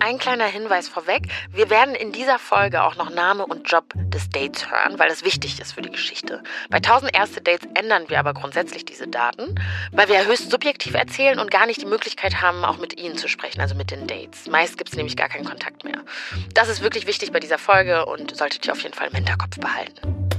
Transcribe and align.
Ein 0.00 0.18
kleiner 0.18 0.46
Hinweis 0.46 0.88
vorweg. 0.88 1.28
Wir 1.52 1.70
werden 1.70 1.94
in 1.94 2.12
dieser 2.12 2.38
Folge 2.38 2.82
auch 2.82 2.96
noch 2.96 3.10
Name 3.10 3.46
und 3.46 3.70
Job 3.70 3.92
des 3.94 4.28
Dates 4.28 4.70
hören, 4.70 4.98
weil 4.98 5.08
das 5.08 5.24
wichtig 5.24 5.60
ist 5.60 5.72
für 5.72 5.82
die 5.82 5.90
Geschichte. 5.90 6.42
Bei 6.70 6.78
1000 6.78 7.16
erste 7.16 7.40
Dates 7.40 7.68
ändern 7.74 8.08
wir 8.08 8.18
aber 8.18 8.34
grundsätzlich 8.34 8.84
diese 8.84 9.08
Daten, 9.08 9.54
weil 9.92 10.08
wir 10.08 10.26
höchst 10.26 10.50
subjektiv 10.50 10.94
erzählen 10.94 11.38
und 11.38 11.50
gar 11.50 11.66
nicht 11.66 11.82
die 11.82 11.86
Möglichkeit 11.86 12.40
haben, 12.40 12.64
auch 12.64 12.78
mit 12.78 12.98
ihnen 12.98 13.16
zu 13.16 13.28
sprechen, 13.28 13.60
also 13.60 13.74
mit 13.74 13.90
den 13.90 14.06
Dates. 14.06 14.46
Meist 14.48 14.78
gibt 14.78 14.90
es 14.90 14.96
nämlich 14.96 15.16
gar 15.16 15.28
keinen 15.28 15.44
Kontakt 15.44 15.84
mehr. 15.84 16.02
Das 16.54 16.68
ist 16.68 16.82
wirklich 16.82 17.06
wichtig 17.06 17.32
bei 17.32 17.40
dieser 17.40 17.58
Folge 17.58 18.06
und 18.06 18.36
solltet 18.36 18.66
ihr 18.66 18.72
auf 18.72 18.82
jeden 18.82 18.94
Fall 18.94 19.08
im 19.08 19.14
Hinterkopf 19.14 19.58
behalten. 19.58 20.35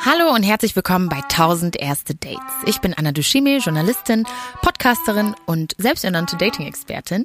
Hallo 0.00 0.34
und 0.34 0.42
herzlich 0.42 0.74
willkommen 0.74 1.08
bei 1.08 1.18
1000 1.18 1.76
erste 1.76 2.16
Dates. 2.16 2.40
Ich 2.66 2.80
bin 2.80 2.92
Anna 2.92 3.12
Dushime, 3.12 3.58
Journalistin, 3.58 4.24
Podcasterin 4.60 5.36
und 5.46 5.74
selbsternannte 5.78 6.36
Dating-Expertin. 6.36 7.24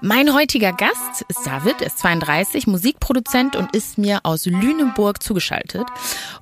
Mein 0.00 0.34
heutiger 0.34 0.72
Gast 0.72 1.24
ist 1.28 1.46
David, 1.46 1.80
ist 1.80 1.98
32, 1.98 2.66
Musikproduzent 2.66 3.54
und 3.54 3.76
ist 3.76 3.98
mir 3.98 4.20
aus 4.24 4.46
Lüneburg 4.46 5.22
zugeschaltet. 5.22 5.86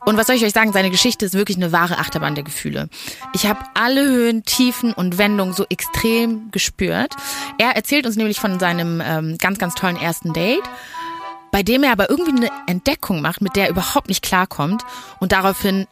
Und 0.06 0.16
was 0.16 0.28
soll 0.28 0.36
ich 0.36 0.44
euch 0.44 0.52
sagen, 0.52 0.72
seine 0.72 0.90
Geschichte 0.90 1.26
ist 1.26 1.34
wirklich 1.34 1.58
eine 1.58 1.72
wahre 1.72 1.98
Achterbahn 1.98 2.34
der 2.34 2.44
Gefühle. 2.44 2.88
Ich 3.34 3.46
habe 3.46 3.60
alle 3.74 4.02
Höhen, 4.02 4.44
Tiefen 4.44 4.94
und 4.94 5.18
Wendungen 5.18 5.52
so 5.52 5.66
extrem 5.68 6.50
gespürt. 6.52 7.16
Er 7.58 7.76
erzählt 7.76 8.06
uns 8.06 8.16
nämlich 8.16 8.40
von 8.40 8.58
seinem 8.58 9.02
ähm, 9.04 9.36
ganz, 9.36 9.58
ganz 9.58 9.74
tollen 9.74 9.96
ersten 9.96 10.32
Date 10.32 10.64
bei 11.52 11.62
dem 11.62 11.82
er 11.82 11.92
aber 11.92 12.10
irgendwie 12.10 12.36
eine 12.36 12.50
Entdeckung 12.66 13.22
macht, 13.22 13.40
mit 13.40 13.56
der 13.56 13.64
er 13.64 13.70
überhaupt 13.70 14.08
nicht 14.08 14.22
klarkommt 14.22 14.84
und 15.18 15.32
daraufhin 15.32 15.86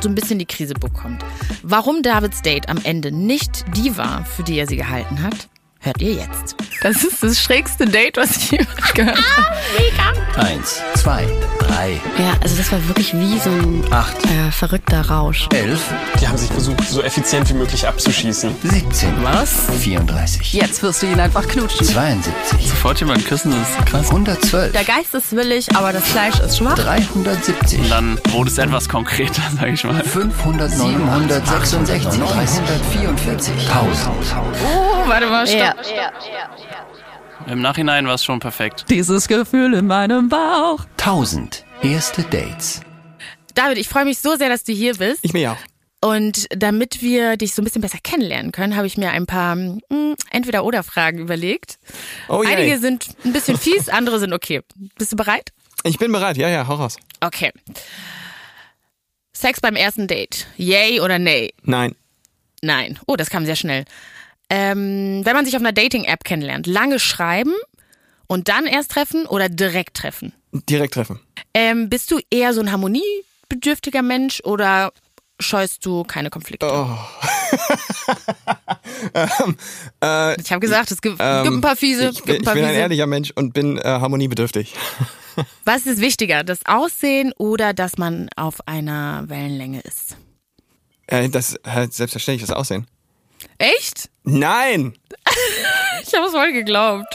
so 0.00 0.08
ein 0.08 0.14
bisschen 0.14 0.38
die 0.38 0.46
Krise 0.46 0.74
bekommt. 0.74 1.24
Warum 1.62 2.02
Davids 2.02 2.42
Date 2.42 2.68
am 2.68 2.78
Ende 2.82 3.12
nicht 3.12 3.64
die 3.76 3.96
war, 3.96 4.24
für 4.24 4.42
die 4.42 4.58
er 4.58 4.66
sie 4.66 4.76
gehalten 4.76 5.22
hat, 5.22 5.48
hört 5.80 6.00
ihr 6.00 6.14
jetzt. 6.14 6.56
Das 6.82 7.04
ist 7.04 7.22
das 7.22 7.40
schrägste 7.40 7.86
Date, 7.86 8.16
was 8.16 8.36
ich 8.36 8.50
jemals 8.52 8.94
gehört 8.94 9.18
habe. 9.36 10.46
Eins, 10.46 10.80
zwei, 10.94 11.26
drei. 11.72 12.00
Ja, 12.18 12.34
also 12.42 12.56
das 12.56 12.70
war 12.72 12.86
wirklich 12.88 13.14
wie 13.14 13.38
so 13.38 13.50
ein 13.50 13.84
Acht. 13.90 14.16
Äh, 14.26 14.50
verrückter 14.50 15.08
Rausch. 15.08 15.48
Elf. 15.52 15.80
Die 16.20 16.28
haben 16.28 16.38
sich 16.38 16.50
versucht, 16.50 16.82
so 16.88 17.02
effizient 17.02 17.48
wie 17.50 17.54
möglich 17.54 17.86
abzuschießen. 17.86 18.54
17. 18.62 19.22
Was? 19.22 19.66
34. 19.80 20.52
Jetzt 20.52 20.82
wirst 20.82 21.02
du 21.02 21.06
ihn 21.06 21.20
einfach 21.20 21.46
knutschen. 21.46 21.86
72. 21.86 22.68
Sofort 22.68 23.00
jemand 23.00 23.26
küssen, 23.26 23.52
das 23.52 23.68
ist 23.68 23.86
krass. 23.86 24.08
112. 24.08 24.72
Der 24.72 24.84
Geist 24.84 25.14
ist 25.14 25.32
willig, 25.32 25.74
aber 25.74 25.92
das 25.92 26.04
Fleisch 26.04 26.38
ist 26.40 26.58
schwach. 26.58 26.74
370. 26.74 27.80
Und 27.80 27.90
dann 27.90 28.20
wurde 28.30 28.50
es 28.50 28.58
etwas 28.58 28.88
konkreter, 28.88 29.42
sag 29.58 29.68
ich 29.68 29.84
mal. 29.84 30.02
500, 30.02 30.70
766. 30.70 32.20
344. 32.20 33.52
1000. 33.68 34.10
Oh, 34.64 35.08
warte 35.08 35.26
mal, 35.26 35.46
stopp. 35.46 35.60
Ja. 35.60 36.12
Im 37.46 37.60
Nachhinein 37.60 38.06
war 38.06 38.14
es 38.14 38.24
schon 38.24 38.40
perfekt. 38.40 38.84
Dieses 38.88 39.28
Gefühl 39.28 39.74
in 39.74 39.86
meinem 39.86 40.28
Bauch. 40.28 40.84
1000 40.98 41.64
erste 41.82 42.22
Dates. 42.22 42.80
David, 43.54 43.78
ich 43.78 43.88
freue 43.88 44.04
mich 44.04 44.18
so 44.18 44.36
sehr, 44.36 44.48
dass 44.48 44.64
du 44.64 44.72
hier 44.72 44.94
bist. 44.94 45.20
Ich 45.22 45.32
mich 45.32 45.48
auch. 45.48 45.56
Und 46.00 46.46
damit 46.50 47.02
wir 47.02 47.36
dich 47.36 47.54
so 47.54 47.62
ein 47.62 47.64
bisschen 47.64 47.82
besser 47.82 47.98
kennenlernen 48.02 48.50
können, 48.50 48.76
habe 48.76 48.86
ich 48.86 48.96
mir 48.96 49.10
ein 49.10 49.26
paar 49.26 49.54
hm, 49.54 50.16
Entweder-Oder-Fragen 50.30 51.18
überlegt. 51.18 51.78
Oh, 52.28 52.42
Einige 52.44 52.70
yay. 52.70 52.78
sind 52.78 53.08
ein 53.24 53.32
bisschen 53.32 53.56
fies, 53.56 53.88
andere 53.88 54.18
sind 54.18 54.32
okay. 54.32 54.62
Bist 54.98 55.12
du 55.12 55.16
bereit? 55.16 55.50
Ich 55.84 55.98
bin 55.98 56.10
bereit, 56.10 56.36
ja, 56.36 56.48
ja, 56.48 56.66
hau 56.66 56.74
raus. 56.74 56.96
Okay. 57.20 57.52
Sex 59.32 59.60
beim 59.60 59.76
ersten 59.76 60.06
Date. 60.06 60.46
Yay 60.56 61.00
oder 61.00 61.18
nay? 61.18 61.54
Nein. 61.62 61.94
Nein. 62.62 62.98
Oh, 63.06 63.16
das 63.16 63.30
kam 63.30 63.44
sehr 63.44 63.56
schnell 63.56 63.84
ähm, 64.54 65.24
wenn 65.24 65.34
man 65.34 65.46
sich 65.46 65.56
auf 65.56 65.62
einer 65.62 65.72
Dating-App 65.72 66.24
kennenlernt, 66.24 66.66
lange 66.66 66.98
schreiben 66.98 67.54
und 68.26 68.48
dann 68.48 68.66
erst 68.66 68.90
treffen 68.90 69.24
oder 69.24 69.48
direkt 69.48 69.96
treffen? 69.96 70.34
Direkt 70.52 70.92
treffen. 70.92 71.20
Ähm, 71.54 71.88
bist 71.88 72.10
du 72.10 72.20
eher 72.30 72.52
so 72.52 72.60
ein 72.60 72.70
harmoniebedürftiger 72.70 74.02
Mensch 74.02 74.42
oder 74.44 74.92
scheust 75.40 75.86
du 75.86 76.04
keine 76.04 76.28
Konflikte? 76.28 76.66
Oh. 76.70 76.98
ähm, 79.14 79.56
äh, 80.04 80.38
ich 80.38 80.52
habe 80.52 80.60
gesagt, 80.60 80.90
es 80.90 81.00
gibt, 81.00 81.16
ähm, 81.18 81.44
gibt, 81.44 81.56
ein 81.56 81.60
paar 81.62 81.76
fiese. 81.76 82.10
Ich, 82.10 82.22
bin, 82.22 82.36
ein, 82.36 82.42
paar 82.42 82.52
ich 82.54 82.60
bin 82.60 82.68
fiese. 82.68 82.76
ein 82.76 82.82
ehrlicher 82.82 83.06
Mensch 83.06 83.30
und 83.34 83.54
bin 83.54 83.78
äh, 83.78 83.84
harmoniebedürftig. 83.84 84.74
Was 85.64 85.86
ist 85.86 86.02
wichtiger, 86.02 86.44
das 86.44 86.58
Aussehen 86.66 87.32
oder 87.38 87.72
dass 87.72 87.96
man 87.96 88.28
auf 88.36 88.68
einer 88.68 89.24
Wellenlänge 89.28 89.80
ist? 89.80 90.18
Äh, 91.06 91.30
das 91.30 91.54
äh, 91.64 91.88
selbstverständlich 91.90 92.46
das 92.46 92.54
Aussehen. 92.54 92.86
Echt? 93.62 94.10
Nein! 94.24 94.94
ich 96.02 96.12
habe 96.14 96.26
es 96.26 96.32
voll 96.32 96.52
geglaubt. 96.52 97.06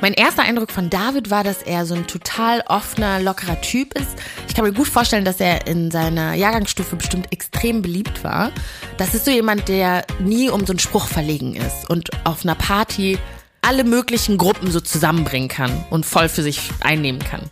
Mein 0.00 0.14
erster 0.14 0.42
Eindruck 0.42 0.72
von 0.72 0.90
David 0.90 1.30
war, 1.30 1.44
dass 1.44 1.62
er 1.62 1.86
so 1.86 1.94
ein 1.94 2.08
total 2.08 2.60
offener, 2.66 3.20
lockerer 3.20 3.60
Typ 3.60 3.96
ist. 3.96 4.16
Ich 4.48 4.54
kann 4.56 4.64
mir 4.64 4.72
gut 4.72 4.88
vorstellen, 4.88 5.24
dass 5.24 5.38
er 5.38 5.68
in 5.68 5.92
seiner 5.92 6.34
Jahrgangsstufe 6.34 6.96
bestimmt 6.96 7.32
extrem 7.32 7.82
beliebt 7.82 8.24
war. 8.24 8.50
Das 8.96 9.14
ist 9.14 9.26
so 9.26 9.30
jemand, 9.30 9.68
der 9.68 10.04
nie 10.18 10.50
um 10.50 10.66
so 10.66 10.72
einen 10.72 10.80
Spruch 10.80 11.06
verlegen 11.06 11.54
ist 11.54 11.88
und 11.88 12.10
auf 12.24 12.42
einer 12.42 12.56
Party 12.56 13.16
alle 13.62 13.84
möglichen 13.84 14.38
Gruppen 14.38 14.72
so 14.72 14.80
zusammenbringen 14.80 15.48
kann 15.48 15.84
und 15.90 16.04
voll 16.04 16.28
für 16.28 16.42
sich 16.42 16.70
einnehmen 16.80 17.22
kann. 17.22 17.42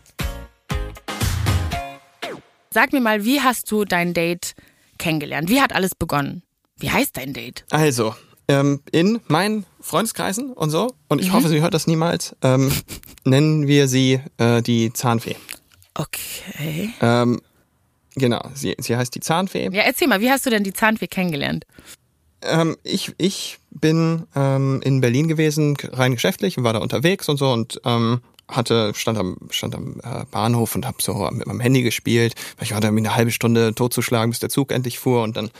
Sag 2.70 2.92
mir 2.92 3.00
mal, 3.00 3.24
wie 3.24 3.40
hast 3.40 3.70
du 3.70 3.84
dein 3.84 4.12
Date 4.12 4.56
kennengelernt? 4.98 5.48
Wie 5.48 5.60
hat 5.60 5.72
alles 5.72 5.94
begonnen? 5.94 6.42
Wie 6.82 6.90
heißt 6.90 7.16
dein 7.16 7.32
Date? 7.32 7.64
Also, 7.70 8.14
ähm, 8.48 8.80
in 8.90 9.20
meinen 9.28 9.64
Freundeskreisen 9.80 10.52
und 10.52 10.70
so, 10.70 10.92
und 11.08 11.20
ich 11.20 11.28
mhm. 11.28 11.34
hoffe, 11.34 11.48
sie 11.48 11.60
hört 11.60 11.74
das 11.74 11.86
niemals, 11.86 12.36
ähm, 12.42 12.72
nennen 13.24 13.68
wir 13.68 13.86
sie 13.86 14.20
äh, 14.38 14.62
die 14.62 14.92
Zahnfee. 14.92 15.36
Okay. 15.94 16.92
Ähm, 17.00 17.40
genau, 18.16 18.42
sie, 18.54 18.74
sie 18.78 18.96
heißt 18.96 19.14
die 19.14 19.20
Zahnfee. 19.20 19.70
Ja, 19.72 19.82
erzähl 19.82 20.08
mal, 20.08 20.20
wie 20.20 20.30
hast 20.30 20.44
du 20.44 20.50
denn 20.50 20.64
die 20.64 20.72
Zahnfee 20.72 21.06
kennengelernt? 21.06 21.66
Ähm, 22.42 22.76
ich, 22.82 23.12
ich 23.18 23.58
bin 23.70 24.26
ähm, 24.34 24.80
in 24.84 25.00
Berlin 25.00 25.28
gewesen, 25.28 25.76
rein 25.92 26.14
geschäftlich 26.14 26.58
und 26.58 26.64
war 26.64 26.72
da 26.72 26.80
unterwegs 26.80 27.28
und 27.28 27.36
so 27.36 27.52
und 27.52 27.80
ähm, 27.84 28.20
hatte 28.48 28.92
stand 28.94 29.18
am 29.18 29.36
stand 29.50 29.76
am 29.76 30.00
äh, 30.02 30.24
Bahnhof 30.30 30.74
und 30.74 30.84
habe 30.84 30.96
so 31.00 31.14
mit 31.30 31.46
meinem 31.46 31.60
Handy 31.60 31.82
gespielt. 31.82 32.34
Ich 32.60 32.72
war 32.72 32.80
da 32.80 32.88
irgendwie 32.88 33.06
eine 33.06 33.16
halbe 33.16 33.30
Stunde 33.30 33.74
totzuschlagen, 33.74 34.30
bis 34.30 34.40
der 34.40 34.48
Zug 34.48 34.72
endlich 34.72 34.98
fuhr 34.98 35.22
und 35.22 35.36
dann 35.36 35.50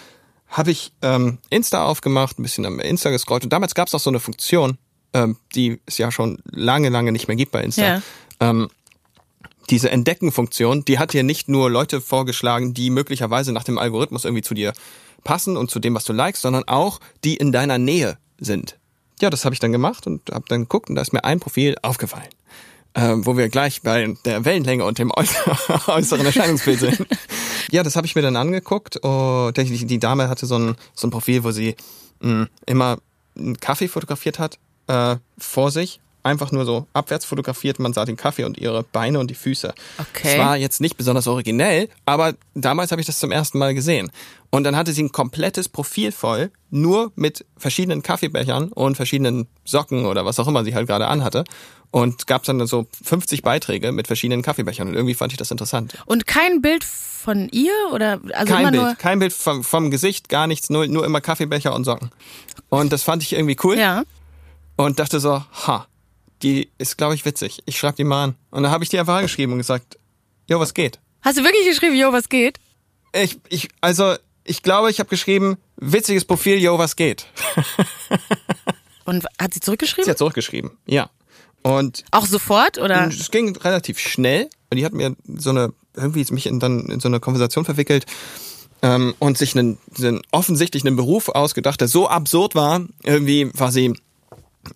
habe 0.53 0.71
ich 0.71 0.93
ähm, 1.03 1.39
Insta 1.51 1.85
aufgemacht, 1.85 2.39
ein 2.39 2.43
bisschen 2.43 2.67
am 2.67 2.79
Insta 2.79 3.11
gescrollt 3.11 3.43
und 3.43 3.53
damals 3.53 3.75
gab 3.75 3.89
es 3.89 3.95
auch 3.95 4.01
so 4.01 4.11
eine 4.11 4.21
Funktion, 4.21 4.79
ähm, 5.15 5.37
die 5.55 5.81
es 5.87 5.99
ja 5.99 6.13
schon 6.13 6.39
lange, 6.45 6.91
lange 6.91 7.11
nicht 7.11 7.27
mehr 7.27 7.37
gibt 7.37 7.53
bei 7.53 7.63
Insta. 7.63 7.83
Ja. 7.83 8.03
Ähm, 8.39 8.69
diese 9.71 9.91
Entdecken-Funktion, 9.91 10.85
die 10.85 10.99
hat 10.99 11.15
dir 11.15 11.23
nicht 11.23 11.49
nur 11.49 11.71
Leute 11.71 12.01
vorgeschlagen, 12.01 12.75
die 12.75 12.91
möglicherweise 12.91 13.53
nach 13.53 13.65
dem 13.65 13.79
Algorithmus 13.79 14.25
irgendwie 14.25 14.43
zu 14.43 14.55
dir 14.55 14.75
passen 15.25 15.57
und 15.57 15.71
zu 15.71 15.79
dem, 15.79 15.95
was 15.95 16.05
du 16.05 16.13
likest, 16.13 16.43
sondern 16.43 16.65
auch 16.69 17.01
die 17.25 17.37
in 17.37 17.53
deiner 17.53 17.79
Nähe 17.79 18.19
sind. 18.39 18.79
Ja, 19.21 19.31
das 19.31 19.45
habe 19.45 19.55
ich 19.55 19.61
dann 19.61 19.73
gemacht 19.73 20.07
und 20.07 20.31
habe 20.31 20.45
dann 20.49 20.63
geguckt 20.63 20.91
und 20.91 20.97
da 20.97 21.03
ist 21.03 21.13
mir 21.13 21.25
ein 21.25 21.41
Profil 21.41 21.77
aufgefallen 21.83 22.29
äh, 22.95 23.15
wo 23.17 23.37
wir 23.37 23.49
gleich 23.49 23.83
bei 23.83 24.15
der 24.25 24.45
Wellenlänge 24.45 24.85
und 24.85 24.99
dem 24.99 25.11
äußeren 25.87 26.27
Erscheinungsbild 26.27 26.81
sind. 26.81 27.07
ja, 27.71 27.83
das 27.83 27.97
habe 27.97 28.07
ich 28.07 28.15
mir 28.15 28.23
dann 28.23 28.37
angeguckt. 28.37 28.97
Und 28.99 29.57
die, 29.57 29.87
die 29.87 29.99
Dame 29.99 30.29
hatte 30.29 30.47
so 30.47 30.59
ein, 30.59 30.77
so 30.95 31.07
ein 31.07 31.11
Profil, 31.11 31.45
wo 31.45 31.51
sie 31.51 31.77
mh, 32.21 32.49
immer 32.67 32.99
einen 33.37 33.59
Kaffee 33.59 33.89
fotografiert 33.89 34.39
hat 34.39 34.59
äh, 34.89 35.17
vor 35.39 35.71
sich 35.71 36.01
einfach 36.23 36.53
nur 36.53 36.65
so 36.65 36.87
abwärts 36.93 37.25
fotografiert. 37.25 37.79
Man 37.79 37.93
sah 37.93 38.05
den 38.05 38.17
Kaffee 38.17 38.45
und 38.45 38.59
ihre 38.59 38.83
Beine 38.83 39.19
und 39.19 39.31
die 39.31 39.35
Füße. 39.35 39.75
Okay. 39.99 40.33
Es 40.33 40.39
war 40.39 40.57
jetzt 40.57 40.81
nicht 40.81 40.97
besonders 40.97 41.27
originell, 41.27 41.89
aber 42.05 42.35
damals 42.55 42.93
habe 42.93 43.01
ich 43.01 43.07
das 43.07 43.19
zum 43.19 43.33
ersten 43.33 43.59
Mal 43.59 43.75
gesehen. 43.75 44.11
Und 44.51 44.65
dann 44.65 44.77
hatte 44.77 44.93
sie 44.93 45.03
ein 45.03 45.13
komplettes 45.13 45.69
Profil 45.69 46.13
voll, 46.13 46.51
nur 46.71 47.11
mit 47.15 47.47
verschiedenen 47.57 48.03
Kaffeebechern 48.03 48.69
und 48.69 48.97
verschiedenen 48.97 49.49
Socken 49.65 50.05
oder 50.05 50.25
was 50.25 50.39
auch 50.39 50.47
immer 50.47 50.65
sie 50.65 50.75
halt 50.75 50.87
gerade 50.87 51.07
anhatte. 51.07 51.45
Und 51.91 52.27
gab 52.27 52.43
dann 52.45 52.67
so 52.67 52.87
50 53.05 53.43
Beiträge 53.43 53.93
mit 53.93 54.07
verschiedenen 54.07 54.43
Kaffeebechern. 54.43 54.89
Und 54.89 54.95
irgendwie 54.95 55.15
fand 55.15 55.33
ich 55.33 55.39
das 55.39 55.51
interessant. 55.51 55.93
Und 56.07 56.27
kein 56.27 56.63
Bild 56.63 56.85
von 56.85 57.49
ihr 57.51 57.73
oder 57.93 58.21
also 58.33 58.53
kein 58.53 58.63
immer 58.63 58.71
Bild, 58.71 58.83
nur 58.83 58.95
kein 58.95 59.19
Bild 59.19 59.33
vom, 59.33 59.63
vom 59.63 59.91
Gesicht, 59.91 60.29
gar 60.29 60.47
nichts, 60.47 60.71
nur, 60.71 60.87
nur 60.87 61.05
immer 61.05 61.21
Kaffeebecher 61.21 61.75
und 61.75 61.85
Socken. 61.85 62.11
Und 62.69 62.93
das 62.93 63.03
fand 63.03 63.23
ich 63.23 63.35
irgendwie 63.35 63.57
cool. 63.63 63.79
Ja. 63.79 64.05
Und 64.77 64.99
dachte 64.99 65.21
so, 65.21 65.43
ha, 65.67 65.87
die 66.43 66.71
ist, 66.79 66.99
glaube 66.99 67.15
ich, 67.15 67.25
witzig. 67.25 67.63
Ich 67.67 67.79
schreibe 67.79 67.97
die 67.97 68.05
mal 68.05 68.25
an. 68.25 68.35
Und 68.51 68.63
dann 68.63 68.73
habe 68.73 68.85
ich 68.85 68.91
die 68.91 68.99
einfach 68.99 69.17
angeschrieben 69.17 69.53
und 69.53 69.59
gesagt, 69.59 69.99
jo, 70.49 70.59
was 70.59 70.75
geht? 70.75 70.99
Hast 71.23 71.39
du 71.39 71.45
wirklich 71.45 71.67
geschrieben, 71.67 71.95
jo, 71.95 72.13
was 72.13 72.29
geht? 72.29 72.59
Ich, 73.13 73.39
ich, 73.49 73.69
also, 73.81 74.17
ich 74.45 74.63
glaube, 74.63 74.91
ich 74.91 74.99
habe 74.99 75.09
geschrieben, 75.09 75.57
witziges 75.77 76.25
Profil, 76.25 76.59
jo, 76.59 76.79
was 76.79 76.97
geht? 76.97 77.27
und 79.05 79.25
hat 79.41 79.55
sie 79.55 79.61
zurückgeschrieben? 79.61 80.05
Sie 80.05 80.11
hat 80.11 80.19
zurückgeschrieben, 80.19 80.73
ja. 80.87 81.11
Und 81.63 82.05
auch 82.11 82.27
sofort 82.27 82.79
oder? 82.79 83.07
Es 83.07 83.31
ging 83.31 83.55
relativ 83.57 83.99
schnell. 84.01 84.49
Und 84.71 84.79
die 84.79 84.85
hat 84.85 84.93
mir 84.93 85.15
so 85.27 85.51
eine 85.51 85.73
irgendwie 85.95 86.27
mich 86.33 86.47
in, 86.47 86.59
dann 86.59 86.87
in 86.87 87.01
so 87.01 87.09
eine 87.09 87.21
Konversation 87.21 87.65
verwickelt 87.65 88.07
ähm, 88.83 89.15
und 89.19 89.39
sich 89.39 89.57
einen, 89.57 89.79
einen 89.99 90.23
offensichtlich 90.31 90.85
einen 90.85 90.97
Beruf 90.97 91.29
ausgedacht, 91.29 91.81
der 91.81 91.89
so 91.89 92.09
absurd 92.09 92.55
war. 92.55 92.85
Irgendwie 93.05 93.51
war 93.55 93.71
sie 93.71 93.95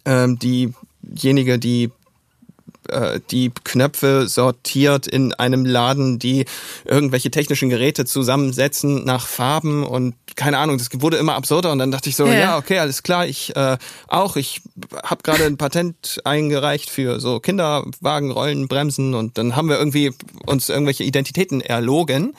ähm, 0.05 0.39
diejenige, 1.07 1.59
die 1.59 1.91
äh, 2.89 3.21
die 3.31 3.51
Knöpfe 3.65 4.29
sortiert 4.29 5.07
in 5.07 5.35
einem 5.35 5.65
Laden, 5.65 6.19
die 6.19 6.45
irgendwelche 6.85 7.31
technischen 7.31 7.69
Geräte 7.69 8.05
zusammensetzen 8.05 9.05
nach 9.05 9.27
Farben 9.27 9.85
und 9.85 10.15
keine 10.37 10.59
Ahnung, 10.59 10.79
das 10.79 10.89
wurde 10.93 11.17
immer 11.17 11.35
absurder 11.35 11.73
und 11.73 11.79
dann 11.79 11.91
dachte 11.91 12.09
ich 12.11 12.17
so, 12.17 12.27
Ja. 12.27 12.35
ja, 12.35 12.59
okay, 12.59 12.79
alles 12.79 13.03
klar, 13.03 13.27
ich 13.27 13.57
äh, 13.57 13.79
auch, 14.09 14.37
ich 14.37 14.61
habe 15.03 15.23
gerade 15.23 15.45
ein 15.45 15.57
Patent 15.57 16.21
eingereicht 16.25 16.91
für 16.91 17.19
so 17.21 17.41
Kinderwagen, 17.41 18.31
Rollen, 18.31 18.69
Bremsen 18.69 19.15
und 19.15 19.39
dann 19.39 19.57
haben 19.57 19.69
wir 19.69 19.79
irgendwie 19.79 20.13
uns 20.45 20.69
irgendwelche 20.69 21.05
Identitäten 21.05 21.61
erlogen 21.61 22.35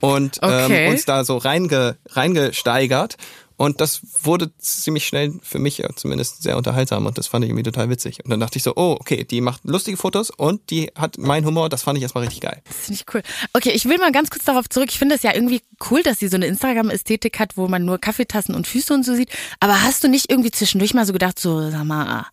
und 0.00 0.38
Okay. 0.42 0.86
ähm, 0.86 0.92
uns 0.92 1.06
da 1.06 1.24
so 1.24 1.38
reinge, 1.38 1.96
reingesteigert. 2.10 3.16
Und 3.58 3.80
das 3.80 4.00
wurde 4.22 4.56
ziemlich 4.58 5.04
schnell 5.04 5.34
für 5.42 5.58
mich 5.58 5.78
ja 5.78 5.88
zumindest 5.96 6.44
sehr 6.44 6.56
unterhaltsam 6.56 7.06
und 7.06 7.18
das 7.18 7.26
fand 7.26 7.44
ich 7.44 7.50
irgendwie 7.50 7.64
total 7.64 7.90
witzig. 7.90 8.24
Und 8.24 8.30
dann 8.30 8.38
dachte 8.38 8.56
ich 8.56 8.62
so, 8.62 8.74
oh, 8.76 8.96
okay, 9.00 9.24
die 9.24 9.40
macht 9.40 9.64
lustige 9.64 9.96
Fotos 9.96 10.30
und 10.30 10.70
die 10.70 10.92
hat 10.94 11.18
meinen 11.18 11.44
Humor, 11.44 11.68
das 11.68 11.82
fand 11.82 11.98
ich 11.98 12.02
erstmal 12.02 12.22
richtig 12.22 12.40
geil. 12.40 12.62
Das 12.64 12.76
finde 12.76 13.00
ich 13.00 13.14
cool. 13.14 13.22
Okay, 13.54 13.70
ich 13.70 13.84
will 13.86 13.98
mal 13.98 14.12
ganz 14.12 14.30
kurz 14.30 14.44
darauf 14.44 14.68
zurück. 14.68 14.90
Ich 14.90 14.98
finde 15.00 15.16
es 15.16 15.24
ja 15.24 15.34
irgendwie 15.34 15.60
cool, 15.90 16.04
dass 16.04 16.20
sie 16.20 16.28
so 16.28 16.36
eine 16.36 16.46
Instagram-Ästhetik 16.46 17.40
hat, 17.40 17.56
wo 17.56 17.66
man 17.66 17.84
nur 17.84 17.98
Kaffeetassen 17.98 18.54
und 18.54 18.68
Füße 18.68 18.94
und 18.94 19.04
so 19.04 19.16
sieht. 19.16 19.30
Aber 19.58 19.82
hast 19.82 20.04
du 20.04 20.08
nicht 20.08 20.30
irgendwie 20.30 20.52
zwischendurch 20.52 20.94
mal 20.94 21.04
so 21.04 21.12
gedacht, 21.12 21.40
so, 21.40 21.68
sag 21.68 21.82
mal, 21.82 22.26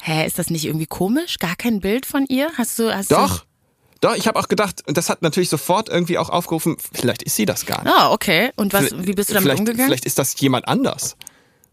hä, 0.00 0.26
ist 0.26 0.38
das 0.38 0.48
nicht 0.48 0.64
irgendwie 0.64 0.86
komisch? 0.86 1.38
Gar 1.38 1.56
kein 1.56 1.80
Bild 1.80 2.06
von 2.06 2.24
ihr? 2.26 2.50
Hast 2.56 2.78
du, 2.78 2.94
hast 2.94 3.12
Doch, 3.12 3.44
doch, 4.04 4.14
ich 4.14 4.26
habe 4.26 4.38
auch 4.38 4.48
gedacht, 4.48 4.82
und 4.86 4.98
das 4.98 5.08
hat 5.08 5.22
natürlich 5.22 5.48
sofort 5.48 5.88
irgendwie 5.88 6.18
auch 6.18 6.28
aufgerufen, 6.28 6.76
vielleicht 6.92 7.22
ist 7.22 7.36
sie 7.36 7.46
das 7.46 7.64
gar 7.64 7.82
nicht. 7.82 7.94
Ah, 7.94 8.12
okay. 8.12 8.50
Und 8.56 8.74
was, 8.74 8.90
wie 8.92 9.14
bist 9.14 9.30
du 9.30 9.34
damit 9.34 9.58
umgegangen? 9.58 9.86
Vielleicht 9.86 10.04
ist 10.04 10.18
das 10.18 10.38
jemand 10.38 10.68
anders. 10.68 11.16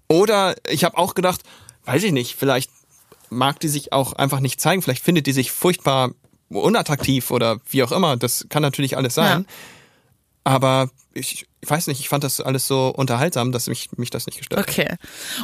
Oder 0.07 0.55
ich 0.69 0.85
habe 0.85 0.97
auch 0.97 1.13
gedacht, 1.13 1.41
weiß 1.83 2.03
ich 2.03 2.13
nicht, 2.13 2.35
vielleicht 2.37 2.71
mag 3.29 3.59
die 3.59 3.67
sich 3.67 3.91
auch 3.91 4.13
einfach 4.13 4.39
nicht 4.39 4.61
zeigen, 4.61 4.81
vielleicht 4.81 5.03
findet 5.03 5.27
die 5.27 5.33
sich 5.33 5.51
furchtbar 5.51 6.11
unattraktiv 6.49 7.31
oder 7.31 7.59
wie 7.69 7.83
auch 7.83 7.91
immer. 7.91 8.15
Das 8.15 8.45
kann 8.49 8.61
natürlich 8.61 8.95
alles 8.95 9.15
sein. 9.15 9.45
Aber 10.43 10.89
ich, 11.13 11.45
ich 11.61 11.69
weiß 11.69 11.87
nicht, 11.87 11.99
ich 11.99 12.09
fand 12.09 12.23
das 12.23 12.41
alles 12.41 12.67
so 12.67 12.87
unterhaltsam, 12.89 13.51
dass 13.51 13.67
mich, 13.67 13.89
mich 13.97 14.09
das 14.09 14.25
nicht 14.25 14.39
gestört 14.39 14.61
hat. 14.61 14.69
Okay. 14.69 14.95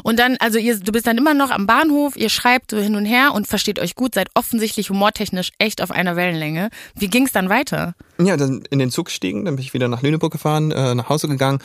Und 0.03 0.17
dann, 0.17 0.37
also 0.39 0.57
ihr, 0.57 0.79
du 0.79 0.91
bist 0.91 1.05
dann 1.05 1.17
immer 1.17 1.33
noch 1.33 1.51
am 1.51 1.67
Bahnhof, 1.67 2.15
ihr 2.15 2.29
schreibt 2.29 2.71
so 2.71 2.77
hin 2.77 2.95
und 2.95 3.05
her 3.05 3.31
und 3.33 3.47
versteht 3.47 3.79
euch 3.79 3.95
gut, 3.95 4.15
seid 4.15 4.29
offensichtlich 4.33 4.89
humortechnisch 4.89 5.51
echt 5.59 5.81
auf 5.81 5.91
einer 5.91 6.15
Wellenlänge. 6.15 6.69
Wie 6.95 7.09
ging's 7.09 7.31
dann 7.31 7.49
weiter? 7.49 7.93
Ja, 8.19 8.37
dann 8.37 8.63
in 8.71 8.79
den 8.79 8.89
Zug 8.89 9.05
gestiegen, 9.05 9.45
dann 9.45 9.55
bin 9.55 9.63
ich 9.63 9.73
wieder 9.73 9.87
nach 9.87 10.01
Lüneburg 10.01 10.31
gefahren, 10.31 10.71
äh, 10.71 10.95
nach 10.95 11.09
Hause 11.09 11.27
gegangen. 11.27 11.59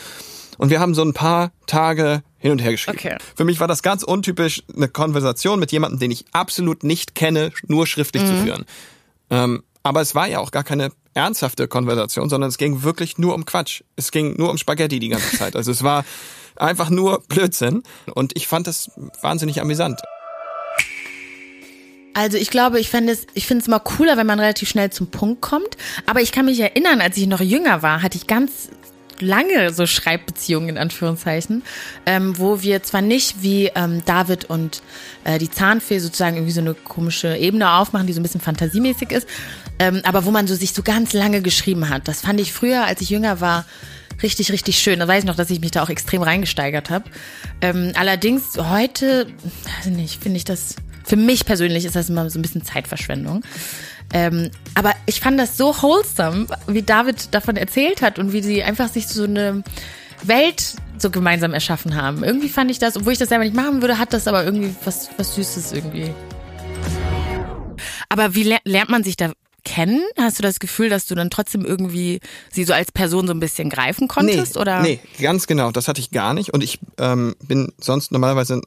Und 0.59 0.69
wir 0.69 0.81
haben 0.81 0.95
so 0.95 1.03
ein 1.03 1.15
paar 1.15 1.53
Tage 1.67 2.23
hin 2.39 2.53
und 2.53 2.59
her 2.59 2.73
geschrieben. 2.73 2.99
Okay. 2.99 3.17
Für 3.35 3.45
mich 3.45 3.61
war 3.61 3.69
das 3.69 3.83
ganz 3.83 4.03
untypisch, 4.03 4.63
eine 4.77 4.89
Konversation 4.89 5.59
mit 5.59 5.73
jemandem, 5.73 6.01
den 6.01 6.11
ich 6.11 6.27
absolut 6.33 6.85
nicht 6.85 7.15
kenne, 7.15 7.53
nur 7.67 7.87
schriftlich 7.87 8.27
zu 8.27 8.37
führen. 8.37 8.67
Ähm, 9.31 9.63
aber 9.83 10.03
es 10.03 10.15
war 10.15 10.29
ja 10.29 10.41
auch 10.41 10.51
gar 10.51 10.65
keine 10.65 10.93
ernsthafte 11.15 11.69
Konversation, 11.69 12.29
sondern 12.29 12.49
es 12.49 12.59
ging 12.59 12.83
wirklich 12.83 13.19
nur 13.19 13.35
um 13.35 13.45
Quatsch. 13.45 13.83
Es 13.97 14.11
ging 14.11 14.37
nur 14.37 14.51
um 14.51 14.59
Spaghetti 14.59 14.99
die 14.99 15.09
ganze 15.09 15.37
Zeit. 15.37 15.57
Also 15.57 15.71
es 15.71 15.83
war 15.83 16.05
einfach 16.57 16.91
nur 16.91 17.23
Blödsinn. 17.29 17.83
Und 18.15 18.33
ich 18.37 18.47
fand 18.47 18.67
das 18.67 18.91
wahnsinnig 19.21 19.61
amüsant. 19.61 20.01
Also 22.15 22.37
ich 22.37 22.51
glaube, 22.51 22.79
ich 22.79 22.91
fände 22.91 23.13
es, 23.13 23.27
ich 23.33 23.47
finde 23.47 23.63
es 23.63 23.69
immer 23.69 23.81
cooler, 23.81 24.17
wenn 24.17 24.27
man 24.27 24.39
relativ 24.39 24.69
schnell 24.69 24.91
zum 24.91 25.07
Punkt 25.07 25.41
kommt. 25.41 25.77
Aber 26.07 26.21
ich 26.21 26.33
kann 26.33 26.45
mich 26.45 26.61
erinnern, 26.61 27.01
als 27.01 27.17
ich 27.17 27.27
noch 27.27 27.41
jünger 27.41 27.83
war, 27.83 28.03
hatte 28.03 28.19
ich 28.19 28.27
ganz 28.27 28.69
lange 29.23 29.73
so 29.73 29.87
Schreibbeziehungen 29.87 30.71
in 30.71 30.79
Anführungszeichen, 30.79 31.63
ähm, 32.07 32.39
wo 32.39 32.61
wir 32.61 32.83
zwar 32.83 33.01
nicht 33.01 33.43
wie 33.43 33.71
ähm, 33.75 34.03
David 34.05 34.47
und 34.47 34.83
äh, 35.25 35.39
die 35.39 35.51
Zahnfee 35.51 36.01
sozusagen 36.01 36.37
irgendwie 36.37 36.53
so 36.53 36.61
eine 36.61 36.75
komische 36.75 37.37
Ebene 37.37 37.73
aufmachen, 37.73 38.07
die 38.07 38.13
so 38.13 38.21
ein 38.21 38.25
bisschen 38.25 38.41
fantasiemäßig 38.41 39.13
ist, 39.13 39.29
ähm, 39.83 40.01
aber 40.05 40.25
wo 40.25 40.31
man 40.31 40.47
so 40.47 40.55
sich 40.55 40.73
so 40.73 40.85
ganz 40.85 41.13
lange 41.13 41.43
geschrieben 41.43 41.89
hat. 41.89 42.07
Das 42.07 42.21
fand 42.21 42.39
ich 42.39 42.53
früher, 42.53 42.85
als 42.87 43.01
ich 43.01 43.11
jünger 43.11 43.41
war, 43.41 43.65
richtig, 44.23 44.53
richtig 44.53 44.79
schön. 44.79 45.01
Da 45.01 45.09
weiß 45.09 45.25
ich 45.25 45.27
noch, 45.27 45.35
dass 45.35 45.51
ich 45.51 45.61
mich 45.61 45.73
da 45.73 45.83
auch 45.83 45.89
extrem 45.89 46.23
reingesteigert 46.23 46.89
habe. 46.89 47.11
Ähm, 47.61 47.91
allerdings 47.97 48.57
heute, 48.57 49.27
weiß 49.27 49.87
ich 49.87 49.93
nicht, 49.93 50.23
finde 50.23 50.37
ich 50.37 50.45
das, 50.45 50.77
für 51.05 51.17
mich 51.17 51.47
persönlich 51.47 51.85
ist 51.85 51.97
das 51.97 52.09
immer 52.09 52.31
so 52.31 52.39
ein 52.39 52.43
bisschen 52.43 52.63
Zeitverschwendung. 52.63 53.43
Ähm, 54.13 54.53
aber 54.77 54.93
ich 55.07 55.19
fand 55.19 55.41
das 55.41 55.57
so 55.57 55.75
wholesome, 55.75 56.47
wie 56.69 56.83
David 56.83 57.35
davon 57.35 57.57
erzählt 57.57 58.03
hat 58.03 58.21
und 58.21 58.33
wie 58.33 58.43
sie 58.43 58.63
einfach 58.63 58.89
sich 58.89 59.09
so 59.09 59.25
eine 59.25 59.65
Welt 60.23 60.77
so 60.97 61.11
gemeinsam 61.11 61.55
erschaffen 61.55 61.97
haben. 61.97 62.23
Irgendwie 62.23 62.51
fand 62.51 62.71
ich 62.71 62.79
das, 62.79 62.97
obwohl 62.97 63.15
ich 63.15 63.19
das 63.19 63.31
selber 63.31 63.43
nicht 63.43 63.57
machen 63.57 63.81
würde, 63.81 63.99
hat 63.99 64.13
das 64.13 64.29
aber 64.29 64.45
irgendwie 64.45 64.77
was, 64.85 65.11
was 65.17 65.35
Süßes 65.35 65.73
irgendwie. 65.73 66.15
Aber 68.09 68.37
wie 68.37 68.45
ler 68.45 68.61
lernt 68.65 68.91
man 68.91 69.03
sich 69.03 69.17
da 69.17 69.33
kennen? 69.65 70.03
Hast 70.19 70.39
du 70.39 70.43
das 70.43 70.59
Gefühl, 70.61 70.89
dass 70.89 71.07
du 71.07 71.15
dann 71.15 71.31
trotzdem 71.31 71.65
irgendwie 71.65 72.21
sie 72.51 72.65
so 72.65 72.73
als 72.73 72.91
Person 72.93 73.27
so 73.27 73.33
ein 73.33 73.41
bisschen 73.41 73.71
greifen 73.71 74.09
konntest? 74.09 74.55
nee, 74.57 74.61
oder? 74.61 74.81
nee, 74.83 75.01
ganz 75.21 75.47
genau. 75.47 75.71
Das 75.73 75.89
hatte 75.89 76.01
ich 76.01 76.11
gar 76.11 76.35
nicht. 76.35 76.53
Und 76.53 76.63
ich 76.63 76.79
ähm, 76.99 77.35
bin 77.43 77.73
sonst 77.81 78.13
normalerweise 78.13 78.55
ein 78.57 78.63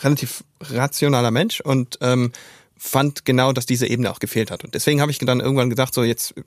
relativ 0.00 0.44
rationaler 0.60 1.30
Mensch 1.30 1.60
und 1.60 1.98
ähm, 2.00 2.32
fand 2.76 3.24
genau, 3.24 3.52
dass 3.52 3.66
diese 3.66 3.88
Ebene 3.88 4.10
auch 4.12 4.20
gefehlt 4.20 4.52
hat. 4.52 4.62
Und 4.62 4.74
deswegen 4.74 5.00
habe 5.00 5.10
ich 5.10 5.18
dann 5.18 5.40
irgendwann 5.40 5.70
gesagt, 5.70 5.92
so 5.94 6.04
jetzt 6.04 6.36
äh, 6.36 6.42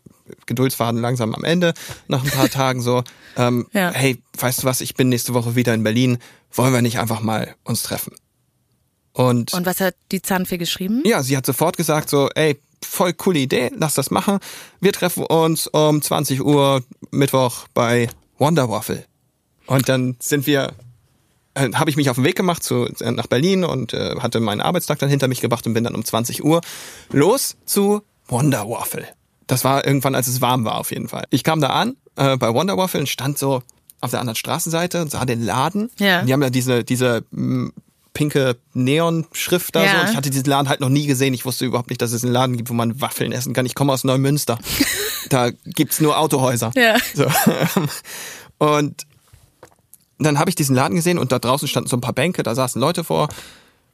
Geduldsfaden 0.45 1.01
langsam 1.01 1.35
am 1.35 1.43
Ende, 1.43 1.73
nach 2.07 2.23
ein 2.23 2.29
paar 2.31 2.49
Tagen 2.49 2.81
so, 2.81 3.03
ähm, 3.35 3.67
Ja. 3.73 3.91
hey, 3.91 4.21
weißt 4.37 4.63
du 4.63 4.67
was, 4.67 4.79
ich 4.79 4.95
bin 4.95 5.09
nächste 5.09 5.33
Woche 5.33 5.55
wieder 5.55 5.73
in 5.73 5.83
Berlin, 5.83 6.19
wollen 6.53 6.73
wir 6.73 6.81
nicht 6.81 6.99
einfach 6.99 7.19
mal 7.19 7.55
uns 7.65 7.83
treffen? 7.83 8.13
Und, 9.13 9.53
Und 9.53 9.65
was 9.65 9.81
hat 9.81 9.95
die 10.13 10.21
Zahnfee 10.21 10.57
geschrieben? 10.57 11.01
ja, 11.05 11.21
sie 11.21 11.35
hat 11.35 11.45
sofort 11.45 11.75
gesagt 11.75 12.09
so, 12.09 12.29
ey, 12.33 12.57
voll 12.83 13.13
coole 13.13 13.39
Idee, 13.39 13.71
lass 13.75 13.95
das 13.95 14.11
machen. 14.11 14.39
Wir 14.79 14.93
treffen 14.93 15.23
uns 15.25 15.67
um 15.67 16.01
20 16.01 16.43
Uhr 16.43 16.83
Mittwoch 17.11 17.67
bei 17.73 18.09
Wonder 18.37 18.69
Waffle. 18.69 19.05
Und 19.67 19.87
dann 19.89 20.17
sind 20.19 20.47
wir, 20.47 20.73
äh, 21.53 21.71
habe 21.73 21.89
ich 21.89 21.95
mich 21.95 22.09
auf 22.09 22.15
den 22.15 22.25
Weg 22.25 22.35
gemacht 22.35 22.63
zu, 22.63 22.85
äh, 22.85 23.11
nach 23.11 23.27
Berlin 23.27 23.63
und 23.63 23.93
äh, 23.93 24.15
hatte 24.19 24.39
meinen 24.39 24.61
Arbeitstag 24.61 24.99
dann 24.99 25.09
hinter 25.09 25.27
mich 25.27 25.41
gebracht 25.41 25.65
und 25.67 25.73
bin 25.73 25.83
dann 25.83 25.95
um 25.95 26.03
20 26.03 26.43
Uhr 26.43 26.61
los 27.11 27.55
zu 27.65 28.01
Wonder 28.27 28.67
Waffle. 28.67 29.07
Das 29.47 29.63
war 29.63 29.85
irgendwann, 29.85 30.15
als 30.15 30.27
es 30.27 30.41
warm 30.41 30.65
war, 30.65 30.77
auf 30.77 30.91
jeden 30.91 31.07
Fall. 31.09 31.25
Ich 31.29 31.43
kam 31.43 31.61
da 31.61 31.69
an 31.69 31.97
äh, 32.15 32.37
bei 32.37 32.53
Wonder 32.53 32.77
Waffle 32.77 33.01
und 33.01 33.07
stand 33.07 33.37
so 33.37 33.63
auf 33.99 34.11
der 34.11 34.19
anderen 34.19 34.35
Straßenseite 34.35 35.01
und 35.01 35.11
sah 35.11 35.25
den 35.25 35.43
Laden. 35.43 35.91
Ja. 35.99 36.23
Die 36.23 36.33
haben 36.33 36.41
ja 36.41 36.49
diese, 36.49 36.83
diese 36.83 37.23
mh, 37.31 37.71
pinke 38.13 38.57
Neon-Schrift 38.73 39.75
da 39.75 39.83
Ja. 39.83 39.91
so. 39.91 40.01
Und 40.01 40.09
ich 40.11 40.15
hatte 40.17 40.29
diesen 40.29 40.45
Laden 40.45 40.69
halt 40.69 40.79
noch 40.81 40.89
nie 40.89 41.05
gesehen. 41.07 41.33
Ich 41.33 41.45
wusste 41.45 41.65
überhaupt 41.65 41.89
nicht, 41.89 42.01
dass 42.01 42.11
es 42.11 42.23
einen 42.23 42.33
Laden 42.33 42.57
gibt, 42.57 42.69
wo 42.69 42.73
man 42.73 42.99
Waffeln 43.01 43.31
essen 43.31 43.53
kann. 43.53 43.65
Ich 43.65 43.75
komme 43.75 43.93
aus 43.93 44.03
Neumünster. 44.03 44.59
da 45.29 45.51
gibt's 45.65 46.01
nur 46.01 46.17
Autohäuser. 46.17 46.71
Ja. 46.75 46.97
So. 47.13 47.25
Und 48.57 49.05
dann 50.19 50.37
habe 50.37 50.49
ich 50.49 50.55
diesen 50.55 50.75
Laden 50.75 50.95
gesehen 50.95 51.17
und 51.17 51.31
da 51.31 51.39
draußen 51.39 51.67
standen 51.67 51.89
so 51.89 51.97
ein 51.97 52.01
paar 52.01 52.13
Bänke, 52.13 52.43
da 52.43 52.53
saßen 52.53 52.79
Leute 52.79 53.03
vor, 53.03 53.27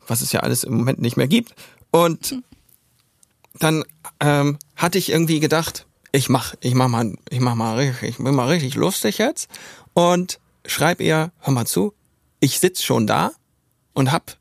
was 0.07 0.19
es 0.19 0.33
ja 0.33 0.41
alles 0.41 0.65
im 0.65 0.73
Moment 0.73 0.99
nicht 0.99 1.15
mehr 1.15 1.27
gibt. 1.29 1.55
Und 1.89 2.41
dann 3.59 3.85
ähm, 4.19 4.57
hatte 4.75 4.97
ich 4.97 5.09
irgendwie 5.09 5.39
gedacht, 5.39 5.85
ich 6.11 6.27
mach, 6.27 6.53
ich 6.59 6.73
mach 6.73 6.89
mal, 6.89 7.15
ich 7.29 7.39
mach 7.39 7.55
mal 7.55 7.77
richtig, 7.77 8.09
ich 8.09 8.17
bin 8.17 8.35
mal 8.35 8.49
richtig 8.49 8.75
lustig 8.75 9.19
jetzt 9.19 9.49
und 9.93 10.39
schreib 10.65 10.99
ihr, 10.99 11.31
hör 11.39 11.53
mal 11.53 11.65
zu, 11.65 11.93
ich 12.41 12.59
sitz 12.59 12.83
schon 12.83 13.07
da 13.07 13.31
und 13.97 14.11
hab 14.11 14.37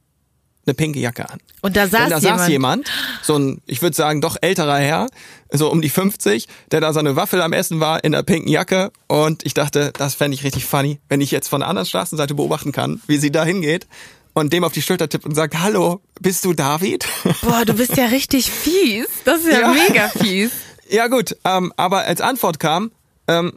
eine 0.66 0.74
pinke 0.74 0.98
Jacke 0.98 1.28
an. 1.30 1.38
Und 1.62 1.76
da 1.76 1.86
saß 1.86 2.04
Und 2.04 2.10
da 2.10 2.18
jemand. 2.18 2.38
saß 2.40 2.48
jemand, 2.48 2.90
so 3.22 3.36
ein, 3.38 3.62
ich 3.66 3.82
würde 3.82 3.94
sagen, 3.96 4.20
doch 4.20 4.36
älterer 4.40 4.78
Herr, 4.78 5.06
so 5.52 5.70
um 5.70 5.80
die 5.80 5.88
50, 5.88 6.48
der 6.72 6.80
da 6.80 6.92
so 6.92 6.98
eine 6.98 7.14
Waffel 7.16 7.40
am 7.40 7.52
Essen 7.52 7.78
war 7.80 8.02
in 8.02 8.12
der 8.12 8.22
pinken 8.24 8.48
Jacke. 8.50 8.90
Und 9.06 9.46
ich 9.46 9.54
dachte, 9.54 9.92
das 9.96 10.14
fände 10.16 10.34
ich 10.34 10.42
richtig 10.42 10.64
funny, 10.64 10.98
wenn 11.08 11.20
ich 11.20 11.30
jetzt 11.30 11.48
von 11.48 11.60
der 11.60 11.68
anderen 11.68 11.86
Straßenseite 11.86 12.34
beobachten 12.34 12.72
kann, 12.72 13.00
wie 13.06 13.16
sie 13.18 13.30
da 13.30 13.44
hingeht 13.44 13.86
und 14.34 14.52
dem 14.52 14.64
auf 14.64 14.72
die 14.72 14.82
Schulter 14.82 15.08
tippt 15.08 15.24
und 15.24 15.34
sagt, 15.36 15.56
hallo, 15.60 16.00
bist 16.20 16.44
du 16.44 16.52
David? 16.52 17.06
Boah, 17.42 17.64
du 17.64 17.74
bist 17.74 17.96
ja 17.96 18.06
richtig 18.06 18.50
fies. 18.50 19.06
Das 19.24 19.38
ist 19.40 19.52
ja, 19.52 19.60
Ja. 19.60 19.68
mega 19.72 20.08
fies. 20.08 20.50
ja 20.90 21.06
gut, 21.06 21.36
ähm, 21.44 21.72
aber 21.76 22.00
als 22.00 22.20
Antwort 22.20 22.58
kam, 22.58 22.90
ähm, 23.28 23.52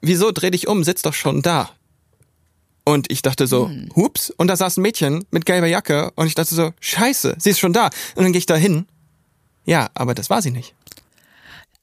wieso 0.00 0.30
dreh 0.30 0.50
dich 0.50 0.68
um, 0.68 0.84
sitz 0.84 1.02
doch 1.02 1.14
schon 1.14 1.42
da. 1.42 1.70
Und 2.88 3.10
ich 3.12 3.20
dachte 3.22 3.46
so, 3.46 3.68
Hm. 3.68 3.90
hups, 3.96 4.30
und 4.30 4.48
da 4.48 4.56
saß 4.56 4.78
ein 4.78 4.82
Mädchen 4.82 5.24
mit 5.30 5.44
gelber 5.44 5.66
Jacke 5.66 6.10
und 6.14 6.26
ich 6.26 6.34
dachte 6.34 6.54
so, 6.54 6.72
scheiße, 6.80 7.36
sie 7.38 7.50
ist 7.50 7.58
schon 7.58 7.72
da. 7.74 7.86
Und 8.14 8.24
dann 8.24 8.32
gehe 8.32 8.38
ich 8.38 8.46
da 8.46 8.54
hin. 8.56 8.86
Ja, 9.66 9.90
aber 9.94 10.14
das 10.14 10.30
war 10.30 10.40
sie 10.40 10.50
nicht. 10.50 10.74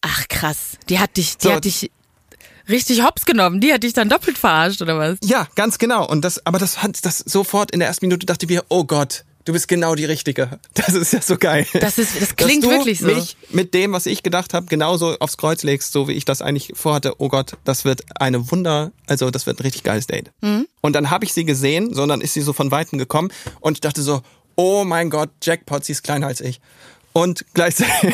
Ach 0.01 0.27
krass. 0.27 0.77
Die 0.89 0.99
hat 0.99 1.17
dich, 1.17 1.37
die 1.37 1.47
So. 1.47 1.53
hat 1.53 1.65
dich 1.65 1.91
richtig 2.67 3.03
hops 3.03 3.25
genommen. 3.25 3.61
Die 3.61 3.71
hat 3.71 3.83
dich 3.83 3.93
dann 3.93 4.09
doppelt 4.09 4.37
verarscht, 4.37 4.81
oder 4.81 4.97
was? 4.97 5.17
Ja, 5.23 5.47
ganz 5.55 5.77
genau. 5.77 6.07
Und 6.07 6.21
das, 6.25 6.43
aber 6.45 6.57
das 6.57 6.81
hat 6.81 7.05
das 7.05 7.19
sofort 7.19 7.69
in 7.71 7.79
der 7.79 7.87
ersten 7.89 8.05
Minute 8.07 8.25
dachte 8.25 8.45
ich 8.45 8.49
mir, 8.51 8.63
oh 8.69 8.83
Gott, 8.85 9.23
du 9.45 9.53
bist 9.53 9.67
genau 9.67 9.95
die 9.95 10.05
Richtige. 10.05 10.59
Das 10.73 10.89
ist 10.89 11.13
ja 11.13 11.21
so 11.21 11.37
geil. 11.37 11.65
Das 11.73 11.97
ist- 11.97 12.19
das 12.21 12.35
klingt 12.35 12.63
Dass 12.63 12.69
du 12.71 12.75
wirklich 12.77 12.99
so. 12.99 13.07
mich 13.07 13.37
mit 13.51 13.73
dem, 13.73 13.93
was 13.93 14.05
ich 14.05 14.21
gedacht 14.23 14.53
habe, 14.53 14.65
genauso 14.65 15.17
aufs 15.19 15.37
Kreuz 15.37 15.63
legst, 15.63 15.91
so 15.91 16.07
wie 16.07 16.13
ich 16.13 16.25
das 16.25 16.41
eigentlich 16.41 16.73
vorhatte. 16.75 17.13
Oh 17.19 17.29
Gott, 17.29 17.53
das 17.63 17.85
wird 17.85 18.03
eine 18.19 18.51
Wunder, 18.51 18.91
also 19.07 19.29
das 19.31 19.45
wird 19.45 19.59
ein 19.59 19.63
richtig 19.63 19.83
geiles 19.83 20.07
Date. 20.07 20.31
Mhm. 20.41 20.67
Und 20.81 20.93
dann 20.93 21.09
habe 21.09 21.25
ich 21.25 21.33
sie 21.33 21.45
gesehen, 21.45 21.93
sondern 21.93 22.21
ist 22.21 22.33
sie 22.33 22.41
so 22.41 22.53
von 22.53 22.71
Weitem 22.71 22.97
gekommen 22.99 23.31
und 23.61 23.73
ich 23.77 23.81
dachte 23.81 24.01
so, 24.01 24.21
oh 24.55 24.83
mein 24.83 25.09
Gott, 25.09 25.29
Jackpot, 25.41 25.85
sie 25.85 25.91
ist 25.93 26.03
kleiner 26.03 26.27
als 26.27 26.41
ich. 26.41 26.59
Und 27.13 27.45
gleichzeitig, 27.53 28.13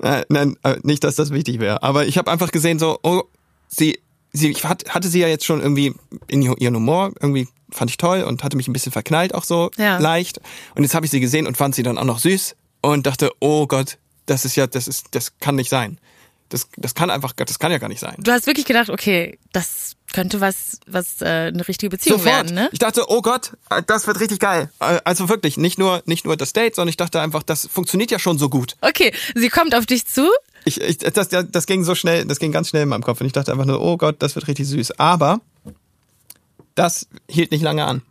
nein, 0.00 0.24
nein, 0.28 0.56
äh, 0.62 0.76
nicht, 0.82 1.02
dass 1.04 1.16
das 1.16 1.30
wichtig 1.32 1.58
wäre, 1.60 1.82
aber 1.82 2.06
ich 2.06 2.16
habe 2.18 2.30
einfach 2.30 2.52
gesehen, 2.52 2.78
so, 2.78 2.98
oh, 3.02 3.22
sie, 3.68 3.98
sie, 4.32 4.50
ich 4.50 4.64
hat- 4.64 4.88
hatte 4.90 5.08
sie 5.08 5.20
ja 5.20 5.28
jetzt 5.28 5.44
schon 5.44 5.60
irgendwie 5.60 5.94
in 6.28 6.42
ihren 6.42 6.74
Humor, 6.76 7.12
irgendwie 7.20 7.48
fand 7.72 7.90
ich 7.90 7.96
toll 7.96 8.22
und 8.22 8.42
hatte 8.44 8.56
mich 8.56 8.68
ein 8.68 8.72
bisschen 8.72 8.92
verknallt 8.92 9.34
auch 9.34 9.44
so 9.44 9.70
Ja. 9.76 9.98
leicht. 9.98 10.40
Und 10.74 10.82
jetzt 10.82 10.94
habe 10.94 11.06
ich 11.06 11.10
sie 11.12 11.20
gesehen 11.20 11.46
und 11.46 11.56
fand 11.56 11.74
sie 11.74 11.82
dann 11.82 11.98
auch 11.98 12.04
noch 12.04 12.18
süß 12.18 12.56
und 12.82 13.06
dachte, 13.06 13.30
oh 13.40 13.66
Gott, 13.66 13.98
das 14.26 14.44
ist 14.44 14.56
ja, 14.56 14.66
das 14.66 14.88
ist, 14.88 15.06
das 15.12 15.38
kann 15.38 15.54
nicht 15.56 15.70
sein. 15.70 15.98
Das, 16.48 16.66
das 16.76 16.94
kann 16.96 17.10
einfach, 17.10 17.32
das 17.32 17.60
kann 17.60 17.70
ja 17.70 17.78
gar 17.78 17.86
nicht 17.88 18.00
sein. 18.00 18.16
Du 18.18 18.32
hast 18.32 18.46
wirklich 18.48 18.66
gedacht, 18.66 18.90
okay, 18.90 19.38
das 19.52 19.92
könnte 20.12 20.40
was, 20.40 20.80
was 20.88 21.22
äh, 21.22 21.52
eine 21.54 21.68
richtige 21.68 21.90
Beziehung 21.90 22.18
Sofort. 22.18 22.34
werden, 22.34 22.54
ne? 22.56 22.68
Ich 22.72 22.80
dachte, 22.80 23.04
oh 23.06 23.22
Gott, 23.22 23.52
das 23.86 24.08
wird 24.08 24.18
richtig 24.18 24.40
geil. 24.40 24.68
Äh, 24.80 24.98
Also 25.04 25.28
wirklich, 25.28 25.56
nicht 25.58 25.78
nur, 25.78 26.02
nicht 26.06 26.24
nur 26.24 26.36
das 26.36 26.52
Date, 26.52 26.74
sondern 26.74 26.88
ich 26.90 26.96
dachte 26.96 27.20
einfach, 27.20 27.44
das 27.44 27.68
funktioniert 27.72 28.10
ja 28.10 28.18
schon 28.18 28.36
so 28.36 28.48
gut. 28.48 28.74
Okay, 28.80 29.12
sie 29.36 29.48
kommt 29.48 29.76
auf 29.76 29.86
dich 29.86 30.08
zu. 30.08 30.28
Ich, 30.64 30.80
ich, 30.80 30.98
das, 30.98 31.28
das 31.28 31.66
ging 31.66 31.84
so 31.84 31.94
schnell, 31.94 32.24
das 32.24 32.38
ging 32.38 32.52
ganz 32.52 32.68
schnell 32.68 32.82
in 32.82 32.88
meinem 32.88 33.02
Kopf 33.02 33.20
und 33.20 33.26
ich 33.26 33.32
dachte 33.32 33.52
einfach 33.52 33.64
nur, 33.64 33.80
oh 33.80 33.96
Gott, 33.96 34.16
das 34.18 34.34
wird 34.34 34.48
richtig 34.48 34.66
süß. 34.68 34.98
Aber 34.98 35.40
das 36.74 37.08
hielt 37.28 37.50
nicht 37.50 37.62
lange 37.62 37.84
an. 37.84 38.02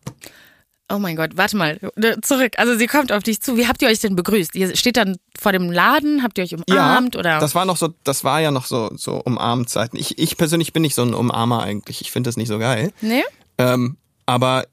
Oh 0.91 0.98
mein 0.98 1.15
Gott, 1.15 1.32
warte 1.36 1.56
mal, 1.56 1.79
zurück. 2.24 2.53
Also 2.58 2.75
sie 2.75 2.88
kommt 2.88 3.12
auf 3.12 3.22
dich 3.22 3.41
zu. 3.41 3.58
Wie 3.58 3.68
habt 3.68 3.82
ihr 3.84 3.88
euch 3.89 4.00
denn 4.00 4.15
begrüßt? 4.15 4.56
Ihr 4.56 4.75
steht 4.75 4.98
dann 4.98 5.18
vor 5.39 5.51
dem 5.51 5.72
Laden, 5.72 6.24
habt 6.24 6.39
ihr 6.39 6.44
euch 6.44 6.56
umarmt 6.56 7.15
oder? 7.15 7.39
das 7.39 7.53
war 7.53 7.65
noch 7.65 7.77
so, 7.77 7.94
das 8.03 8.24
war 8.24 8.41
ja 8.41 8.50
noch 8.50 8.65
so, 8.65 8.89
so 8.96 9.22
Umarmzeiten. 9.24 10.00
Ich, 10.00 10.18
ich 10.18 10.36
persönlich 10.36 10.74
bin 10.74 10.82
nicht 10.82 10.96
so 10.96 11.03
ein 11.03 11.13
Umarmer 11.13 11.62
eigentlich. 11.62 12.01
Ich 12.01 12.12
finde 12.12 12.27
das 12.27 12.38
nicht 12.38 12.48
so 12.48 12.58
geil. 12.58 12.91
nee? 13.01 13.24
Ähm, 13.60 13.98
aber 14.25 14.65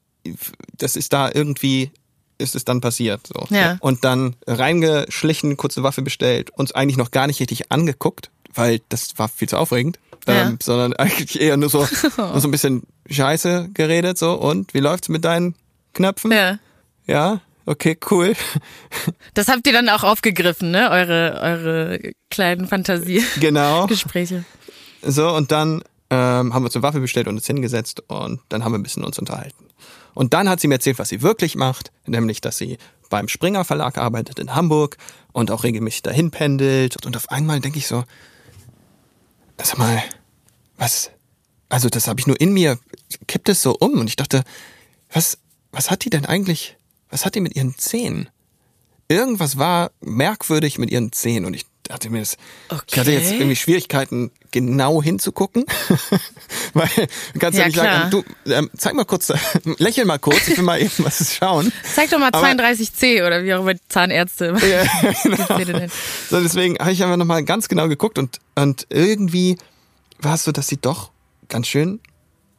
das 0.77 0.95
ist 0.95 1.13
da 1.13 1.29
irgendwie, 1.31 1.91
ist 2.37 2.55
es 2.55 2.65
dann 2.65 2.81
passiert. 2.81 3.27
So. 3.27 3.47
Ja. 3.53 3.77
Und 3.79 4.03
dann 4.03 4.35
reingeschlichen, 4.45 5.57
kurze 5.57 5.83
Waffe 5.83 6.01
bestellt, 6.01 6.49
uns 6.51 6.71
eigentlich 6.71 6.97
noch 6.97 7.11
gar 7.11 7.27
nicht 7.27 7.39
richtig 7.39 7.71
angeguckt, 7.71 8.29
weil 8.53 8.81
das 8.89 9.17
war 9.17 9.27
viel 9.27 9.49
zu 9.49 9.57
aufregend. 9.57 9.99
Ja. 10.27 10.47
Ähm, 10.47 10.59
sondern 10.61 10.93
eigentlich 10.97 11.39
eher 11.39 11.57
nur 11.57 11.69
so, 11.69 11.87
nur 12.17 12.39
so 12.39 12.47
ein 12.47 12.51
bisschen 12.51 12.83
Scheiße 13.09 13.69
geredet, 13.73 14.17
so, 14.17 14.33
und 14.33 14.73
wie 14.73 14.79
läuft's 14.79 15.09
mit 15.09 15.23
deinen 15.23 15.55
Knöpfen? 15.93 16.31
Ja. 16.31 16.59
Ja, 17.05 17.39
okay, 17.65 17.97
cool. 18.11 18.33
Das 19.33 19.47
habt 19.47 19.65
ihr 19.65 19.73
dann 19.73 19.87
auch 19.87 20.03
aufgegriffen, 20.03 20.71
ne? 20.71 20.89
Eure, 20.91 21.39
eure 21.41 22.11
kleinen 22.29 22.67
Genau. 22.67 22.67
Fantasiegespräche. 22.69 24.43
So, 25.01 25.33
und 25.33 25.51
dann 25.53 25.81
ähm, 26.09 26.53
haben 26.53 26.63
wir 26.63 26.69
zur 26.69 26.81
Waffe 26.81 26.99
bestellt 26.99 27.27
und 27.27 27.35
uns 27.35 27.47
hingesetzt 27.47 28.03
und 28.07 28.41
dann 28.49 28.63
haben 28.63 28.73
wir 28.73 28.79
ein 28.79 28.83
bisschen 28.83 29.05
uns 29.05 29.19
unterhalten. 29.19 29.65
Und 30.17 30.33
dann 30.33 30.49
hat 30.49 30.59
sie 30.59 30.67
mir 30.67 30.73
erzählt, 30.73 30.97
was 30.97 31.09
sie 31.09 31.21
wirklich 31.21 31.55
macht, 31.55 31.91
nämlich, 32.07 32.41
dass 32.41 32.57
sie 32.57 32.79
beim 33.11 33.27
Springer 33.27 33.63
Verlag 33.63 33.99
arbeitet 33.99 34.39
in 34.39 34.55
Hamburg 34.55 34.97
und 35.31 35.51
auch 35.51 35.63
regelmäßig 35.63 36.01
dahin 36.01 36.31
pendelt. 36.31 37.05
Und 37.05 37.15
auf 37.15 37.29
einmal 37.29 37.59
denke 37.59 37.77
ich 37.77 37.85
so, 37.85 38.03
sag 39.61 39.77
mal, 39.77 40.01
was, 40.75 41.11
also 41.69 41.87
das 41.87 42.07
habe 42.07 42.19
ich 42.19 42.25
nur 42.25 42.41
in 42.41 42.51
mir, 42.51 42.79
kippt 43.27 43.47
es 43.47 43.61
so 43.61 43.77
um 43.77 43.91
und 43.99 44.07
ich 44.07 44.15
dachte, 44.15 44.43
was, 45.13 45.37
was 45.71 45.91
hat 45.91 46.03
die 46.03 46.09
denn 46.09 46.25
eigentlich, 46.25 46.77
was 47.11 47.23
hat 47.23 47.35
die 47.35 47.39
mit 47.39 47.55
ihren 47.55 47.77
Zähnen? 47.77 48.27
Irgendwas 49.09 49.59
war 49.59 49.91
merkwürdig 50.01 50.79
mit 50.79 50.89
ihren 50.89 51.11
Zähnen 51.11 51.45
und 51.45 51.53
ich 51.53 51.67
dachte 51.87 52.09
mir, 52.09 52.19
das, 52.19 52.37
ich 52.91 52.97
hatte 52.99 53.11
jetzt 53.11 53.27
Okay. 53.27 53.37
irgendwie 53.37 53.55
Schwierigkeiten, 53.55 54.31
genau 54.51 55.01
hinzugucken, 55.03 55.65
weil 56.73 56.89
du 57.33 57.39
kannst 57.39 57.57
ja, 57.57 57.63
Ja, 57.63 57.67
nicht 57.67 57.73
klar. 57.79 58.09
sagen, 58.09 58.23
du, 58.45 58.51
ähm, 58.53 58.69
zeig 58.77 58.93
mal 58.93 59.05
kurz, 59.05 59.31
lächel 59.77 60.05
mal 60.05 60.19
kurz, 60.19 60.47
ich 60.47 60.57
will 60.57 60.63
mal 60.63 60.81
eben 60.81 60.91
was 60.99 61.33
schauen. 61.35 61.71
Zeig 61.95 62.09
doch 62.09 62.19
mal 62.19 62.29
Aber- 62.31 62.45
32C 62.47 63.25
oder 63.25 63.43
wie 63.43 63.53
auch 63.53 63.61
immer 63.61 63.73
die 63.73 63.81
Zahnärzte 63.89 64.55
Ja, 64.69 65.57
genau. 65.57 65.85
So, 66.29 66.41
deswegen 66.41 66.77
habe 66.79 66.91
ich 66.91 67.03
einfach 67.03 67.17
nochmal 67.17 67.43
ganz 67.43 67.67
genau 67.67 67.87
geguckt 67.87 68.17
und, 68.19 68.39
und 68.55 68.87
irgendwie 68.89 69.57
war 70.19 70.35
es 70.35 70.43
so, 70.43 70.51
dass 70.51 70.67
sie 70.67 70.77
doch 70.77 71.11
ganz 71.49 71.67
schön 71.67 71.99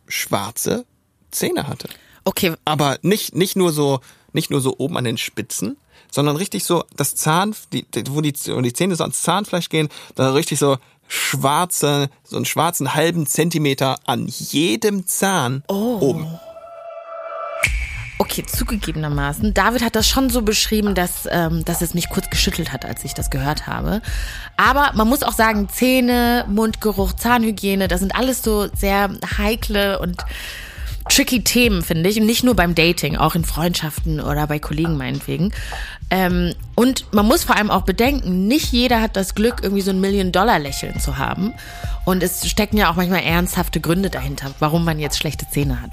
schwarze 0.06 0.84
Zähne 1.30 1.66
hatte. 1.68 1.88
Okay, 2.24 2.54
Aber 2.64 2.98
nicht, 3.02 3.34
nicht 3.34 3.56
nur 3.56 3.72
so, 3.72 4.00
nicht 4.32 4.50
nur 4.50 4.60
so 4.60 4.74
oben 4.78 4.96
an 4.96 5.04
den 5.04 5.18
Spitzen, 5.18 5.76
sondern 6.10 6.36
richtig 6.36 6.64
so 6.64 6.84
das 6.96 7.14
Zahn, 7.14 7.54
die, 7.72 7.86
wo, 8.08 8.20
die, 8.20 8.34
wo 8.48 8.60
die 8.60 8.72
Zähne 8.72 8.96
so 8.96 9.04
ans 9.04 9.22
Zahnfleisch 9.22 9.68
gehen, 9.68 9.88
da 10.14 10.32
richtig 10.32 10.58
so 10.58 10.78
schwarze, 11.08 12.10
so 12.22 12.36
einen 12.36 12.44
schwarzen 12.44 12.94
halben 12.94 13.26
Zentimeter 13.26 13.98
an 14.06 14.26
jedem 14.26 15.06
Zahn 15.06 15.62
oben. 15.68 16.38
Okay, 18.20 18.44
zugegebenermaßen. 18.44 19.54
David 19.54 19.82
hat 19.82 19.94
das 19.94 20.08
schon 20.08 20.28
so 20.28 20.42
beschrieben, 20.42 20.96
dass, 20.96 21.28
ähm, 21.30 21.64
dass 21.64 21.82
es 21.82 21.94
mich 21.94 22.08
kurz 22.08 22.28
geschüttelt 22.30 22.72
hat, 22.72 22.84
als 22.84 23.04
ich 23.04 23.14
das 23.14 23.30
gehört 23.30 23.68
habe. 23.68 24.02
Aber 24.56 24.90
man 24.94 25.08
muss 25.08 25.22
auch 25.22 25.32
sagen, 25.32 25.68
Zähne, 25.68 26.44
Mundgeruch, 26.48 27.12
Zahnhygiene, 27.12 27.86
das 27.86 28.00
sind 28.00 28.16
alles 28.16 28.42
so 28.42 28.68
sehr 28.74 29.10
heikle 29.38 30.00
und 30.00 30.24
tricky 31.08 31.42
Themen, 31.42 31.82
finde 31.82 32.08
ich. 32.08 32.20
Und 32.20 32.26
nicht 32.26 32.44
nur 32.44 32.54
beim 32.54 32.74
Dating, 32.74 33.16
auch 33.16 33.34
in 33.34 33.44
Freundschaften 33.44 34.20
oder 34.20 34.46
bei 34.46 34.58
Kollegen 34.58 34.96
meinetwegen. 34.96 35.52
Ähm, 36.10 36.54
und 36.74 37.12
man 37.12 37.26
muss 37.26 37.44
vor 37.44 37.56
allem 37.56 37.70
auch 37.70 37.82
bedenken, 37.82 38.46
nicht 38.46 38.72
jeder 38.72 39.00
hat 39.00 39.16
das 39.16 39.34
Glück, 39.34 39.60
irgendwie 39.62 39.82
so 39.82 39.90
ein 39.90 40.00
Million-Dollar-Lächeln 40.00 41.00
zu 41.00 41.18
haben. 41.18 41.54
Und 42.04 42.22
es 42.22 42.48
stecken 42.48 42.76
ja 42.76 42.90
auch 42.90 42.96
manchmal 42.96 43.22
ernsthafte 43.22 43.80
Gründe 43.80 44.10
dahinter, 44.10 44.52
warum 44.58 44.84
man 44.84 44.98
jetzt 44.98 45.18
schlechte 45.18 45.46
Zähne 45.50 45.82
hat 45.82 45.92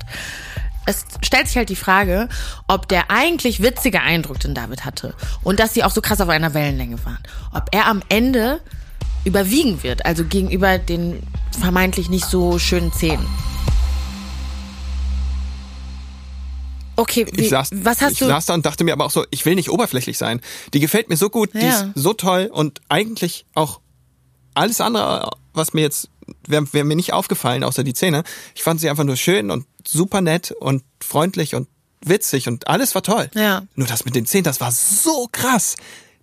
es 0.86 1.06
stellt 1.22 1.48
sich 1.48 1.58
halt 1.58 1.70
die 1.70 1.76
Frage, 1.76 2.30
ob 2.68 2.88
der 2.88 3.10
eigentlich 3.10 3.62
witzige 3.62 4.02
Eindruck, 4.02 4.40
den 4.40 4.54
David 4.54 4.86
hatte, 4.86 5.16
und 5.44 5.60
dass 5.60 5.74
sie 5.74 5.84
auch 5.84 5.92
so 5.92 6.02
krass 6.02 6.22
auf 6.22 6.30
einer 6.30 6.54
Wellenlänge 6.54 7.04
waren, 7.06 7.20
ob 7.54 7.70
er 7.72 7.88
am 7.88 8.02
Ende 8.10 8.62
überwiegen 9.24 9.82
wird, 9.84 10.06
also 10.06 10.24
gegenüber 10.24 10.78
den 10.78 11.24
vermeintlich 11.60 12.10
nicht 12.10 12.26
so 12.26 12.60
schönen 12.60 12.94
Zähnen. 12.94 13.26
Okay, 16.96 17.26
wie, 17.32 17.42
Ich 17.42 17.50
saß, 17.50 17.70
was 17.74 18.02
hast 18.02 18.14
ich 18.14 18.20
du? 18.20 18.26
saß 18.28 18.46
da 18.48 18.54
und 18.54 18.66
dachte 18.66 18.84
mir 18.84 18.94
aber 18.94 19.06
auch 19.06 19.12
so, 19.12 19.26
ich 19.32 19.46
will 19.46 19.56
nicht 19.56 19.70
oberflächlich 19.70 20.18
sein. 20.18 20.42
Die 20.74 20.80
gefällt 20.80 21.10
mir 21.10 21.18
so 21.18 21.30
gut, 21.30 21.54
die 21.54 21.60
Ja. 21.60 21.82
ist 21.82 21.86
so 21.96 22.14
toll 22.14 22.50
und 22.52 22.82
eigentlich 22.90 23.46
auch 23.54 23.82
alles 24.54 24.80
andere, 24.82 25.30
was 25.54 25.74
mir 25.74 25.82
jetzt, 25.82 26.10
wäre 26.48 26.72
wär 26.74 26.84
mir 26.86 26.96
nicht 26.96 27.14
aufgefallen, 27.14 27.64
außer 27.64 27.84
die 27.84 27.94
Zähne. 27.94 28.24
Ich 28.56 28.64
fand 28.64 28.80
sie 28.80 28.90
einfach 28.90 29.04
nur 29.04 29.18
schön 29.18 29.52
und 29.52 29.66
super 29.86 30.22
nett 30.22 30.52
und 30.52 30.84
freundlich 31.02 31.54
und 31.56 31.68
witzig 32.02 32.48
und 32.48 32.68
alles 32.68 32.96
war 32.96 33.04
toll. 33.04 33.30
Ja. 33.36 33.64
Nur 33.76 33.88
das 33.88 34.06
mit 34.06 34.16
den 34.16 34.26
Zähnen, 34.26 34.44
das 34.46 34.62
war 34.62 34.72
so 34.72 35.28
krass. 35.32 35.76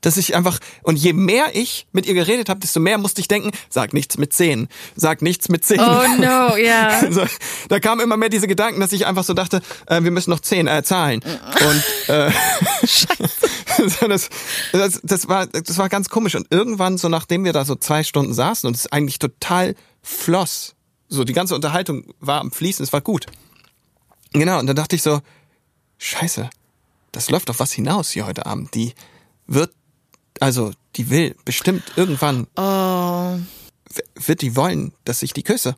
Dass 0.02 0.16
ich 0.18 0.37
einfach, 0.37 0.59
und 0.82 0.97
je 0.97 1.14
mehr 1.14 1.54
ich 1.54 1.87
mit 1.92 2.06
ihr 2.06 2.14
geredet 2.14 2.49
habe, 2.49 2.61
desto 2.61 2.80
mehr 2.80 2.99
musste 2.99 3.21
ich 3.21 3.28
denken, 3.28 3.52
sag 3.71 3.94
nichts 3.94 4.18
mit 4.18 4.32
Zähnen, 4.32 4.68
sag 4.94 5.23
nichts 5.23 5.49
mit 5.49 5.64
Zähnen. 5.64 5.87
Oh 5.88 6.21
no, 6.21 6.56
ja. 6.56 7.00
Also, 7.02 7.25
da 7.68 7.80
kamen 7.80 8.00
immer 8.00 8.16
mehr 8.16 8.28
diese 8.28 8.47
Gedanken, 8.47 8.80
dass 8.80 8.92
ich 8.92 9.06
einfach 9.06 9.25
so 9.25 9.35
dachte, 9.35 9.62
äh, 9.87 10.02
wir 10.02 10.11
müssen 10.11 10.30
noch 10.30 10.40
zehn 10.40 10.66
äh, 10.66 10.82
zahlen. 10.82 11.21
Und 11.25 12.09
äh, 12.09 12.30
so, 13.87 14.09
das, 14.09 14.28
das, 14.73 15.00
das 15.02 15.28
war 15.28 15.47
das 15.47 15.78
war 15.78 15.88
ganz 15.88 16.09
komisch. 16.09 16.35
Und 16.35 16.47
irgendwann, 16.50 16.99
so 16.99 17.09
nachdem 17.09 17.44
wir 17.44 17.52
da 17.52 17.64
so 17.64 17.76
zwei 17.76 18.02
Stunden 18.02 18.35
saßen 18.35 18.66
und 18.66 18.76
es 18.76 18.90
eigentlich 18.90 19.18
total 19.18 19.75
floss, 20.02 20.75
so 21.09 21.25
die 21.25 21.32
ganze 21.32 21.54
Unterhaltung 21.54 22.04
war 22.21 22.40
am 22.40 22.50
Fließen, 22.50 22.82
es 22.82 22.92
war 22.92 23.00
gut. 23.00 23.26
Genau, 24.32 24.59
und 24.59 24.66
dann 24.66 24.76
dachte 24.76 24.97
ich 24.97 25.02
so, 25.02 25.21
scheiße, 25.99 26.49
das 27.12 27.30
läuft 27.30 27.50
auf 27.50 27.61
was 27.61 27.73
hinaus 27.73 28.11
hier 28.11 28.26
heute 28.26 28.47
Abend. 28.47 28.75
Die 28.75 28.94
wird, 29.47 29.73
also 30.41 30.73
die 30.97 31.11
will 31.11 31.35
bestimmt 31.45 31.83
irgendwann 31.97 32.47
Oh, 32.57 33.39
wird 34.15 34.43
die 34.43 34.57
wollen, 34.57 34.93
dass 35.05 35.23
ich 35.23 35.33
die 35.33 35.43
küsse? 35.43 35.77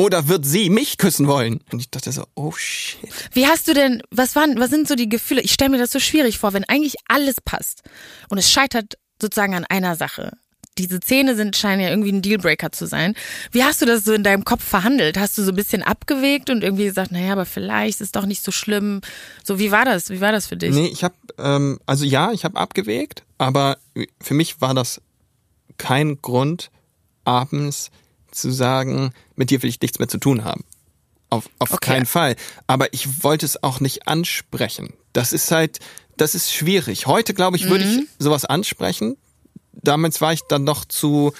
Oder 0.00 0.28
wird 0.28 0.46
sie 0.46 0.70
mich 0.70 0.96
küssen 0.96 1.26
wollen? 1.26 1.60
Und 1.72 1.80
ich 1.80 1.90
dachte 1.90 2.12
so, 2.12 2.24
oh 2.36 2.52
shit. 2.52 3.00
Wie 3.32 3.46
hast 3.48 3.66
du 3.66 3.74
denn, 3.74 4.00
was 4.10 4.36
waren, 4.36 4.58
was 4.60 4.70
sind 4.70 4.86
so 4.86 4.94
die 4.94 5.08
Gefühle? 5.08 5.40
Ich 5.40 5.52
stelle 5.52 5.70
mir 5.70 5.78
das 5.78 5.90
so 5.90 5.98
schwierig 5.98 6.38
vor, 6.38 6.52
wenn 6.52 6.64
eigentlich 6.64 6.94
alles 7.08 7.40
passt 7.40 7.82
und 8.28 8.38
es 8.38 8.50
scheitert 8.50 8.94
sozusagen 9.20 9.54
an 9.54 9.64
einer 9.64 9.96
Sache. 9.96 10.36
Diese 10.78 11.00
Zähne 11.00 11.34
sind, 11.34 11.56
scheinen 11.56 11.82
ja 11.82 11.88
irgendwie 11.88 12.12
ein 12.12 12.22
Dealbreaker 12.22 12.70
zu 12.70 12.86
sein. 12.86 13.14
Wie 13.50 13.64
hast 13.64 13.82
du 13.82 13.86
das 13.86 14.04
so 14.04 14.12
in 14.12 14.22
deinem 14.22 14.44
Kopf 14.44 14.62
verhandelt? 14.62 15.18
Hast 15.18 15.36
du 15.36 15.42
so 15.42 15.50
ein 15.50 15.56
bisschen 15.56 15.82
abgewegt 15.82 16.50
und 16.50 16.62
irgendwie 16.62 16.84
gesagt, 16.84 17.10
naja, 17.10 17.32
aber 17.32 17.46
vielleicht 17.46 18.00
ist 18.00 18.14
doch 18.14 18.26
nicht 18.26 18.44
so 18.44 18.52
schlimm. 18.52 19.00
So, 19.42 19.58
wie 19.58 19.72
war 19.72 19.84
das? 19.84 20.10
Wie 20.10 20.20
war 20.20 20.30
das 20.30 20.46
für 20.46 20.56
dich? 20.56 20.72
Nee, 20.72 20.86
ich 20.86 21.02
habe, 21.02 21.16
ähm, 21.38 21.80
also 21.86 22.04
ja, 22.04 22.30
ich 22.30 22.44
habe 22.44 22.56
abgewegt, 22.56 23.24
aber 23.38 23.78
für 24.20 24.34
mich 24.34 24.60
war 24.60 24.74
das 24.74 25.00
kein 25.78 26.20
Grund, 26.20 26.70
abends 27.24 27.90
zu 28.30 28.50
sagen, 28.50 29.12
mit 29.36 29.50
dir 29.50 29.62
will 29.62 29.70
ich 29.70 29.80
nichts 29.80 29.98
mehr 29.98 30.08
zu 30.08 30.18
tun 30.18 30.44
haben. 30.44 30.64
Auf, 31.30 31.48
auf 31.58 31.72
Okay. 31.72 31.92
keinen 31.92 32.06
Fall. 32.06 32.36
Aber 32.66 32.92
ich 32.92 33.22
wollte 33.22 33.46
es 33.46 33.62
auch 33.62 33.80
nicht 33.80 34.08
ansprechen. 34.08 34.94
Das 35.12 35.32
ist 35.32 35.50
halt, 35.50 35.78
das 36.16 36.34
ist 36.34 36.52
schwierig. 36.52 37.06
Heute, 37.06 37.34
glaube 37.34 37.56
ich, 37.56 37.68
würde 37.68 37.84
ich 37.84 38.06
sowas 38.18 38.44
ansprechen. 38.44 39.16
Damals 39.72 40.20
war 40.20 40.32
ich 40.32 40.40
dann 40.48 40.64
noch 40.64 40.84
zu 40.84 41.32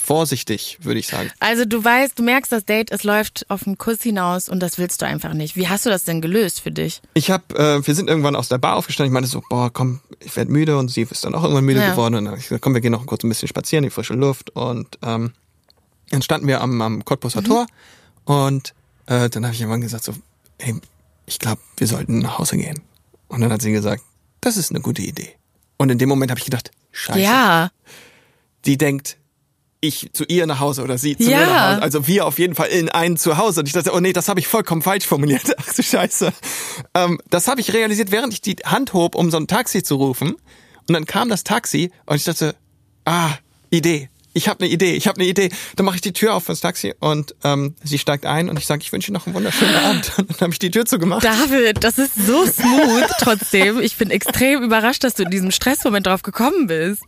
vorsichtig, 0.00 0.78
würde 0.82 1.00
ich 1.00 1.06
sagen. 1.08 1.30
Also 1.40 1.64
du 1.64 1.82
weißt, 1.82 2.18
du 2.18 2.22
merkst 2.22 2.52
das 2.52 2.64
Date, 2.64 2.90
es 2.92 3.04
läuft 3.04 3.46
auf 3.50 3.66
einen 3.66 3.78
Kuss 3.78 4.02
hinaus 4.02 4.48
und 4.48 4.60
das 4.60 4.78
willst 4.78 5.02
du 5.02 5.06
einfach 5.06 5.34
nicht. 5.34 5.56
Wie 5.56 5.68
hast 5.68 5.86
du 5.86 5.90
das 5.90 6.04
denn 6.04 6.20
gelöst 6.20 6.60
für 6.60 6.70
dich? 6.70 7.00
Ich 7.14 7.30
habe, 7.30 7.42
äh, 7.56 7.86
wir 7.86 7.94
sind 7.94 8.08
irgendwann 8.08 8.36
aus 8.36 8.48
der 8.48 8.58
Bar 8.58 8.76
aufgestanden. 8.76 9.12
Ich 9.12 9.14
meinte 9.14 9.28
so, 9.28 9.42
boah, 9.48 9.72
komm, 9.72 10.00
ich 10.20 10.34
werde 10.36 10.50
müde 10.52 10.76
und 10.78 10.88
sie 10.90 11.02
ist 11.02 11.24
dann 11.24 11.34
auch 11.34 11.42
irgendwann 11.42 11.64
müde 11.64 11.80
Ja. 11.80 11.90
geworden. 11.90 12.14
Und 12.14 12.24
dann 12.26 12.32
hab 12.32 12.38
ich 12.38 12.44
gesagt, 12.48 12.62
komm, 12.62 12.74
wir 12.74 12.80
gehen 12.80 12.92
noch 12.92 13.06
kurz 13.06 13.24
ein 13.24 13.28
bisschen 13.28 13.48
spazieren, 13.48 13.82
die 13.84 13.90
frische 13.90 14.14
Luft. 14.14 14.50
Und 14.50 14.98
ähm, 15.02 15.32
dann 16.10 16.22
standen 16.22 16.46
wir 16.46 16.60
am, 16.60 16.80
am 16.82 17.04
Cottbuser 17.04 17.40
Mhm. 17.40 17.44
Tor 17.46 17.66
und 18.24 18.74
äh, 19.06 19.28
dann 19.30 19.44
habe 19.44 19.54
ich 19.54 19.60
irgendwann 19.60 19.80
gesagt 19.80 20.04
so, 20.04 20.14
ey, 20.58 20.74
ich 21.26 21.38
glaube, 21.38 21.60
wir 21.76 21.86
sollten 21.86 22.18
nach 22.20 22.38
Hause 22.38 22.56
gehen. 22.56 22.80
Und 23.28 23.40
dann 23.40 23.50
hat 23.52 23.62
sie 23.62 23.72
gesagt, 23.72 24.02
das 24.40 24.56
ist 24.56 24.70
eine 24.70 24.80
gute 24.80 25.02
Idee. 25.02 25.34
Und 25.76 25.90
in 25.90 25.98
dem 25.98 26.08
Moment 26.08 26.30
habe 26.30 26.38
ich 26.38 26.44
gedacht, 26.44 26.70
scheiße, 26.92 27.18
Ja, 27.20 27.70
die 28.64 28.78
denkt, 28.78 29.16
ich 29.86 30.10
zu 30.12 30.24
ihr 30.24 30.46
nach 30.46 30.60
Hause 30.60 30.82
oder 30.82 30.98
sie 30.98 31.16
zu 31.16 31.30
Ja. 31.30 31.38
mir 31.38 31.46
nach 31.46 31.70
Hause. 31.72 31.82
Also 31.82 32.06
wir 32.06 32.26
auf 32.26 32.38
jeden 32.38 32.54
Fall 32.54 32.68
in 32.68 32.88
einen 32.88 33.16
zu 33.16 33.36
Hause. 33.36 33.60
Und 33.60 33.66
ich 33.66 33.72
dachte, 33.72 33.92
oh 33.94 34.00
nee, 34.00 34.12
das 34.12 34.28
habe 34.28 34.40
ich 34.40 34.46
vollkommen 34.48 34.82
falsch 34.82 35.06
formuliert. 35.06 35.42
Ach 35.58 35.72
du 35.74 35.82
Scheiße. 35.82 36.32
Ähm, 36.94 37.20
das 37.30 37.48
habe 37.48 37.60
ich 37.60 37.72
realisiert, 37.72 38.10
während 38.10 38.32
ich 38.32 38.40
die 38.40 38.56
Hand 38.64 38.92
hob, 38.92 39.14
um 39.14 39.30
so 39.30 39.36
ein 39.36 39.46
Taxi 39.46 39.82
zu 39.82 39.96
rufen. 39.96 40.34
Und 40.88 40.92
dann 40.94 41.06
kam 41.06 41.28
das 41.28 41.44
Taxi 41.44 41.90
und 42.06 42.16
ich 42.16 42.24
dachte, 42.24 42.54
ah, 43.04 43.30
Idee. 43.70 44.08
Ich 44.36 44.48
habe 44.48 44.64
eine 44.64 44.72
Idee, 44.72 44.94
ich 44.96 45.06
habe 45.06 45.20
eine 45.20 45.28
Idee. 45.30 45.48
Dann 45.76 45.86
mache 45.86 45.94
ich 45.94 46.00
die 46.00 46.12
Tür 46.12 46.34
auf 46.34 46.46
fürs 46.46 46.60
Taxi 46.60 46.92
und 46.98 47.36
ähm, 47.44 47.76
sie 47.84 47.98
steigt 48.00 48.26
ein 48.26 48.48
und 48.48 48.58
ich 48.58 48.66
sage, 48.66 48.82
ich 48.82 48.90
wünsche 48.90 49.08
Ihnen 49.12 49.14
noch 49.14 49.26
einen 49.26 49.34
wunderschönen 49.36 49.76
Abend. 49.76 50.12
Und 50.18 50.30
dann 50.30 50.40
habe 50.40 50.52
ich 50.52 50.58
die 50.58 50.72
Tür 50.72 50.84
zugemacht. 50.86 51.22
David, 51.24 51.84
das 51.84 51.98
ist 51.98 52.16
so 52.16 52.44
smooth 52.46 53.06
trotzdem. 53.20 53.80
Ich 53.80 53.96
bin 53.96 54.10
extrem 54.10 54.64
überrascht, 54.64 55.04
dass 55.04 55.14
du 55.14 55.22
in 55.22 55.30
diesem 55.30 55.52
Stressmoment 55.52 56.08
drauf 56.08 56.22
gekommen 56.22 56.66
bist. 56.66 57.02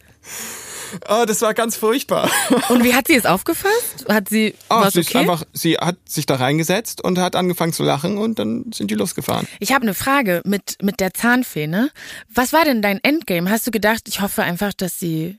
Oh, 1.09 1.25
das 1.26 1.43
war 1.43 1.55
ganz 1.55 1.76
furchtbar. 1.76 2.31
Und 2.69 2.85
wie 2.85 2.95
hat 2.95 3.07
sie 3.09 3.14
es 3.14 3.26
aufgefasst? 3.26 4.07
Hat 4.09 4.28
sie 4.28 4.55
Oh, 4.71 4.81
was 4.81 4.95
sie, 4.95 5.00
ist 5.00 5.09
okay? 5.11 5.19
einfach, 5.19 5.43
sie 5.52 5.75
hat 5.76 5.97
sich 6.09 6.26
da 6.26 6.37
reingesetzt 6.37 7.02
und 7.02 7.19
hat 7.19 7.37
angefangen 7.37 7.73
zu 7.73 7.83
lachen 7.83 8.19
und 8.19 8.38
dann 8.38 8.71
sind 8.73 8.90
die 8.90 8.95
losgefahren. 8.95 9.47
Ich 9.61 9.73
habe 9.73 9.83
eine 9.83 9.95
Frage 9.95 10.43
mit 10.45 10.78
mit 10.83 11.00
der 11.00 11.14
Zahnfee, 11.14 11.66
ne? 11.66 11.90
Was 12.33 12.52
war 12.52 12.64
denn 12.64 12.83
dein 12.83 12.99
Endgame? 13.02 13.50
Hast 13.50 13.66
du 13.66 13.71
gedacht, 13.71 14.02
ich 14.09 14.21
hoffe 14.21 14.43
einfach, 14.43 14.73
dass 14.73 14.99
sie 14.99 15.38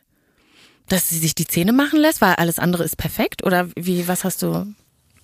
dass 0.90 1.10
sie 1.10 1.18
sich 1.18 1.36
die 1.36 1.46
Zähne 1.48 1.74
machen 1.74 2.00
lässt, 2.00 2.22
weil 2.22 2.36
alles 2.36 2.60
andere 2.60 2.84
ist 2.84 2.96
perfekt 2.98 3.44
oder 3.46 3.68
wie 3.76 4.08
was 4.08 4.24
hast 4.24 4.42
du? 4.42 4.74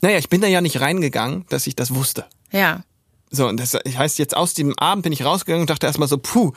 Naja, 0.02 0.18
ich 0.18 0.28
bin 0.30 0.42
da 0.42 0.48
ja 0.48 0.60
nicht 0.60 0.82
reingegangen, 0.82 1.46
dass 1.50 1.66
ich 1.68 1.76
das 1.76 1.96
wusste. 1.96 2.26
Ja. 2.52 2.84
So, 3.32 3.48
und 3.48 3.58
das 3.60 3.74
heißt, 3.74 4.20
jetzt 4.20 4.36
aus 4.36 4.54
dem 4.54 4.78
Abend 4.78 5.04
bin 5.04 5.14
ich 5.14 5.24
rausgegangen 5.24 5.62
und 5.62 5.70
dachte 5.70 5.88
erstmal 5.88 6.10
so, 6.10 6.18
puh, 6.18 6.52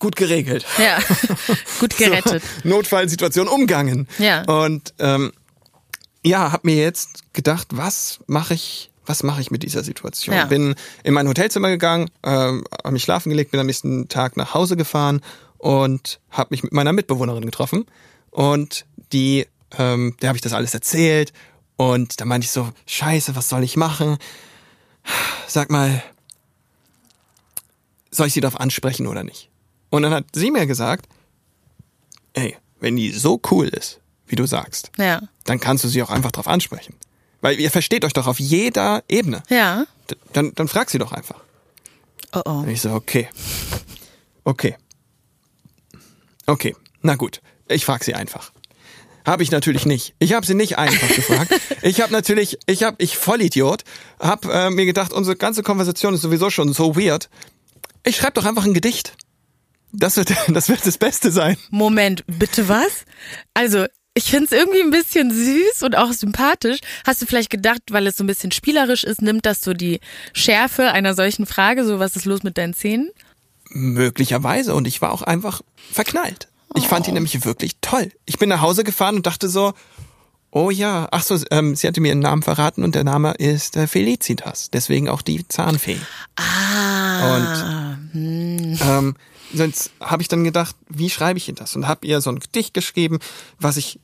gut 0.00 0.16
geregelt. 0.16 0.66
Ja. 0.78 0.98
Gut 1.78 1.96
gerettet. 1.96 2.42
So, 2.62 2.68
Notfallsituation 2.68 3.46
umgangen. 3.46 4.08
Ja. 4.18 4.42
Und 4.42 4.94
ähm, 4.98 5.32
ja, 6.24 6.50
hab 6.52 6.64
mir 6.64 6.74
jetzt 6.74 7.32
gedacht, 7.32 7.68
was 7.70 8.18
mache 8.26 8.54
ich, 8.54 8.90
was 9.06 9.22
mache 9.22 9.40
ich 9.40 9.50
mit 9.50 9.62
dieser 9.62 9.84
Situation? 9.84 10.34
Ja. 10.34 10.46
Bin 10.46 10.74
in 11.04 11.14
mein 11.14 11.28
Hotelzimmer 11.28 11.68
gegangen, 11.68 12.10
ähm, 12.24 12.64
habe 12.72 12.92
mich 12.92 13.04
schlafen 13.04 13.30
gelegt, 13.30 13.52
bin 13.52 13.60
am 13.60 13.66
nächsten 13.66 14.08
Tag 14.08 14.36
nach 14.36 14.54
Hause 14.54 14.76
gefahren 14.76 15.20
und 15.58 16.18
habe 16.30 16.48
mich 16.50 16.62
mit 16.62 16.72
meiner 16.72 16.92
Mitbewohnerin 16.92 17.44
getroffen. 17.44 17.86
Und 18.30 18.86
die, 19.12 19.46
ähm, 19.78 20.16
der 20.20 20.30
habe 20.30 20.36
ich 20.36 20.42
das 20.42 20.54
alles 20.54 20.74
erzählt. 20.74 21.32
Und 21.76 22.20
da 22.20 22.24
meinte 22.24 22.46
ich 22.46 22.50
so, 22.50 22.70
scheiße, 22.86 23.36
was 23.36 23.48
soll 23.48 23.62
ich 23.64 23.76
machen? 23.76 24.18
Sag 25.46 25.70
mal, 25.70 26.02
soll 28.10 28.26
ich 28.26 28.32
sie 28.32 28.40
darauf 28.40 28.60
ansprechen 28.60 29.06
oder 29.06 29.24
nicht? 29.24 29.49
Und 29.90 30.02
dann 30.02 30.12
hat 30.14 30.24
sie 30.32 30.50
mir 30.50 30.66
gesagt, 30.66 31.06
ey, 32.34 32.56
wenn 32.80 32.96
die 32.96 33.10
so 33.12 33.40
cool 33.50 33.68
ist, 33.68 34.00
wie 34.26 34.36
du 34.36 34.46
sagst, 34.46 34.90
Ja. 34.96 35.20
dann 35.44 35.58
kannst 35.60 35.84
du 35.84 35.88
sie 35.88 36.02
auch 36.02 36.10
einfach 36.10 36.30
darauf 36.30 36.48
ansprechen. 36.48 36.94
Weil 37.40 37.58
ihr 37.58 37.70
versteht 37.70 38.04
euch 38.04 38.12
doch 38.12 38.26
auf 38.26 38.38
jeder 38.38 39.02
Ebene. 39.08 39.42
Ja. 39.48 39.84
Dann, 40.32 40.54
dann 40.54 40.68
frag 40.68 40.90
sie 40.90 40.98
doch 40.98 41.12
einfach. 41.12 41.40
Oh 42.32 42.42
oh. 42.44 42.50
Und 42.60 42.68
ich 42.68 42.80
so, 42.80 42.90
okay. 42.92 43.28
Okay. 44.44 44.76
Okay, 46.46 46.76
na 47.02 47.14
gut. 47.16 47.40
Ich 47.68 47.84
frag 47.84 48.04
sie 48.04 48.14
einfach. 48.14 48.52
Habe 49.26 49.42
ich 49.42 49.50
natürlich 49.50 49.86
nicht. 49.86 50.14
Ich 50.18 50.32
habe 50.32 50.46
sie 50.46 50.54
nicht 50.54 50.78
einfach 50.78 51.08
gefragt. 51.14 51.52
Ich 51.82 52.02
habe 52.02 52.12
natürlich, 52.12 52.58
ich 52.66 52.82
habe, 52.82 52.96
ich 52.98 53.16
Vollidiot, 53.16 53.84
habe 54.20 54.52
äh, 54.52 54.68
mir 54.70 54.84
gedacht, 54.84 55.14
unsere 55.14 55.34
ganze 55.34 55.62
Konversation 55.62 56.12
ist 56.12 56.20
sowieso 56.20 56.50
schon 56.50 56.74
so 56.74 56.94
weird. 56.94 57.30
Ich 58.04 58.16
schreibe 58.16 58.34
doch 58.34 58.44
einfach 58.44 58.64
ein 58.66 58.74
Gedicht. 58.74 59.14
Das 59.92 60.16
wird, 60.16 60.32
das 60.48 60.68
wird 60.68 60.86
das 60.86 60.98
Beste 60.98 61.30
sein. 61.30 61.56
Moment, 61.70 62.24
bitte 62.26 62.68
was? 62.68 63.04
Also, 63.54 63.86
ich 64.14 64.24
find's 64.24 64.52
irgendwie 64.52 64.80
ein 64.80 64.90
bisschen 64.90 65.30
süß 65.30 65.82
und 65.82 65.96
auch 65.96 66.12
sympathisch. 66.12 66.80
Hast 67.06 67.22
du 67.22 67.26
vielleicht 67.26 67.50
gedacht, 67.50 67.82
weil 67.90 68.06
es 68.06 68.16
so 68.16 68.24
ein 68.24 68.26
bisschen 68.26 68.52
spielerisch 68.52 69.04
ist, 69.04 69.22
nimmt 69.22 69.46
das 69.46 69.60
so 69.62 69.72
die 69.72 70.00
Schärfe 70.32 70.90
einer 70.90 71.14
solchen 71.14 71.46
Frage, 71.46 71.84
so 71.84 71.98
was 71.98 72.16
ist 72.16 72.24
los 72.24 72.42
mit 72.42 72.58
deinen 72.58 72.74
Zähnen? 72.74 73.10
Möglicherweise. 73.68 74.74
Und 74.74 74.88
ich 74.88 75.00
war 75.00 75.12
auch 75.12 75.22
einfach 75.22 75.62
verknallt. 75.92 76.48
Ich 76.76 76.86
fand 76.86 77.08
ihn 77.08 77.14
nämlich 77.14 77.44
wirklich 77.44 77.76
toll. 77.80 78.12
Ich 78.26 78.38
bin 78.38 78.48
nach 78.48 78.60
Hause 78.60 78.84
gefahren 78.84 79.16
und 79.16 79.26
dachte 79.26 79.48
so, 79.48 79.74
oh 80.50 80.70
ja, 80.70 81.08
ach 81.10 81.22
so, 81.22 81.38
ähm, 81.50 81.74
sie 81.74 81.86
hatte 81.86 82.00
mir 82.00 82.12
einen 82.12 82.20
Namen 82.20 82.42
verraten 82.42 82.84
und 82.84 82.94
der 82.94 83.04
Name 83.04 83.32
ist 83.32 83.76
äh, 83.76 83.86
Felicitas. 83.86 84.70
Deswegen 84.70 85.08
auch 85.08 85.22
die 85.22 85.46
Zahnfee. 85.46 85.98
Ah. 86.36 87.96
Ähm, 88.14 89.14
sonst 89.54 89.90
habe 90.00 90.22
ich 90.22 90.28
dann 90.28 90.44
gedacht, 90.44 90.76
wie 90.88 91.10
schreibe 91.10 91.38
ich 91.38 91.48
ihr 91.48 91.54
das? 91.54 91.76
Und 91.76 91.86
habe 91.88 92.06
ihr 92.06 92.20
so 92.20 92.30
ein 92.30 92.38
Gedicht 92.40 92.74
geschrieben, 92.74 93.18
was 93.58 93.76
ich 93.76 93.98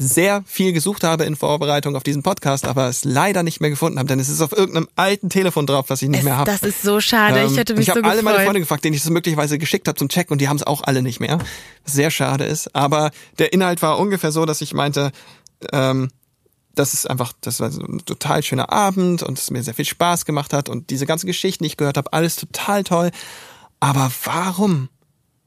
sehr 0.00 0.44
viel 0.46 0.72
gesucht 0.72 1.02
habe 1.02 1.24
in 1.24 1.34
Vorbereitung 1.34 1.96
auf 1.96 2.04
diesen 2.04 2.22
Podcast, 2.22 2.66
aber 2.68 2.88
es 2.88 3.02
leider 3.04 3.42
nicht 3.42 3.60
mehr 3.60 3.70
gefunden 3.70 3.98
habe, 3.98 4.06
denn 4.06 4.20
es 4.20 4.28
ist 4.28 4.40
auf 4.40 4.52
irgendeinem 4.52 4.86
alten 4.94 5.28
Telefon 5.28 5.66
drauf, 5.66 5.86
was 5.88 6.02
ich 6.02 6.08
nicht 6.08 6.18
Es, 6.20 6.24
mehr 6.24 6.36
habe. 6.36 6.48
das 6.48 6.62
ist 6.62 6.82
so 6.82 7.00
schade. 7.00 7.42
ich 7.44 7.56
hätte 7.56 7.74
mich 7.74 7.88
Ähm, 7.88 7.94
ich 7.94 7.94
so 7.94 7.94
habe 7.96 8.08
alle 8.08 8.22
meine. 8.22 8.44
Freunde 8.44 8.60
gefragt, 8.60 8.84
denen 8.84 8.94
ich 8.94 9.02
das 9.02 9.10
möglicherweise 9.10 9.58
geschickt 9.58 9.88
habe 9.88 9.98
zum 9.98 10.08
Checken 10.08 10.32
und 10.32 10.40
die 10.40 10.46
haben 10.48 10.56
es 10.56 10.62
auch 10.62 10.82
alle 10.84 11.02
nicht 11.02 11.18
mehr. 11.18 11.38
Was 11.84 11.94
sehr 11.94 12.12
schade 12.12 12.44
ist. 12.44 12.76
Aber 12.76 13.10
der 13.40 13.52
Inhalt 13.52 13.82
war 13.82 13.98
ungefähr 13.98 14.30
so, 14.30 14.46
dass 14.46 14.60
ich 14.60 14.72
meinte, 14.72 15.10
ähm, 15.72 16.10
das 16.76 16.94
ist 16.94 17.10
einfach, 17.10 17.32
das 17.40 17.58
war 17.58 17.72
so 17.72 17.82
ein 17.82 18.04
total 18.04 18.44
schöner 18.44 18.70
Abend 18.70 19.24
und 19.24 19.36
es 19.36 19.50
mir 19.50 19.64
sehr 19.64 19.74
viel 19.74 19.84
Spaß 19.84 20.24
gemacht 20.24 20.52
hat 20.52 20.68
und 20.68 20.90
diese 20.90 21.06
ganzen 21.06 21.26
Geschichten, 21.26 21.64
die 21.64 21.68
ich 21.68 21.76
gehört 21.76 21.96
habe, 21.96 22.12
alles 22.12 22.36
total 22.36 22.84
toll. 22.84 23.10
Aber 23.80 24.10
warum? 24.24 24.88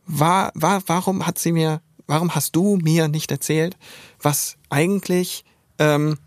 War, 0.06 0.52
war, 0.56 0.82
warum 0.88 1.26
hat 1.26 1.40
sie 1.40 1.52
mir, 1.52 1.82
warum 2.08 2.36
hast 2.36 2.56
du 2.56 2.78
mir 2.78 3.08
nicht 3.08 3.32
erzählt, 3.32 3.78
was 4.22 4.58
eigentlich 4.70 5.46
ähm, 5.80 6.18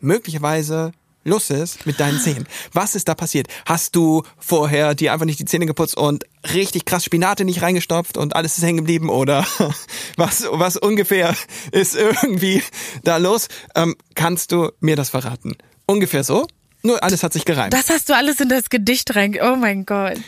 möglicherweise 0.00 0.92
los 1.24 1.50
ist 1.50 1.86
mit 1.86 1.98
deinen 2.00 2.20
Zähnen. 2.20 2.46
Was 2.72 2.94
ist 2.94 3.08
da 3.08 3.14
passiert? 3.14 3.48
Hast 3.66 3.96
du 3.96 4.22
vorher 4.38 4.94
dir 4.94 5.12
einfach 5.12 5.26
nicht 5.26 5.38
die 5.38 5.46
Zähne 5.46 5.66
geputzt 5.66 5.96
und 5.96 6.24
richtig 6.52 6.84
krass 6.84 7.04
Spinate 7.04 7.44
nicht 7.44 7.62
reingestopft 7.62 8.16
und 8.16 8.36
alles 8.36 8.58
ist 8.58 8.64
hängen 8.64 8.78
geblieben 8.78 9.08
oder 9.08 9.46
was, 10.16 10.46
was 10.50 10.76
ungefähr 10.76 11.34
ist 11.72 11.96
irgendwie 11.96 12.62
da 13.02 13.16
los? 13.16 13.48
Ähm, 13.74 13.96
kannst 14.14 14.52
du 14.52 14.70
mir 14.80 14.96
das 14.96 15.10
verraten? 15.10 15.56
Ungefähr 15.86 16.24
so. 16.24 16.46
Nur 16.82 17.02
alles 17.02 17.22
hat 17.22 17.32
sich 17.32 17.46
gereimt. 17.46 17.72
Das 17.72 17.88
hast 17.88 18.10
du 18.10 18.14
alles 18.14 18.40
in 18.40 18.50
das 18.50 18.68
Gedicht 18.68 19.16
rein. 19.16 19.38
Oh 19.42 19.56
mein 19.56 19.86
Gott. 19.86 20.18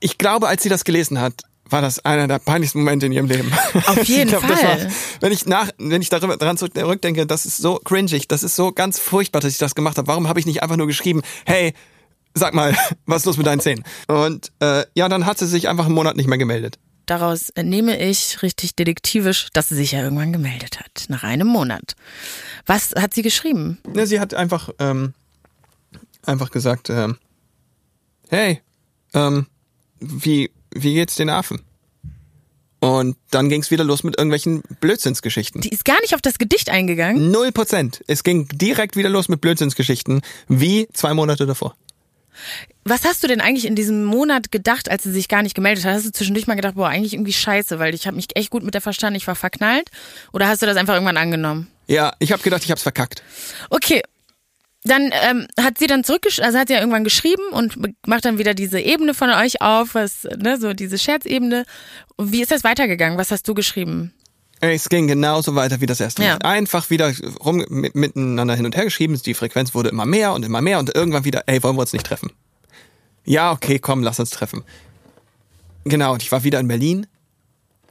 Ich 0.00 0.18
glaube, 0.18 0.48
als 0.48 0.62
sie 0.62 0.68
das 0.68 0.84
gelesen 0.84 1.20
hat, 1.20 1.42
war 1.68 1.82
das 1.82 2.04
einer 2.04 2.28
der 2.28 2.38
peinlichsten 2.38 2.78
Momente 2.80 3.06
in 3.06 3.12
ihrem 3.12 3.26
Leben. 3.26 3.52
Auf 3.86 4.02
jeden 4.04 4.28
ich 4.32 4.38
glaub, 4.38 4.46
Das 4.46 4.60
Fall. 4.60 4.84
war, 4.84 4.92
wenn 5.20 5.32
ich 5.32 5.46
nach, 5.46 5.70
wenn 5.78 6.00
ich 6.00 6.08
darüber 6.08 6.36
dran 6.36 6.56
zurückdenke, 6.56 7.26
das 7.26 7.44
ist 7.44 7.56
so 7.56 7.76
cringig, 7.84 8.28
das 8.28 8.42
ist 8.42 8.56
so 8.56 8.72
ganz 8.72 8.98
furchtbar, 8.98 9.40
dass 9.40 9.52
ich 9.52 9.58
das 9.58 9.74
gemacht 9.74 9.98
habe. 9.98 10.06
Warum 10.06 10.28
habe 10.28 10.38
ich 10.38 10.46
nicht 10.46 10.62
einfach 10.62 10.76
nur 10.76 10.86
geschrieben, 10.86 11.22
hey, 11.44 11.74
sag 12.34 12.54
mal, 12.54 12.76
was 13.06 13.22
ist 13.22 13.26
los 13.26 13.36
mit 13.36 13.46
deinen 13.46 13.60
Zähnen? 13.60 13.84
Und 14.06 14.52
äh, 14.60 14.84
ja, 14.94 15.08
dann 15.08 15.26
hat 15.26 15.38
sie 15.38 15.46
sich 15.46 15.68
einfach 15.68 15.86
einen 15.86 15.94
Monat 15.94 16.16
nicht 16.16 16.28
mehr 16.28 16.38
gemeldet. 16.38 16.78
Daraus 17.06 17.50
entnehme 17.50 17.98
ich 18.00 18.42
richtig 18.42 18.74
detektivisch, 18.74 19.48
dass 19.52 19.68
sie 19.68 19.76
sich 19.76 19.92
ja 19.92 20.02
irgendwann 20.02 20.32
gemeldet 20.32 20.80
hat. 20.80 21.06
Nach 21.08 21.22
einem 21.22 21.46
Monat. 21.46 21.94
Was 22.66 22.94
hat 22.96 23.14
sie 23.14 23.22
geschrieben? 23.22 23.78
Ne, 23.92 24.06
sie 24.08 24.18
hat 24.18 24.34
einfach, 24.34 24.70
ähm, 24.80 25.14
einfach 26.24 26.50
gesagt, 26.50 26.90
ähm, 26.90 27.16
hey, 28.28 28.60
ähm, 29.14 29.46
wie, 30.00 30.50
wie 30.74 30.94
geht's 30.94 31.16
den 31.16 31.30
Affen? 31.30 31.62
Und 32.80 33.16
dann 33.30 33.48
ging's 33.48 33.70
wieder 33.70 33.84
los 33.84 34.04
mit 34.04 34.18
irgendwelchen 34.18 34.62
Blödsinnsgeschichten. 34.80 35.62
Die 35.62 35.70
ist 35.70 35.84
gar 35.84 36.00
nicht 36.02 36.14
auf 36.14 36.20
das 36.20 36.38
Gedicht 36.38 36.70
eingegangen. 36.70 37.30
Null 37.30 37.50
Prozent. 37.50 38.04
Es 38.06 38.22
ging 38.22 38.48
direkt 38.52 38.96
wieder 38.96 39.08
los 39.08 39.28
mit 39.28 39.40
Blödsinnsgeschichten, 39.40 40.20
wie 40.48 40.86
zwei 40.92 41.14
Monate 41.14 41.46
davor. 41.46 41.74
Was 42.84 43.04
hast 43.04 43.22
du 43.22 43.28
denn 43.28 43.40
eigentlich 43.40 43.64
in 43.64 43.74
diesem 43.74 44.04
Monat 44.04 44.52
gedacht, 44.52 44.90
als 44.90 45.02
sie 45.02 45.10
sich 45.10 45.28
gar 45.28 45.42
nicht 45.42 45.54
gemeldet 45.54 45.84
hat? 45.84 45.94
Hast 45.94 46.06
du 46.06 46.12
zwischendurch 46.12 46.46
mal 46.46 46.54
gedacht, 46.54 46.74
boah, 46.74 46.88
eigentlich 46.88 47.14
irgendwie 47.14 47.32
scheiße, 47.32 47.78
weil 47.78 47.94
ich 47.94 48.06
habe 48.06 48.16
mich 48.16 48.26
echt 48.34 48.50
gut 48.50 48.62
mit 48.62 48.74
der 48.74 48.82
verstanden, 48.82 49.16
ich 49.16 49.26
war 49.26 49.34
verknallt? 49.34 49.90
Oder 50.32 50.46
hast 50.46 50.62
du 50.62 50.66
das 50.66 50.76
einfach 50.76 50.94
irgendwann 50.94 51.16
angenommen? 51.16 51.68
Ja, 51.88 52.14
ich 52.18 52.32
habe 52.32 52.42
gedacht, 52.42 52.62
ich 52.64 52.70
hab's 52.70 52.82
verkackt. 52.82 53.22
Okay. 53.70 54.02
Dann 54.86 55.10
ähm, 55.12 55.46
hat 55.60 55.78
sie 55.78 55.86
dann 55.86 56.04
zurückgesch 56.04 56.38
also 56.40 56.58
hat 56.58 56.68
sie 56.68 56.74
ja 56.74 56.80
irgendwann 56.80 57.04
geschrieben 57.04 57.42
und 57.50 57.76
macht 58.06 58.24
dann 58.24 58.38
wieder 58.38 58.54
diese 58.54 58.80
Ebene 58.80 59.14
von 59.14 59.30
euch 59.30 59.60
auf, 59.60 59.94
was, 59.94 60.24
ne, 60.38 60.58
so 60.58 60.72
diese 60.72 60.98
Scherzebene. 60.98 61.64
Wie 62.18 62.40
ist 62.40 62.50
das 62.52 62.62
weitergegangen? 62.62 63.18
Was 63.18 63.30
hast 63.30 63.48
du 63.48 63.54
geschrieben? 63.54 64.12
Es 64.60 64.88
ging 64.88 65.06
genauso 65.06 65.54
weiter 65.54 65.80
wie 65.80 65.86
das 65.86 66.00
erste 66.00 66.22
Mal. 66.22 66.28
Ja. 66.28 66.38
Einfach 66.38 66.88
wieder 66.88 67.12
rum, 67.44 67.64
mit, 67.68 67.94
miteinander 67.94 68.54
hin 68.54 68.64
und 68.64 68.76
her 68.76 68.84
geschrieben. 68.84 69.20
Die 69.24 69.34
Frequenz 69.34 69.74
wurde 69.74 69.90
immer 69.90 70.06
mehr 70.06 70.32
und 70.32 70.44
immer 70.44 70.62
mehr 70.62 70.78
und 70.78 70.94
irgendwann 70.94 71.24
wieder, 71.24 71.42
ey, 71.46 71.62
wollen 71.62 71.76
wir 71.76 71.82
uns 71.82 71.92
nicht 71.92 72.06
treffen? 72.06 72.32
Ja, 73.24 73.52
okay, 73.52 73.78
komm, 73.78 74.02
lass 74.02 74.20
uns 74.20 74.30
treffen. 74.30 74.62
Genau, 75.84 76.14
und 76.14 76.22
ich 76.22 76.32
war 76.32 76.44
wieder 76.44 76.58
in 76.60 76.68
Berlin 76.68 77.06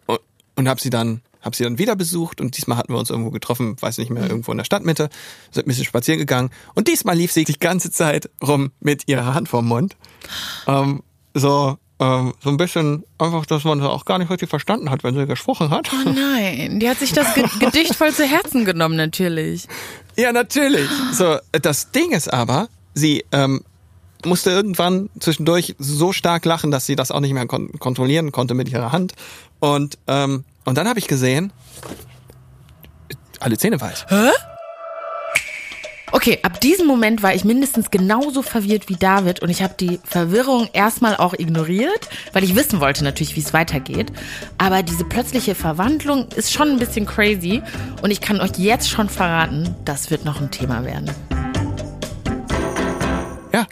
und, 0.07 0.19
und 0.55 0.67
habe 0.67 0.81
sie 0.81 0.89
dann 0.89 1.21
hab 1.45 1.55
sie 1.55 1.63
dann 1.63 1.77
wieder 1.77 1.95
besucht 1.95 2.41
und 2.41 2.57
diesmal 2.57 2.77
hatten 2.77 2.91
wir 2.91 2.99
uns 2.99 3.11
irgendwo 3.11 3.29
getroffen, 3.29 3.77
weiß 3.79 3.99
nicht 3.99 4.09
mehr, 4.09 4.27
irgendwo 4.27 4.51
in 4.51 4.57
der 4.57 4.65
Stadtmitte, 4.65 5.09
sind 5.51 5.65
ein 5.65 5.69
bisschen 5.69 5.85
spazieren 5.85 6.19
gegangen 6.19 6.49
und 6.73 6.87
diesmal 6.87 7.15
lief 7.15 7.31
sie 7.31 7.45
die 7.45 7.59
ganze 7.59 7.91
Zeit 7.91 8.29
rum 8.45 8.71
mit 8.79 9.07
ihrer 9.07 9.33
Hand 9.33 9.47
vorm 9.47 9.67
Mund. 9.67 9.95
Ähm, 10.67 11.03
so, 11.35 11.77
ähm, 11.99 12.33
so 12.43 12.49
ein 12.49 12.57
bisschen 12.57 13.03
einfach, 13.19 13.45
dass 13.45 13.63
man 13.63 13.79
sie 13.79 13.89
auch 13.89 14.05
gar 14.05 14.17
nicht 14.17 14.31
richtig 14.31 14.49
verstanden 14.49 14.89
hat, 14.89 15.03
wenn 15.03 15.15
sie 15.15 15.27
gesprochen 15.27 15.69
hat. 15.69 15.91
Oh 15.93 16.09
nein, 16.09 16.79
die 16.79 16.89
hat 16.89 16.97
sich 16.97 17.13
das 17.13 17.35
Ge 17.35 17.45
Gedicht 17.59 17.95
voll 17.95 18.11
zu 18.11 18.25
Herzen 18.25 18.65
genommen, 18.65 18.97
natürlich. 18.97 19.67
Ja, 20.17 20.33
natürlich. 20.33 20.89
So, 21.13 21.37
das 21.51 21.91
Ding 21.91 22.11
ist 22.11 22.33
aber, 22.33 22.69
sie 22.95 23.23
ähm, 23.31 23.61
musste 24.25 24.49
irgendwann 24.49 25.09
zwischendurch 25.19 25.75
so 25.77 26.11
stark 26.11 26.45
lachen, 26.45 26.71
dass 26.71 26.85
sie 26.85 26.95
das 26.95 27.11
auch 27.11 27.19
nicht 27.19 27.33
mehr 27.33 27.45
kon 27.45 27.71
kontrollieren 27.79 28.31
konnte 28.31 28.55
mit 28.55 28.69
ihrer 28.69 28.91
Hand. 28.91 29.13
Und, 29.59 29.97
ähm, 30.07 30.43
und 30.65 30.77
dann 30.77 30.87
habe 30.87 30.99
ich 30.99 31.07
gesehen, 31.07 31.53
alle 33.39 33.57
Zähne 33.57 33.79
weiß. 33.79 34.05
Okay, 36.11 36.39
ab 36.43 36.61
diesem 36.61 36.87
Moment 36.87 37.23
war 37.23 37.35
ich 37.35 37.43
mindestens 37.43 37.91
genauso 37.91 38.41
verwirrt 38.41 38.87
wie 38.87 38.95
David 38.95 39.41
und 39.41 39.49
ich 39.49 39.61
habe 39.61 39.75
die 39.77 39.99
Verwirrung 40.03 40.69
erstmal 40.71 41.17
auch 41.17 41.33
ignoriert, 41.33 42.09
weil 42.31 42.43
ich 42.43 42.55
wissen 42.55 42.79
wollte 42.79 43.03
natürlich, 43.03 43.35
wie 43.35 43.41
es 43.41 43.53
weitergeht. 43.53 44.13
Aber 44.57 44.81
diese 44.81 45.03
plötzliche 45.03 45.55
Verwandlung 45.55 46.29
ist 46.29 46.53
schon 46.53 46.69
ein 46.69 46.79
bisschen 46.79 47.05
crazy 47.05 47.61
und 48.01 48.11
ich 48.11 48.21
kann 48.21 48.39
euch 48.39 48.51
jetzt 48.57 48.89
schon 48.89 49.09
verraten, 49.09 49.75
das 49.83 50.09
wird 50.09 50.25
noch 50.25 50.39
ein 50.39 50.51
Thema 50.51 50.85
werden. 50.85 51.11
Ja. 53.51 53.67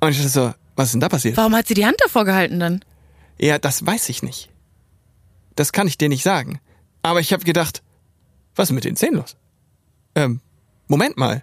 Und 0.00 0.10
ich 0.10 0.18
dachte 0.18 0.28
so, 0.28 0.54
was 0.76 0.86
ist 0.86 0.92
denn 0.92 1.00
da 1.00 1.08
passiert? 1.08 1.36
Warum 1.36 1.56
hat 1.56 1.66
sie 1.66 1.74
die 1.74 1.86
Hand 1.86 1.96
davor 2.04 2.24
gehalten 2.24 2.60
dann? 2.60 2.84
Ja, 3.38 3.58
das 3.58 3.84
weiß 3.84 4.10
ich 4.10 4.22
nicht. 4.22 4.51
Das 5.56 5.72
kann 5.72 5.86
ich 5.86 5.98
dir 5.98 6.08
nicht 6.08 6.22
sagen. 6.22 6.60
Aber 7.02 7.20
ich 7.20 7.32
habe 7.32 7.44
gedacht, 7.44 7.82
was 8.54 8.70
ist 8.70 8.74
mit 8.74 8.84
den 8.84 8.96
Zähnen 8.96 9.16
los? 9.16 9.36
Ähm, 10.14 10.40
Moment 10.88 11.16
mal. 11.16 11.42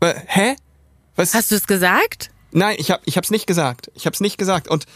Äh, 0.00 0.14
hä? 0.26 0.56
Was? 1.16 1.34
Hast 1.34 1.50
du 1.50 1.56
es 1.56 1.66
gesagt? 1.66 2.30
Nein, 2.52 2.76
ich 2.78 2.90
hab, 2.90 3.02
ich 3.04 3.16
hab's 3.16 3.30
nicht 3.30 3.46
gesagt. 3.46 3.90
Ich 3.94 4.06
hab's 4.06 4.20
nicht 4.20 4.38
gesagt. 4.38 4.68
Und 4.68 4.86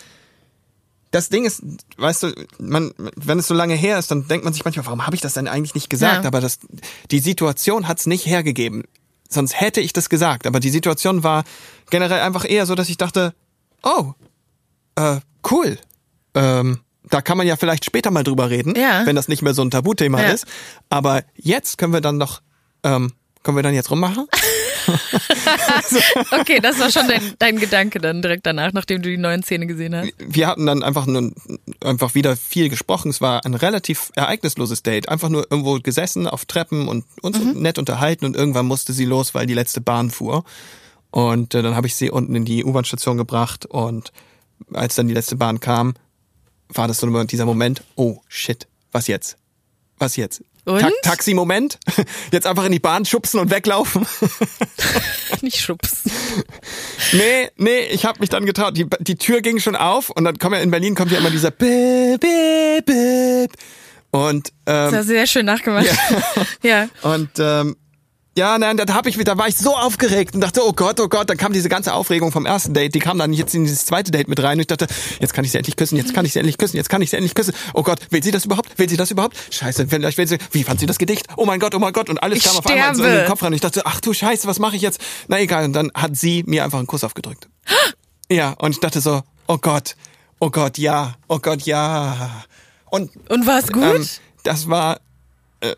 das 1.11 1.29
Ding 1.29 1.45
ist, 1.45 1.63
weißt 1.97 2.25
du, 2.25 2.47
man, 2.59 2.93
wenn 3.17 3.39
es 3.39 3.47
so 3.47 3.55
lange 3.55 3.75
her 3.75 3.99
ist, 3.99 4.11
dann 4.11 4.27
denkt 4.27 4.45
man 4.45 4.53
sich 4.53 4.65
manchmal, 4.65 4.87
warum 4.87 5.07
habe 5.07 5.15
ich 5.15 5.23
das 5.23 5.35
denn 5.35 5.47
eigentlich 5.47 5.75
nicht 5.75 5.89
gesagt? 5.89 6.25
Ja. 6.25 6.29
Aber 6.29 6.41
das, 6.41 6.59
die 7.11 7.21
Situation 7.21 7.87
hat's 7.87 8.07
nicht 8.07 8.27
hergegeben. 8.27 8.85
Sonst 9.29 9.61
hätte 9.61 9.81
ich 9.81 9.93
das 9.93 10.09
gesagt. 10.09 10.47
Aber 10.47 10.59
die 10.59 10.71
Situation 10.71 11.23
war 11.23 11.45
generell 11.91 12.21
einfach 12.21 12.49
eher 12.49 12.67
so, 12.67 12.75
dass 12.75 12.89
ich 12.89 12.97
dachte, 12.97 13.35
oh, 13.83 14.13
äh, 14.97 15.21
cool. 15.51 15.79
Ähm, 16.35 16.81
da 17.11 17.21
kann 17.21 17.37
man 17.39 17.47
ja 17.47 17.57
vielleicht 17.57 17.85
später 17.85 18.11
mal 18.11 18.25
drüber 18.25 18.51
reden, 18.51 18.75
Ja. 18.77 19.05
wenn 19.07 19.17
das 19.17 19.29
nicht 19.29 19.43
mehr 19.43 19.55
so 19.55 19.63
ein 19.63 19.71
Tabuthema 19.71 20.23
Ja. 20.23 20.29
ist. 20.31 20.47
Aber 20.89 21.23
jetzt 21.37 21.79
können 21.79 21.93
wir 21.93 22.01
dann 22.01 22.17
noch, 22.19 22.41
ähm, 22.83 23.13
können 23.43 23.57
wir 23.59 23.63
dann 23.63 23.75
jetzt 23.75 23.91
rummachen? 23.91 24.27
Okay, 26.41 26.61
das 26.61 26.79
war 26.79 26.91
schon 26.91 27.09
dein, 27.09 27.23
dein 27.39 27.59
Gedanke 27.59 27.99
dann 28.01 28.23
direkt 28.23 28.47
danach, 28.47 28.73
nachdem 28.73 29.03
du 29.03 29.09
die 29.09 29.17
neuen 29.17 29.43
Szene 29.43 29.67
gesehen 29.67 29.95
hast. 29.95 30.13
wir 30.19 30.47
hatten 30.47 30.67
dann 30.67 30.83
einfach 30.83 31.07
nur 31.07 31.33
einfach 31.83 32.15
wieder 32.15 32.37
viel 32.37 32.69
gesprochen. 32.69 33.11
Es 33.11 33.21
war 33.21 33.45
ein 33.45 33.55
relativ 33.55 34.11
ereignisloses 34.15 34.83
Date. 34.83 35.09
Einfach 35.09 35.29
nur 35.29 35.47
irgendwo 35.51 35.79
gesessen 35.81 36.27
auf 36.27 36.45
Treppen 36.45 36.89
und 36.89 37.05
uns 37.23 37.39
nett 37.39 37.79
unterhalten 37.79 38.25
und 38.25 38.37
irgendwann 38.37 38.67
musste 38.67 38.93
sie 38.93 39.05
los, 39.05 39.35
weil 39.35 39.47
die 39.47 39.55
letzte 39.55 39.81
Bahn 39.81 40.11
fuhr. 40.11 40.45
Und 41.11 41.55
äh, 41.55 41.63
dann 41.63 41.77
habe 41.77 41.87
ich 41.87 41.95
sie 41.95 42.11
unten 42.11 42.35
in 42.35 42.45
die 42.45 42.65
U-Bahn-Station 42.65 43.17
gebracht 43.17 43.67
und 43.67 44.13
als 44.73 44.95
dann 44.97 45.09
die 45.09 45.15
letzte 45.15 45.37
Bahn 45.37 45.61
kam, 45.61 45.95
war 46.69 46.89
das 46.89 46.99
so 46.99 47.25
dieser 47.25 47.47
Moment, 47.47 47.83
oh 47.97 48.21
shit, 48.29 48.67
was 48.93 49.07
jetzt? 49.07 49.37
Was 49.99 50.17
jetzt? 50.17 50.43
Ta 50.65 50.91
Taxi-Moment? 51.03 51.79
Jetzt 52.33 52.47
einfach 52.47 52.65
in 52.65 52.73
die 52.73 52.79
Bahn 52.79 53.05
schubsen 53.05 53.39
und 53.39 53.51
weglaufen? 53.51 54.07
Nicht 55.43 55.61
schubsen. 55.61 56.11
Nee, 57.13 57.51
nee, 57.57 57.81
ich 57.91 58.07
habe 58.07 58.19
mich 58.19 58.31
dann 58.31 58.45
getraut. 58.47 58.77
Die, 58.77 58.87
die 58.99 59.17
Tür 59.17 59.41
ging 59.41 59.61
schon 59.61 59.77
auf 59.77 60.11
und 60.11 60.25
dann 60.25 60.39
kommt 60.39 60.57
ja 60.57 60.63
in 60.63 60.71
Berlin 60.71 60.95
kommt 60.97 61.13
ja 61.13 61.19
immer 61.19 61.31
dieser 61.31 61.51
Bip, 61.53 62.21
Bip, 62.21 62.87
Bip. 62.87 63.53
Und 64.11 64.53
Das 64.65 64.93
ähm, 64.93 64.99
hast 64.99 65.09
du 65.09 65.13
sehr 65.13 65.27
schön 65.27 65.47
nachgemacht. 65.47 65.87
Ja. 66.63 66.89
und 67.03 67.31
ähm, 67.39 67.77
ja, 68.37 68.59
nein, 68.59 68.77
da 68.77 68.93
hab 68.93 69.07
ich 69.07 69.17
da 69.17 69.39
war 69.39 69.47
ich 69.49 69.57
so 69.57 69.77
aufgeregt 69.77 70.35
und 70.35 70.41
dachte, 70.41 70.61
oh 70.67 70.73
Gott, 70.73 70.99
oh 71.01 71.09
Gott, 71.09 71.31
dann 71.31 71.37
kam 71.37 71.53
diese 71.53 71.69
ganze 71.69 71.93
Aufregung 71.93 72.33
vom 72.33 72.47
ersten 72.47 72.75
Date, 72.75 72.95
die 72.95 72.99
kam 72.99 73.17
dann 73.19 73.33
jetzt 73.33 73.55
in 73.55 73.65
dieses 73.65 73.87
zweite 73.87 74.11
Date 74.11 74.27
mit 74.29 74.43
rein 74.43 74.59
und 74.59 74.63
ich 74.63 74.67
dachte, 74.67 74.87
jetzt 75.21 75.33
kann 75.35 75.45
ich 75.45 75.53
sie 75.53 75.59
endlich 75.59 75.77
küssen, 75.77 75.97
jetzt 75.97 76.15
kann 76.15 76.25
ich 76.25 76.33
sie 76.33 76.41
endlich 76.41 76.59
küssen, 76.59 76.77
jetzt 76.77 76.89
kann 76.89 77.01
ich 77.01 77.11
sie 77.11 77.17
endlich 77.17 77.35
küssen. 77.35 77.55
Oh 77.75 77.83
Gott, 77.83 78.01
will 78.11 78.23
sie 78.23 78.33
das 78.33 78.45
überhaupt? 78.45 78.77
Will 78.79 78.89
sie 78.89 78.97
das 78.97 79.11
überhaupt? 79.13 79.37
Scheiße, 79.51 79.87
vielleicht 79.89 80.19
will 80.19 80.27
sie, 80.27 80.39
wie 80.51 80.65
fand 80.65 80.81
sie 80.81 80.87
das 80.87 80.99
Gedicht? 80.99 81.27
Oh 81.37 81.45
mein 81.47 81.61
Gott, 81.61 81.75
oh 81.75 81.79
mein 81.79 81.93
Gott 81.93 82.11
und 82.11 82.21
alles 82.23 82.39
Ich 82.39 82.45
kam 82.45 82.57
auf 82.57 82.67
einmal 82.67 82.95
so 82.95 83.05
in 83.05 83.13
den. 83.13 83.27
Kopf 83.27 83.43
rein 83.43 83.49
und 83.49 83.55
ich 83.55 83.61
dachte, 83.61 83.83
ach 83.87 84.01
du 84.01 84.13
Scheiße, 84.13 84.49
was 84.49 84.59
mache 84.59 84.75
ich 84.77 84.83
jetzt? 84.83 85.01
Na 85.29 85.39
egal, 85.39 85.65
und 85.65 85.73
dann 85.73 85.91
hat 85.95 86.17
sie 86.17 86.43
mir 86.47 86.65
einfach 86.65 86.79
einen 86.79 86.87
Kuss 86.87 87.05
aufgedrückt. 87.05 87.49
Ja, 88.31 88.53
und 88.53 88.71
ich 88.71 88.81
dachte 88.81 89.03
so, 89.03 89.23
oh 89.49 89.59
Gott, 89.59 89.97
oh 90.41 90.49
Gott, 90.49 90.79
ja, 90.79 91.15
oh 91.29 91.39
Gott, 91.39 91.63
ja. 91.63 92.43
Und 92.87 93.11
Und 93.29 93.47
war 93.47 93.59
es 93.59 93.71
gut? 93.71 93.83
ähm, 93.83 94.09
das 94.45 94.69
war, 94.71 94.99
äh, 95.61 95.75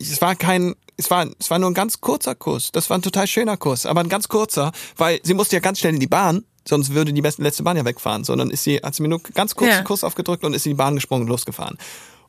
es 0.00 0.20
war 0.22 0.34
kein, 0.34 0.74
es 1.00 1.10
war, 1.10 1.26
es 1.38 1.50
war 1.50 1.58
nur 1.58 1.70
ein 1.70 1.74
ganz 1.74 2.00
kurzer 2.00 2.34
Kuss. 2.34 2.72
Das 2.72 2.90
war 2.90 2.98
ein 2.98 3.02
total 3.02 3.26
schöner 3.26 3.56
Kuss, 3.56 3.86
aber 3.86 4.00
ein 4.00 4.08
ganz 4.08 4.28
kurzer, 4.28 4.72
weil 4.96 5.18
sie 5.22 5.34
musste 5.34 5.56
ja 5.56 5.60
ganz 5.60 5.78
schnell 5.80 5.94
in 5.94 6.00
die 6.00 6.06
Bahn, 6.06 6.44
sonst 6.68 6.92
würde 6.94 7.12
die 7.12 7.22
besten 7.22 7.42
letzte 7.42 7.62
Bahn 7.62 7.76
ja 7.76 7.84
wegfahren. 7.84 8.24
Sondern 8.24 8.50
ist 8.50 8.64
sie, 8.64 8.76
hat 8.76 8.94
sie 8.94 9.02
mir 9.02 9.08
nur 9.08 9.22
ganz 9.34 9.56
kurz 9.56 9.70
Ja. 9.70 9.76
einen 9.78 9.84
Kuss 9.84 10.04
aufgedrückt 10.04 10.44
und 10.44 10.54
ist 10.54 10.66
in 10.66 10.70
die 10.70 10.76
Bahn 10.76 10.94
gesprungen 10.94 11.22
und 11.22 11.28
losgefahren. 11.28 11.78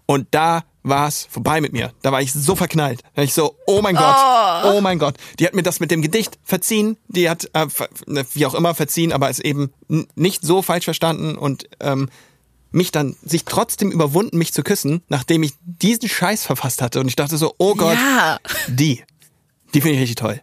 Und 0.06 0.28
da 0.32 0.64
war 0.84 1.08
es 1.08 1.28
vorbei 1.30 1.62
mit 1.62 1.74
mir. 1.74 1.94
Da 2.02 2.12
war 2.12 2.22
ich 2.22 2.34
so 2.34 2.56
verknallt. 2.56 3.02
Da 3.14 3.18
war 3.18 3.24
ich 3.24 3.34
so, 3.34 3.56
oh 3.68 3.82
mein 3.82 3.96
Gott, 3.96 4.16
oh. 4.66 4.82
mein 4.82 5.00
Gott. 5.00 5.16
Die 5.40 5.46
hat 5.46 5.54
mir 5.54 5.64
das 5.64 5.80
mit 5.80 5.92
dem 5.92 6.02
Gedicht 6.02 6.40
verziehen. 6.44 6.98
Die 7.08 7.30
hat, 7.30 7.50
äh, 7.54 7.68
ne, 8.08 8.26
wie 8.34 8.46
auch 8.46 8.56
immer, 8.56 8.74
verziehen, 8.74 9.14
aber 9.14 9.30
es 9.30 9.40
eben 9.40 9.72
nicht 10.16 10.44
so 10.44 10.62
falsch 10.62 10.86
verstanden 10.86 11.38
und 11.38 11.70
ähm, 11.80 12.10
mich 12.72 12.92
dann, 12.92 13.16
sich 13.24 13.46
trotzdem 13.46 13.92
überwunden, 13.92 14.38
mich 14.38 14.54
zu 14.54 14.64
küssen, 14.64 15.02
nachdem 15.10 15.44
ich 15.44 15.54
diesen 15.62 16.08
Scheiß 16.10 16.46
verfasst 16.46 16.82
hatte. 16.82 17.00
Und 17.00 17.08
ich 17.08 17.16
dachte 17.16 17.38
so, 17.38 17.54
oh 17.58 17.76
Gott, 17.76 17.96
ja. 17.96 18.38
die. 18.68 19.04
Die 19.74 19.82
finde 19.82 19.96
ich 19.96 20.02
richtig 20.02 20.16
toll. 20.16 20.42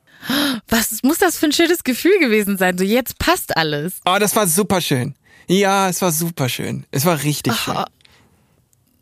Was 0.69 1.03
muss 1.03 1.19
das 1.19 1.39
für 1.39 1.47
ein 1.47 1.53
schönes 1.53 1.85
Gefühl 1.85 2.19
gewesen 2.19 2.59
sein? 2.59 2.77
So, 2.77 2.85
jetzt 2.85 3.19
passt 3.19 3.57
alles. 3.57 4.01
Oh, 4.05 4.17
das 4.19 4.35
war 4.37 4.47
super 4.47 4.81
schön. 4.81 5.15
Ja, 5.47 5.89
es 5.89 6.03
war 6.03 6.13
super 6.13 6.49
schön. 6.49 6.85
Es 6.91 7.05
war 7.05 7.23
richtig 7.23 7.55
schön. 7.55 7.85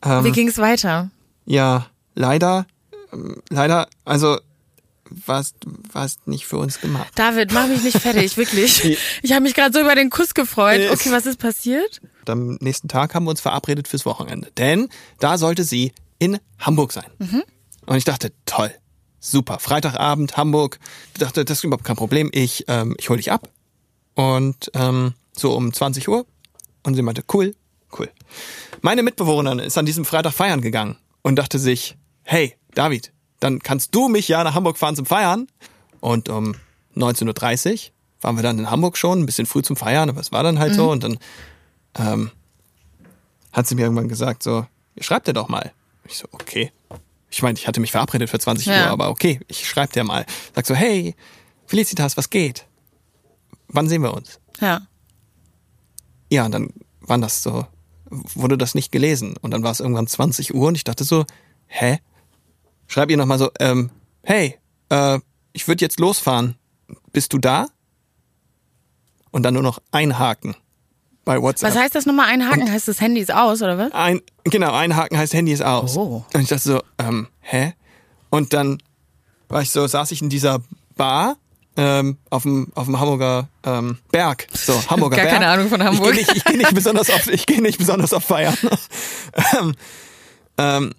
Ähm, 0.05 0.25
Wie 0.25 0.33
ging 0.33 0.49
es 0.49 0.59
weiter? 0.59 1.11
Ja, 1.45 1.87
leider, 2.15 2.67
ähm, 3.12 3.43
leider, 3.51 3.89
also 4.05 4.39
war 5.25 5.41
es 5.41 6.19
nicht 6.27 6.47
für 6.47 6.59
uns 6.59 6.81
gemacht. 6.81 7.12
David, 7.15 7.53
mach 7.53 7.67
mich 7.69 7.83
nicht 7.83 7.99
fertig, 7.99 8.37
wirklich. 8.37 8.99
Ich 9.23 9.33
habe 9.33 9.43
mich 9.43 9.55
gerade 9.55 9.73
so 9.73 9.81
über 9.81 9.95
den 9.95 10.11
Kuss 10.11 10.35
gefreut. 10.35 10.81
Okay, 10.91 11.11
was 11.11 11.27
ist 11.27 11.39
passiert? 11.39 12.01
Und 12.27 12.31
am 12.31 12.59
nächsten 12.61 12.89
Tag 12.89 13.15
haben 13.15 13.25
wir 13.25 13.31
uns 13.31 13.41
verabredet 13.41 13.89
fürs 13.89 14.05
Wochenende, 14.05 14.51
denn 14.57 14.89
da 15.21 15.39
sollte 15.39 15.65
sie 15.65 15.93
in 16.19 16.39
Hamburg 16.59 16.93
sein. 16.93 17.11
Und 17.87 17.97
ich 17.97 18.05
dachte, 18.05 18.33
toll, 18.47 18.73
super, 19.21 19.59
Freitagabend, 19.59 20.37
Hamburg. 20.37 20.79
Ich 21.15 21.21
dachte, 21.21 21.45
das 21.45 21.59
ist 21.59 21.65
überhaupt 21.65 21.85
kein 21.85 21.97
Problem, 21.97 22.31
ich, 22.33 22.65
ähm, 22.69 22.97
ich 22.99 23.09
hol 23.11 23.17
dich 23.17 23.31
ab. 23.31 23.49
Und 24.15 24.71
ähm, 24.75 25.15
so 25.37 25.53
um 25.53 25.73
20 25.73 26.09
Uhr. 26.09 26.27
Und 26.83 26.95
sie 26.95 27.03
meinte, 27.03 27.23
cool, 27.33 27.55
cool. 27.99 28.11
Meine 28.81 29.03
Mitbewohnerin 29.03 29.59
ist 29.59 29.79
an 29.79 29.87
diesem 29.87 30.05
Freitag 30.05 30.33
feiern 30.33 30.61
gegangen 30.61 30.97
und 31.23 31.37
dachte 31.37 31.59
sich, 31.59 31.97
hey, 32.23 32.57
David, 32.75 33.12
dann 33.41 33.61
kannst 33.61 33.95
du 33.95 34.09
mich 34.09 34.29
ja 34.29 34.43
nach 34.43 34.55
Hamburg 34.55 34.79
fahren 34.79 34.97
zum 34.97 35.07
Feiern. 35.07 35.49
Und 36.01 36.29
um 36.29 36.55
19.30 36.97 37.73
Uhr 37.73 37.79
waren 38.21 38.37
wir 38.37 38.43
dann 38.43 38.59
in 38.59 38.71
Hamburg 38.71 38.97
schon, 38.97 39.21
ein 39.21 39.27
bisschen 39.27 39.47
früh 39.47 39.62
zum 39.62 39.77
Feiern, 39.77 40.09
aber 40.09 40.21
es 40.21 40.33
war 40.33 40.43
dann 40.43 40.59
halt 40.59 40.75
so. 40.75 40.91
Und 40.91 41.05
dann 41.05 41.19
ähm, 41.99 42.31
hat 43.53 43.67
sie 43.67 43.75
mir 43.75 43.83
irgendwann 43.83 44.09
gesagt, 44.09 44.43
so, 44.43 44.67
schreib 45.01 45.25
dir 45.25 45.33
doch 45.33 45.49
mal. 45.49 45.73
Ich 46.05 46.19
so, 46.19 46.27
okay. 46.33 46.73
Ich 47.31 47.43
meine, 47.43 47.59
ich 47.59 47.67
hatte 47.67 47.81
mich 47.81 47.91
verabredet 47.93 48.31
für 48.31 48.39
20 48.39 48.67
Ja. 48.67 48.85
Uhr, 48.87 48.91
aber 48.91 49.11
okay, 49.11 49.41
ich 49.49 49.69
schreib 49.69 49.93
dir 49.93 50.05
mal. 50.05 50.25
Sag 50.55 50.67
so, 50.67 50.75
hey, 50.75 51.15
Felicitas, 51.67 52.17
was 52.17 52.31
geht? 52.31 52.67
Wann 53.69 53.89
sehen 53.89 54.03
wir 54.03 54.15
uns? 54.15 54.39
Ja. 54.61 54.87
Ja, 56.31 56.45
und 56.47 56.53
dann 56.53 56.71
waren 57.01 57.21
das 57.21 57.43
so, 57.43 57.67
wurde 58.11 58.57
das 58.57 58.75
nicht 58.75 58.93
gelesen. 58.93 59.35
Und 59.41 59.51
dann 59.51 59.63
war 59.63 59.73
es 59.73 59.81
irgendwann 59.81 60.07
20 60.07 60.55
Uhr 60.55 60.69
und 60.69 60.77
ich 60.77 60.85
dachte 60.85 61.05
so, 61.05 61.25
hä? 61.67 61.99
Schreib 62.87 63.11
ihr 63.11 63.17
nochmal 63.17 63.39
so, 63.39 63.51
ähm, 63.59 63.91
hey, 64.23 64.59
äh, 64.91 65.19
ich 65.53 65.67
würde 65.67 65.85
jetzt 65.85 65.99
losfahren. 65.99 66.57
Bist 67.13 67.33
du 67.33 67.39
da? 67.39 67.67
Und 69.31 69.43
dann 69.43 69.55
nur 69.55 69.63
noch 69.63 69.81
ein 69.91 70.19
Haken. 70.19 70.55
Bei 71.27 71.43
WhatsApp. 71.43 71.69
Was 71.69 71.77
heißt 71.77 71.95
das 71.95 72.07
nochmal? 72.07 72.29
Ein 72.29 72.49
Haken 72.49 72.73
heißt 72.73 72.89
das 72.89 73.03
Handy 73.03 73.21
ist 73.21 73.35
aus, 73.35 73.61
oder 73.61 73.77
was? 73.77 73.93
Ein, 73.93 74.23
genau, 74.45 74.73
ein 74.73 74.97
Haken 74.97 75.19
heißt 75.19 75.35
Handy 75.35 75.53
ist 75.53 75.62
aus. 75.62 75.97
Oh. 75.99 76.25
Und 76.33 76.41
ich 76.41 76.49
dachte 76.49 76.62
so, 76.62 76.83
ähm, 76.99 77.27
hä? 77.41 77.75
Und 78.31 78.55
dann 78.55 78.79
war 79.49 79.61
ich 79.61 79.71
so, 79.71 79.87
saß 79.87 80.12
ich 80.12 80.23
in 80.23 80.31
dieser 80.31 80.61
Bar 80.97 81.37
ähm, 81.77 82.17
auf 82.31 82.45
dem 82.45 82.69
auf 82.75 82.87
dem 82.87 82.99
Hamburger 82.99 83.49
ähm, 83.65 83.99
Berg. 84.11 84.47
So, 84.55 84.73
Hamburger 84.89 85.17
Gar 85.17 85.27
Berg. 85.27 85.35
keine 85.35 85.49
Ahnung 85.49 85.69
von 85.69 85.83
Hamburg. 85.83 86.17
Ich 86.17 86.27
gehe 86.27 86.35
nicht, 86.35 86.37
ich 86.37 86.45
geh 86.45 86.57
nicht 86.57 86.75
besonders 86.75 87.11
oft, 87.11 87.29
ich 87.29 87.45
gehe 87.45 87.61
nicht 87.61 87.79
besonders 87.79 88.12
oft 88.15 88.27
feiern. 88.27 88.57
ähm, 89.59 89.75
ähm, 90.59 90.93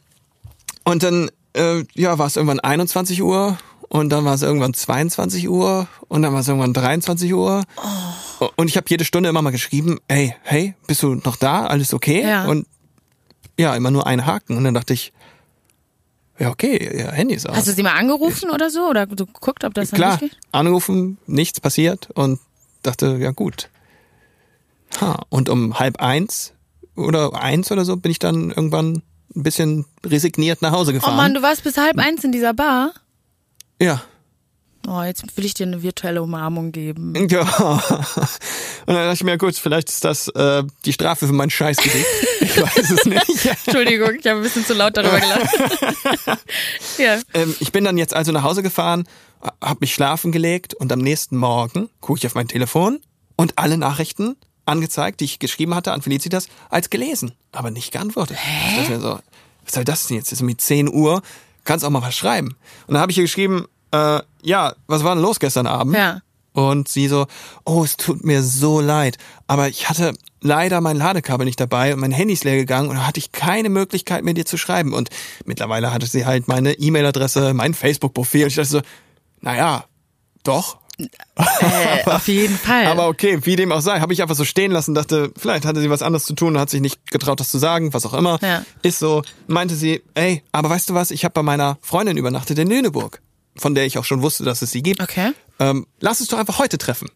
und 0.84 1.04
dann 1.04 1.32
äh, 1.54 1.84
ja, 1.96 2.18
war 2.20 2.28
es 2.28 2.36
irgendwann 2.36 2.60
21 2.60 3.24
Uhr 3.24 3.58
und 3.90 4.10
dann 4.10 4.26
war 4.26 4.36
es 4.36 4.42
irgendwann 4.42 4.74
22 4.74 5.50
Uhr 5.50 5.88
und 6.10 6.22
dann 6.22 6.34
war 6.34 6.42
es 6.42 6.48
irgendwann 6.48 6.74
23 6.74 7.34
Uhr. 7.34 7.64
Oh. 7.78 7.82
Und 8.56 8.68
ich 8.68 8.78
habe 8.78 8.86
jede 8.90 9.06
Stunde 9.06 9.30
immer 9.30 9.42
mal 9.42 9.52
geschrieben, 9.52 10.00
hey, 10.10 10.36
hey, 10.44 10.76
bist 10.88 11.04
du 11.04 11.16
noch 11.16 11.36
da? 11.36 11.66
Alles 11.68 11.94
okay? 11.94 12.22
Ja. 12.24 12.46
Und 12.46 12.68
ja, 13.60 13.76
immer 13.76 13.92
nur 13.92 14.06
ein 14.08 14.26
Haken. 14.26 14.58
Und 14.58 14.64
dann 14.64 14.74
dachte 14.74 14.94
ich, 14.94 15.12
ja, 16.40 16.50
okay, 16.52 17.00
ja, 17.00 17.12
Handy 17.12 17.34
ist 17.34 17.50
aus. 17.50 17.56
Hast 17.58 17.68
du 17.68 17.72
sie 17.72 17.82
mal 17.84 17.94
angerufen 17.96 18.50
oder 18.52 18.70
so? 18.70 18.88
Oder 18.88 19.08
du 19.08 19.26
geguckt, 19.26 19.64
ob 19.64 19.74
das 19.74 19.92
Klar, 19.92 20.12
nicht 20.22 20.34
geht? 20.34 20.38
angerufen, 20.52 21.18
nichts 21.26 21.60
passiert 21.60 22.10
und 22.14 22.40
dachte, 22.84 23.18
ja 23.20 23.32
gut. 23.32 23.70
Ha, 25.02 25.24
und 25.30 25.50
um 25.50 25.80
halb 25.80 26.00
eins 26.00 26.54
oder 26.96 27.34
eins 27.42 27.72
oder 27.72 27.86
so 27.86 27.98
bin 27.98 28.12
ich 28.12 28.20
dann 28.20 28.50
irgendwann 28.52 29.02
ein 29.36 29.44
bisschen 29.44 29.86
resigniert 30.06 30.62
nach 30.62 30.72
Hause 30.72 30.92
Oh 30.92 30.94
gefahren. 30.96 31.16
Mann, 31.16 31.34
du 31.34 31.42
warst 31.42 31.64
bis 31.64 31.78
halb 31.78 31.98
eins 31.98 32.24
in 32.24 32.32
dieser 32.32 32.54
Bar? 32.54 32.92
ja. 33.82 34.02
Oh, 34.90 35.02
jetzt 35.02 35.36
will 35.36 35.44
ich 35.44 35.54
dir 35.54 35.66
eine 35.66 35.84
virtuelle 35.84 36.24
Umarmung 36.24 36.72
geben. 36.72 37.14
Ja. 37.30 37.42
Und 37.42 38.94
dann 38.94 39.04
dachte 39.04 39.16
ich 39.16 39.24
mir, 39.26 39.38
gut, 39.38 39.56
vielleicht 39.58 39.90
ist 39.90 40.06
das 40.06 40.30
äh, 40.30 40.64
die 40.86 40.94
Strafe 40.94 41.28
für 41.28 41.34
mein 41.34 41.50
Scheißgedicht. 41.50 42.06
Ich 42.40 42.62
weiß 42.62 42.92
es 42.92 43.06
nicht. 43.06 43.46
Entschuldigung, 43.66 44.12
ich 44.18 44.26
habe 44.26 44.38
ein 44.38 44.44
bisschen 44.44 44.66
zu 44.66 44.74
laut 44.74 44.96
darüber 44.96 45.20
gelacht. 45.20 45.50
ja. 46.98 47.20
Ähm, 47.34 47.54
ich 47.60 47.74
bin 47.74 47.84
dann 47.84 47.98
jetzt 47.98 48.14
also 48.14 48.32
nach 48.32 48.44
Hause 48.44 48.64
gefahren, 48.64 49.04
habe 49.62 49.80
mich 49.82 49.94
schlafen 49.94 50.32
gelegt 50.32 50.74
und 50.74 50.90
am 50.94 51.00
nächsten 51.00 51.36
Morgen 51.36 51.90
gucke 52.00 52.20
ich 52.20 52.26
auf 52.26 52.36
mein 52.36 52.48
Telefon 52.48 53.00
und 53.36 53.58
alle 53.58 53.78
Nachrichten 53.78 54.38
angezeigt, 54.66 55.20
die 55.20 55.26
ich 55.26 55.40
geschrieben 55.40 55.76
hatte 55.76 55.92
an 55.92 56.02
Felicitas, 56.02 56.48
als 56.70 56.90
gelesen, 56.90 57.34
aber 57.52 57.72
nicht 57.72 57.92
geantwortet. 57.92 58.38
Ich 58.70 58.78
dachte 58.78 58.92
mir 58.92 59.00
so, 59.02 59.20
was 59.66 59.74
soll 59.74 59.84
das 59.84 60.08
denn 60.08 60.16
jetzt? 60.16 60.28
Es 60.28 60.34
ist 60.34 60.42
irgendwie 60.42 60.58
10 60.58 60.88
Uhr, 60.88 61.22
kannst 61.66 61.84
auch 61.84 61.90
mal 61.90 62.02
was 62.02 62.16
schreiben. 62.16 62.56
Und 62.88 62.94
dann 62.94 63.02
habe 63.02 63.12
ich 63.12 63.18
ihr 63.18 63.26
geschrieben, 63.26 63.66
äh, 63.92 64.22
ja, 64.42 64.74
was 64.88 65.04
war 65.04 65.16
denn 65.16 65.24
los 65.24 65.40
gestern 65.40 65.68
Abend? 65.68 65.96
Ja. 65.96 66.22
Und 66.54 66.88
sie 66.88 67.08
so, 67.08 67.28
oh, 67.66 67.84
es 67.84 67.98
tut 67.98 68.24
mir 68.24 68.42
so 68.42 68.82
leid, 68.82 69.18
aber 69.46 69.68
ich 69.68 69.90
hatte 69.90 70.14
leider 70.42 70.82
mein 70.82 70.98
Ladekabel 70.98 71.46
nicht 71.46 71.60
dabei 71.60 71.94
und 71.94 72.00
mein 72.00 72.12
Handy 72.12 72.34
ist 72.34 72.44
leer 72.44 72.56
gegangen 72.56 72.90
und 72.90 72.96
da 72.96 73.06
hatte 73.06 73.20
ich 73.20 73.32
keine 73.32 73.70
Möglichkeit 73.70 74.24
mehr 74.24 74.34
dir 74.34 74.46
zu 74.46 74.58
schreiben. 74.58 74.94
Und 74.94 75.10
mittlerweile 75.46 75.94
hatte 75.94 76.08
sie 76.08 76.26
halt 76.26 76.48
meine 76.48 76.74
E-Mail-Adresse, 76.74 77.54
mein 77.54 77.74
Facebook-Profil. 77.74 78.44
Und 78.44 78.48
ich 78.50 78.56
dachte 78.56 78.70
so, 78.70 78.82
naja, 79.42 79.86
doch. 80.44 80.78
Äh, 80.98 81.06
auf 82.06 82.28
jeden 82.28 82.58
Fall. 82.58 82.88
Aber 82.88 83.08
okay, 83.08 83.40
wie 83.44 83.56
dem 83.56 83.72
auch 83.72 83.82
sei, 83.82 84.00
habe 84.00 84.14
ich 84.14 84.22
einfach 84.22 84.36
so 84.36 84.46
stehen 84.46 84.72
lassen, 84.72 84.96
dachte, 84.96 85.32
vielleicht 85.38 85.66
hatte 85.66 85.80
sie 85.82 85.90
was 85.90 86.02
anderes 86.02 86.26
zu 86.26 86.34
tun, 86.34 86.58
hat 86.58 86.70
sich 86.70 86.82
nicht 86.82 87.12
getraut, 87.12 87.40
das 87.40 87.50
zu 87.50 87.60
sagen, 87.60 87.94
was 87.94 88.06
auch 88.06 88.14
immer. 88.14 88.40
Ja. 88.42 88.64
Ist 88.82 89.00
so, 89.00 89.22
meinte 89.48 89.76
sie, 89.76 90.02
ey, 90.16 90.44
aber 90.52 90.70
weißt 90.70 90.90
du 90.90 90.94
was, 90.96 91.12
ich 91.12 91.24
habe 91.24 91.34
bei 91.34 91.44
meiner 91.44 91.78
Freundin 91.82 92.18
übernachtet 92.18 92.58
in 92.58 92.68
Lüneburg, 92.68 93.22
von 93.60 93.76
der 93.76 93.86
ich 93.86 93.98
auch 93.98 94.06
schon 94.06 94.22
wusste, 94.22 94.44
dass 94.44 94.62
es 94.62 94.72
sie 94.72 94.82
gibt. 94.84 95.02
Okay. 95.02 95.32
Ähm, 95.60 95.88
lass 96.00 96.20
uns 96.20 96.30
doch 96.30 96.38
einfach 96.38 96.60
heute 96.60 96.78
treffen. 96.78 97.10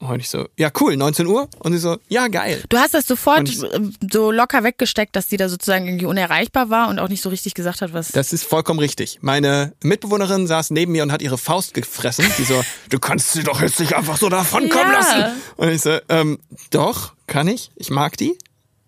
Und 0.00 0.20
ich 0.20 0.28
so, 0.30 0.46
ja 0.56 0.70
cool, 0.80 0.96
19 0.96 1.26
Uhr. 1.26 1.48
Und 1.58 1.72
sie 1.72 1.78
so, 1.78 1.96
ja 2.08 2.28
geil. 2.28 2.62
Du 2.68 2.76
hast 2.78 2.94
das 2.94 3.04
sofort 3.04 3.50
ähm, 3.74 3.92
so 4.12 4.30
locker 4.30 4.62
weggesteckt, 4.62 5.16
dass 5.16 5.26
die 5.26 5.36
da 5.36 5.48
sozusagen 5.48 5.88
irgendwie 5.88 6.06
unerreichbar 6.06 6.70
war 6.70 6.88
und 6.88 7.00
auch 7.00 7.08
nicht 7.08 7.20
so 7.20 7.28
richtig 7.30 7.54
gesagt 7.54 7.80
hat, 7.82 7.92
was. 7.92 8.12
Das 8.12 8.32
ist 8.32 8.44
vollkommen 8.44 8.78
richtig. 8.78 9.18
Meine 9.22 9.72
Mitbewohnerin 9.82 10.46
saß 10.46 10.70
neben 10.70 10.92
mir 10.92 11.02
und 11.02 11.10
hat 11.10 11.20
ihre 11.20 11.36
Faust 11.36 11.74
gefressen. 11.74 12.26
Die 12.38 12.44
so, 12.44 12.62
du 12.90 13.00
kannst 13.00 13.32
sie 13.32 13.42
doch 13.42 13.60
jetzt 13.60 13.80
nicht 13.80 13.94
einfach 13.96 14.18
so 14.18 14.28
davonkommen 14.28 14.92
Ja. 14.92 14.98
lassen. 15.00 15.24
Und 15.56 15.68
ich 15.70 15.80
so, 15.80 15.98
ähm, 16.08 16.38
doch, 16.70 17.14
kann 17.26 17.48
ich. 17.48 17.72
Ich 17.74 17.90
mag 17.90 18.16
die. 18.16 18.38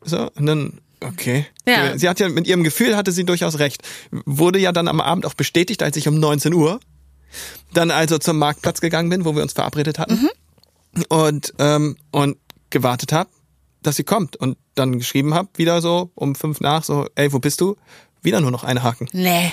So, 0.05 0.31
und 0.37 0.47
dann, 0.47 0.81
okay. 1.05 1.47
Ja. 1.67 1.97
Sie 1.99 2.09
hat 2.09 2.21
ja, 2.21 2.29
mit 2.29 2.47
ihrem 2.47 2.65
Gefühl 2.65 2.97
hatte 2.97 3.13
sie 3.13 3.25
durchaus 3.25 3.59
recht. 3.59 3.83
Wurde 4.11 4.59
ja 4.59 4.73
dann 4.73 4.89
am 4.89 5.01
Abend 5.01 5.27
auch 5.27 5.35
bestätigt, 5.35 5.83
als 5.83 5.97
ich 5.97 6.09
um 6.09 6.19
19 6.19 6.55
Uhr 6.55 6.81
dann 7.73 7.91
also 7.91 8.19
zum 8.19 8.39
Marktplatz 8.39 8.81
gegangen 8.81 9.09
bin, 9.09 9.25
wo 9.25 9.35
wir 9.35 9.43
uns 9.43 9.53
verabredet 9.53 9.99
hatten. 9.99 10.29
Und, 11.09 11.55
ähm, 11.59 11.97
und 12.11 12.37
gewartet 12.71 13.13
habe, 13.13 13.31
dass 13.83 13.97
sie 13.97 14.05
kommt. 14.05 14.37
Und 14.37 14.59
dann 14.75 14.99
geschrieben 14.99 15.35
habe, 15.35 15.49
wieder 15.55 15.81
so 15.81 16.11
um 16.15 16.35
fünf 16.35 16.61
nach, 16.61 16.85
so, 16.85 17.07
ey, 17.15 17.33
wo 17.33 17.39
bist 17.39 17.61
du? 17.61 17.77
Wieder 18.23 18.41
nur 18.41 18.51
noch 18.51 18.65
eine 18.65 18.83
Haken. 18.83 19.09
Nee. 19.13 19.53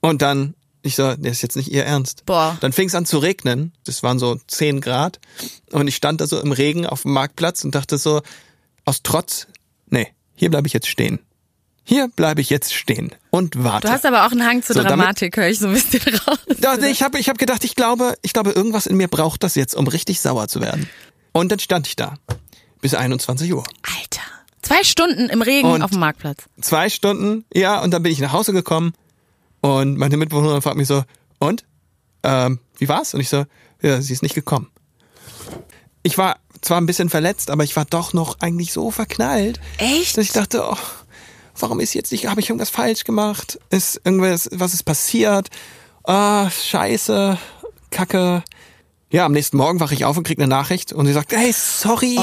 Und 0.00 0.22
dann, 0.22 0.54
ich 0.82 0.96
so, 0.96 1.14
das 1.14 1.32
ist 1.32 1.42
jetzt 1.42 1.56
nicht 1.56 1.70
ihr 1.70 1.84
Ernst. 1.84 2.24
Boah. 2.26 2.56
Dann 2.60 2.72
fing 2.72 2.88
es 2.88 2.94
an 2.94 3.06
zu 3.06 3.18
regnen. 3.18 3.72
Das 3.84 4.02
waren 4.02 4.18
so 4.18 4.36
10 4.46 4.80
Grad. 4.80 5.18
Und 5.72 5.88
ich 5.88 5.96
stand 5.96 6.20
da 6.20 6.26
so 6.26 6.40
im 6.40 6.52
Regen 6.52 6.86
auf 6.86 7.02
dem 7.02 7.12
Marktplatz 7.12 7.64
und 7.64 7.74
dachte 7.74 7.98
so, 7.98 8.22
aus 8.84 9.00
Trotz, 9.02 9.46
hier 10.34 10.50
bleibe 10.50 10.66
ich 10.66 10.72
jetzt 10.72 10.88
stehen. 10.88 11.18
Hier 11.86 12.08
bleibe 12.08 12.40
ich 12.40 12.48
jetzt 12.48 12.72
stehen 12.72 13.14
und 13.30 13.62
warte. 13.62 13.88
Du 13.88 13.92
hast 13.92 14.06
aber 14.06 14.26
auch 14.26 14.32
einen 14.32 14.44
Hang 14.46 14.62
zur 14.62 14.74
So, 14.74 14.82
Dramatik, 14.82 15.36
höre 15.36 15.48
ich 15.48 15.58
so 15.58 15.66
ein 15.66 15.74
bisschen 15.74 16.00
raus. 16.26 16.38
Da, 16.60 16.78
ich 16.78 17.02
habe 17.02 17.18
ich 17.18 17.28
hab 17.28 17.36
gedacht, 17.36 17.62
ich 17.62 17.74
glaube, 17.76 18.14
ich 18.22 18.32
glaube, 18.32 18.52
irgendwas 18.52 18.86
in 18.86 18.96
mir 18.96 19.08
braucht 19.08 19.42
das 19.42 19.54
jetzt, 19.54 19.74
um 19.74 19.86
richtig 19.86 20.20
sauer 20.20 20.48
zu 20.48 20.62
werden. 20.62 20.88
Und 21.32 21.52
dann 21.52 21.58
stand 21.58 21.86
ich 21.86 21.94
da. 21.96 22.14
Bis 22.80 22.94
21 22.94 23.52
Uhr. 23.52 23.64
Alter. 23.82 24.22
Zwei 24.62 24.82
Stunden 24.82 25.28
im 25.28 25.42
Regen 25.42 25.68
Und- 25.68 25.82
auf 25.82 25.90
dem 25.90 26.00
Marktplatz. 26.00 26.44
Zwei 26.62 26.88
Stunden, 26.88 27.44
ja, 27.52 27.82
und 27.82 27.90
dann 27.90 28.02
bin 28.02 28.12
ich 28.12 28.18
nach 28.20 28.32
Hause 28.32 28.54
gekommen 28.54 28.94
und 29.60 29.98
meine 29.98 30.16
Mitbewohnerin 30.16 30.62
fragt 30.62 30.76
mich 30.78 30.88
so, 30.88 31.04
und? 31.38 31.64
Ähm, 32.22 32.60
wie 32.78 32.88
war's? 32.88 33.12
Und 33.12 33.20
ich 33.20 33.28
so, 33.28 33.44
ja, 33.82 34.00
sie 34.00 34.14
ist 34.14 34.22
nicht 34.22 34.34
gekommen. 34.34 34.70
Ich 36.04 36.18
war 36.18 36.36
zwar 36.60 36.80
ein 36.80 36.86
bisschen 36.86 37.08
verletzt, 37.08 37.50
aber 37.50 37.64
ich 37.64 37.76
war 37.76 37.86
doch 37.86 38.12
noch 38.12 38.38
eigentlich 38.40 38.72
so 38.72 38.90
verknallt, 38.90 39.58
Echt? 39.78 40.16
dass 40.16 40.26
ich 40.26 40.32
dachte, 40.32 40.62
oh, 40.70 40.76
warum 41.58 41.80
ist 41.80 41.94
jetzt 41.94 42.12
nicht, 42.12 42.26
habe 42.26 42.40
ich 42.40 42.50
irgendwas 42.50 42.70
falsch 42.70 43.04
gemacht? 43.04 43.58
Ist 43.70 44.00
irgendwas, 44.04 44.48
was 44.52 44.74
ist 44.74 44.82
passiert? 44.82 45.48
Ah, 46.04 46.50
scheiße, 46.50 47.38
Kacke. 47.90 48.44
Ja, 49.10 49.24
am 49.24 49.32
nächsten 49.32 49.56
Morgen 49.56 49.80
wache 49.80 49.94
ich 49.94 50.04
auf 50.04 50.18
und 50.18 50.24
krieg 50.26 50.38
eine 50.38 50.46
Nachricht 50.46 50.92
und 50.92 51.06
sie 51.06 51.12
sagt, 51.12 51.32
hey, 51.32 51.52
sorry. 51.52 52.18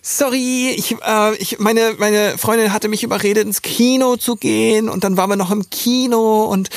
Sorry, 0.00 0.70
ich, 0.76 0.96
äh, 1.04 1.34
ich, 1.36 1.58
meine, 1.58 1.96
meine 1.98 2.38
Freundin 2.38 2.72
hatte 2.72 2.88
mich 2.88 3.02
überredet, 3.02 3.44
ins 3.44 3.60
Kino 3.60 4.16
zu 4.16 4.36
gehen 4.36 4.88
und 4.88 5.02
dann 5.04 5.16
waren 5.16 5.28
wir 5.28 5.36
noch 5.36 5.50
im 5.50 5.68
Kino 5.68 6.44
und 6.44 6.70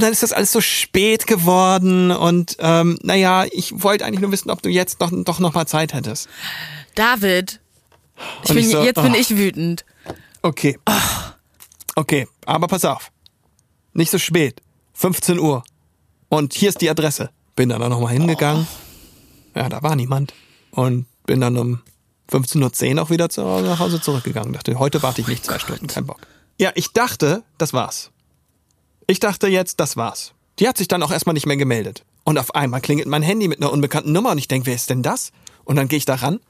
dann 0.00 0.12
ist 0.12 0.22
das 0.22 0.32
alles 0.32 0.52
so 0.52 0.60
spät 0.60 1.26
geworden 1.26 2.10
und 2.10 2.56
ähm, 2.58 2.98
naja, 3.02 3.44
ich 3.50 3.82
wollte 3.82 4.04
eigentlich 4.04 4.20
nur 4.20 4.32
wissen, 4.32 4.50
ob 4.50 4.62
du 4.62 4.68
jetzt 4.68 5.00
noch, 5.00 5.10
doch 5.12 5.38
noch 5.38 5.54
mal 5.54 5.66
Zeit 5.66 5.94
hättest. 5.94 6.28
David. 6.94 7.60
Ich 8.42 8.48
bin, 8.48 8.58
ich 8.58 8.70
so, 8.70 8.82
jetzt 8.82 9.02
bin 9.02 9.12
oh. 9.12 9.18
ich 9.18 9.36
wütend. 9.36 9.84
Okay. 10.42 10.78
Okay, 11.96 12.26
aber 12.44 12.66
pass 12.66 12.84
auf. 12.84 13.10
Nicht 13.92 14.10
so 14.10 14.18
spät. 14.18 14.60
15 14.94 15.38
Uhr. 15.38 15.64
Und 16.28 16.54
hier 16.54 16.68
ist 16.68 16.80
die 16.80 16.90
Adresse. 16.90 17.30
Bin 17.56 17.68
dann 17.68 17.80
da 17.80 17.88
nochmal 17.88 18.12
hingegangen. 18.12 18.66
Ja, 19.54 19.68
da 19.68 19.82
war 19.82 19.94
niemand. 19.94 20.34
Und 20.72 21.06
bin 21.26 21.40
dann 21.40 21.56
um 21.56 21.80
15.10 22.30 22.96
Uhr 22.96 23.02
auch 23.02 23.10
wieder 23.10 23.28
zu, 23.28 23.42
nach 23.42 23.78
Hause 23.78 24.00
zurückgegangen. 24.00 24.52
Dachte, 24.52 24.78
heute 24.78 25.02
warte 25.02 25.20
ich 25.20 25.28
nicht 25.28 25.44
zwei 25.44 25.58
Stunden, 25.58 25.86
kein 25.86 26.06
Bock. 26.06 26.26
Ja, 26.58 26.72
ich 26.74 26.92
dachte, 26.92 27.44
das 27.58 27.72
war's. 27.72 28.10
Ich 29.06 29.20
dachte 29.20 29.48
jetzt, 29.48 29.80
das 29.80 29.96
war's. 29.96 30.32
Die 30.58 30.68
hat 30.68 30.78
sich 30.78 30.88
dann 30.88 31.02
auch 31.02 31.10
erstmal 31.10 31.34
nicht 31.34 31.46
mehr 31.46 31.56
gemeldet. 31.56 32.04
Und 32.24 32.38
auf 32.38 32.54
einmal 32.54 32.80
klingelt 32.80 33.08
mein 33.08 33.22
Handy 33.22 33.48
mit 33.48 33.60
einer 33.60 33.72
unbekannten 33.72 34.12
Nummer 34.12 34.30
und 34.30 34.38
ich 34.38 34.48
denke, 34.48 34.66
wer 34.66 34.74
ist 34.74 34.88
denn 34.90 35.02
das? 35.02 35.32
Und 35.64 35.76
dann 35.76 35.88
gehe 35.88 35.98
ich 35.98 36.04
da 36.04 36.14
ran 36.14 36.40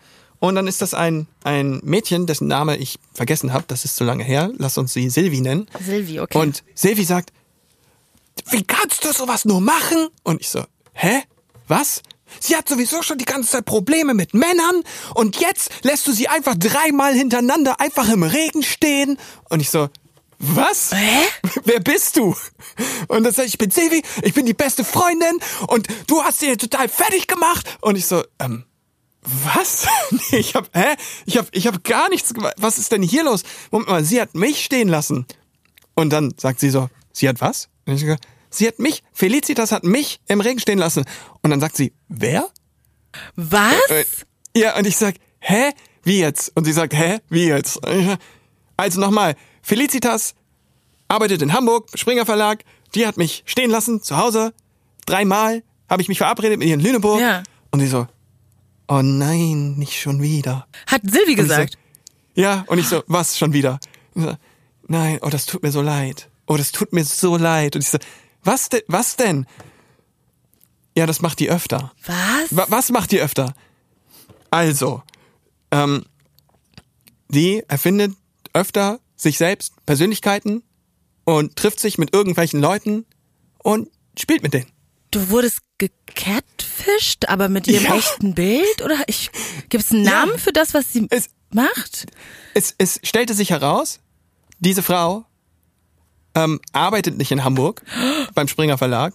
und 0.48 0.54
dann 0.54 0.66
ist 0.66 0.82
das 0.82 0.94
ein, 0.94 1.26
ein 1.42 1.80
Mädchen, 1.82 2.26
dessen 2.26 2.48
Name 2.48 2.76
ich 2.76 2.98
vergessen 3.12 3.52
habe, 3.52 3.64
das 3.66 3.84
ist 3.84 3.96
so 3.96 4.04
lange 4.04 4.24
her, 4.24 4.50
lass 4.58 4.78
uns 4.78 4.92
sie 4.92 5.08
Silvi 5.08 5.40
nennen. 5.40 5.66
Silvi, 5.80 6.20
okay. 6.20 6.38
Und 6.38 6.62
Silvi 6.74 7.04
sagt, 7.04 7.32
wie 8.50 8.62
kannst 8.62 9.04
du 9.04 9.12
sowas 9.12 9.44
nur 9.44 9.60
machen? 9.60 10.08
Und 10.22 10.40
ich 10.40 10.48
so, 10.48 10.64
hä? 10.92 11.22
Was? 11.66 12.02
Sie 12.40 12.56
hat 12.56 12.68
sowieso 12.68 13.02
schon 13.02 13.16
die 13.16 13.24
ganze 13.24 13.52
Zeit 13.52 13.64
Probleme 13.64 14.12
mit 14.12 14.34
Männern 14.34 14.82
und 15.14 15.40
jetzt 15.40 15.70
lässt 15.82 16.06
du 16.06 16.12
sie 16.12 16.28
einfach 16.28 16.56
dreimal 16.56 17.14
hintereinander 17.14 17.80
einfach 17.80 18.10
im 18.10 18.22
Regen 18.22 18.62
stehen. 18.62 19.18
Und 19.48 19.60
ich 19.60 19.70
so, 19.70 19.88
was? 20.38 20.92
Hä? 20.92 21.22
Wer 21.64 21.80
bist 21.80 22.16
du? 22.16 22.34
Und 23.08 23.24
dann 23.24 23.32
sag 23.32 23.46
ich, 23.46 23.54
ich 23.54 23.58
bin 23.58 23.70
Silvi, 23.70 24.02
ich 24.22 24.34
bin 24.34 24.46
die 24.46 24.54
beste 24.54 24.84
Freundin 24.84 25.38
und 25.68 25.86
du 26.06 26.22
hast 26.22 26.40
sie 26.40 26.56
total 26.56 26.88
fertig 26.88 27.26
gemacht. 27.26 27.78
Und 27.80 27.96
ich 27.96 28.06
so, 28.06 28.22
ähm, 28.38 28.64
was? 29.22 29.86
Nee, 30.30 30.38
ich 30.38 30.54
hab, 30.54 30.68
hä? 30.76 30.94
Ich 31.26 31.38
hab, 31.38 31.46
ich 31.52 31.66
hab 31.66 31.82
gar 31.84 32.08
nichts 32.08 32.32
gemacht. 32.34 32.54
Was 32.58 32.78
ist 32.78 32.92
denn 32.92 33.02
hier 33.02 33.24
los? 33.24 33.42
Moment 33.70 33.90
mal, 33.90 34.04
sie 34.04 34.20
hat 34.20 34.34
mich 34.34 34.64
stehen 34.64 34.88
lassen. 34.88 35.26
Und 35.94 36.10
dann 36.10 36.34
sagt 36.36 36.60
sie 36.60 36.70
so, 36.70 36.88
sie 37.12 37.28
hat 37.28 37.40
was? 37.40 37.68
Und 37.86 37.94
ich 37.94 38.00
so, 38.00 38.16
sie 38.50 38.66
hat 38.66 38.78
mich, 38.78 39.02
Felicitas 39.12 39.72
hat 39.72 39.84
mich 39.84 40.20
im 40.26 40.40
Regen 40.40 40.60
stehen 40.60 40.78
lassen. 40.78 41.04
Und 41.42 41.50
dann 41.50 41.60
sagt 41.60 41.76
sie, 41.76 41.92
wer? 42.08 42.48
Was? 43.36 43.74
Äh, 43.90 44.04
Ja, 44.56 44.76
und 44.76 44.86
ich 44.86 44.96
sag, 44.96 45.14
hä? 45.40 45.72
wie 46.02 46.18
jetzt? 46.20 46.52
Und 46.54 46.64
sie 46.64 46.72
sagt, 46.72 46.92
hä, 46.94 47.18
wie 47.30 47.46
jetzt? 47.46 47.80
Also 48.76 49.00
nochmal, 49.00 49.36
Felicitas 49.64 50.34
arbeitet 51.08 51.42
in 51.42 51.52
Hamburg, 51.52 51.88
Springer 51.94 52.26
Verlag, 52.26 52.64
die 52.94 53.06
hat 53.06 53.16
mich 53.16 53.42
stehen 53.46 53.70
lassen, 53.70 54.02
zu 54.02 54.16
Hause, 54.16 54.52
dreimal 55.06 55.62
habe 55.88 56.02
ich 56.02 56.08
mich 56.08 56.18
verabredet 56.18 56.58
mit 56.58 56.68
ihr 56.68 56.74
in 56.74 56.80
Lüneburg. 56.80 57.20
Ja. 57.20 57.42
Und 57.70 57.80
sie 57.80 57.86
so, 57.88 58.06
oh 58.88 59.00
nein, 59.02 59.74
nicht 59.76 60.00
schon 60.00 60.22
wieder. 60.22 60.66
Hat 60.86 61.02
Silvi 61.04 61.34
gesagt. 61.34 61.78
So, 62.36 62.42
ja, 62.42 62.64
und 62.68 62.78
ich 62.78 62.88
so, 62.88 63.02
was 63.06 63.38
schon 63.38 63.52
wieder? 63.52 63.80
So, 64.14 64.36
nein, 64.86 65.18
oh, 65.22 65.28
das 65.30 65.46
tut 65.46 65.62
mir 65.62 65.72
so 65.72 65.80
leid. 65.82 66.28
Oh, 66.46 66.56
das 66.56 66.72
tut 66.72 66.92
mir 66.92 67.04
so 67.04 67.36
leid. 67.36 67.74
Und 67.74 67.82
ich 67.82 67.88
so, 67.88 67.98
was 68.42 68.68
denn? 68.68 68.82
Was 68.86 69.16
denn? 69.16 69.46
Ja, 70.96 71.06
das 71.06 71.20
macht 71.22 71.40
die 71.40 71.48
öfter. 71.50 71.92
Was? 72.06 72.16
Wa- 72.56 72.66
Was 72.68 72.90
macht 72.90 73.10
die 73.12 73.20
öfter? 73.20 73.54
Also, 74.50 75.02
ähm, 75.70 76.04
die 77.28 77.62
erfindet 77.66 78.12
öfter 78.52 79.00
sich 79.24 79.38
selbst 79.38 79.72
Persönlichkeiten 79.86 80.62
und 81.24 81.56
trifft 81.56 81.80
sich 81.80 81.98
mit 81.98 82.14
irgendwelchen 82.14 82.60
Leuten 82.60 83.04
und 83.58 83.88
spielt 84.18 84.42
mit 84.44 84.54
denen. 84.54 84.70
Du 85.10 85.28
wurdest 85.30 85.58
gecatfished, 85.78 87.28
aber 87.28 87.48
mit 87.48 87.66
ihrem 87.66 87.84
Ja. 87.84 87.96
echten 87.96 88.34
Bild? 88.34 88.82
Oder 88.84 88.96
ich 89.06 89.30
gibt's 89.68 89.90
einen 89.92 90.04
Ja. 90.04 90.10
Namen 90.26 90.38
für 90.38 90.52
das, 90.52 90.74
was 90.74 90.92
sie 90.92 91.06
Es- 91.10 91.28
macht? 91.52 92.06
Es, 92.54 92.74
es 92.78 93.00
stellte 93.02 93.34
sich 93.34 93.50
heraus, 93.50 94.00
diese 94.60 94.82
Frau 94.82 95.24
ähm, 96.34 96.60
arbeitet 96.72 97.16
nicht 97.16 97.30
in 97.30 97.44
Hamburg 97.44 97.82
beim 98.34 98.48
Springer 98.48 98.76
Verlag. 98.78 99.14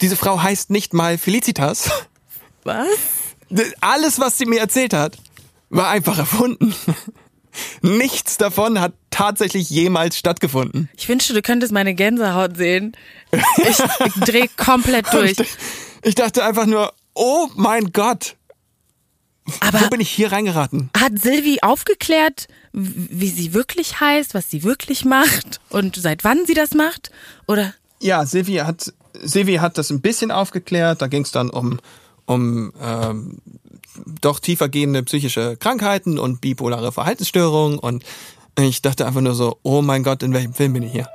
Diese 0.00 0.16
Frau 0.16 0.40
heißt 0.42 0.70
nicht 0.70 0.94
mal 0.94 1.18
Felicitas. 1.18 1.90
Was? 2.64 2.86
Alles, 3.80 4.20
was 4.20 4.38
sie 4.38 4.46
mir 4.46 4.60
erzählt 4.60 4.92
hat, 4.94 5.18
war 5.68 5.88
einfach 5.88 6.16
erfunden. 6.18 6.74
Nichts 7.82 8.36
davon 8.36 8.80
hat 8.80 8.92
tatsächlich 9.10 9.68
jemals 9.70 10.16
stattgefunden. 10.16 10.88
Ich 10.96 11.08
wünschte, 11.08 11.32
du 11.34 11.42
könntest 11.42 11.72
meine 11.72 11.94
Gänsehaut 11.94 12.56
sehen. 12.56 12.96
Ich, 13.32 13.78
ich 14.06 14.14
dreh 14.24 14.46
komplett 14.56 15.06
durch. 15.12 15.36
Ich 16.02 16.14
dachte 16.14 16.44
einfach 16.44 16.66
nur, 16.66 16.92
oh 17.14 17.48
mein 17.56 17.92
Gott, 17.92 18.36
Aber 19.60 19.80
wo 19.80 19.88
bin 19.88 20.00
ich 20.00 20.10
hier 20.10 20.32
reingeraten? 20.32 20.90
hat 20.96 21.18
Silvi 21.20 21.58
aufgeklärt, 21.62 22.46
wie 22.72 23.28
sie 23.30 23.52
wirklich 23.52 24.00
heißt, 24.00 24.34
was 24.34 24.48
sie 24.48 24.62
wirklich 24.62 25.04
macht 25.04 25.60
und 25.70 25.96
seit 25.96 26.22
wann 26.24 26.46
sie 26.46 26.54
das 26.54 26.72
macht? 26.74 27.10
Oder? 27.48 27.74
Ja, 28.00 28.24
Silvi 28.24 28.54
hat, 28.56 28.92
Silvi 29.20 29.56
hat 29.56 29.76
das 29.76 29.90
ein 29.90 30.00
bisschen 30.00 30.30
aufgeklärt. 30.30 31.02
Da 31.02 31.08
ging 31.08 31.22
es 31.24 31.32
dann 31.32 31.50
um, 31.50 31.80
um 32.30 32.72
ähm, 32.80 33.38
doch 34.20 34.38
tiefergehende 34.38 35.02
psychische 35.02 35.56
Krankheiten 35.56 36.16
und 36.16 36.40
bipolare 36.40 36.92
Verhaltensstörungen. 36.92 37.78
Und 37.78 38.04
ich 38.56 38.82
dachte 38.82 39.04
einfach 39.04 39.20
nur 39.20 39.34
so, 39.34 39.58
oh 39.62 39.82
mein 39.82 40.04
Gott, 40.04 40.22
in 40.22 40.32
welchem 40.32 40.54
Film 40.54 40.74
bin 40.74 40.84
ich 40.84 40.92
hier? 40.92 41.08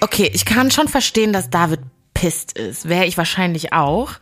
Okay, 0.00 0.30
ich 0.32 0.46
kann 0.46 0.70
schon 0.70 0.88
verstehen, 0.88 1.34
dass 1.34 1.50
David 1.50 1.80
pisst 2.14 2.56
ist. 2.58 2.88
Wäre 2.88 3.04
ich 3.04 3.18
wahrscheinlich 3.18 3.74
auch. 3.74 4.12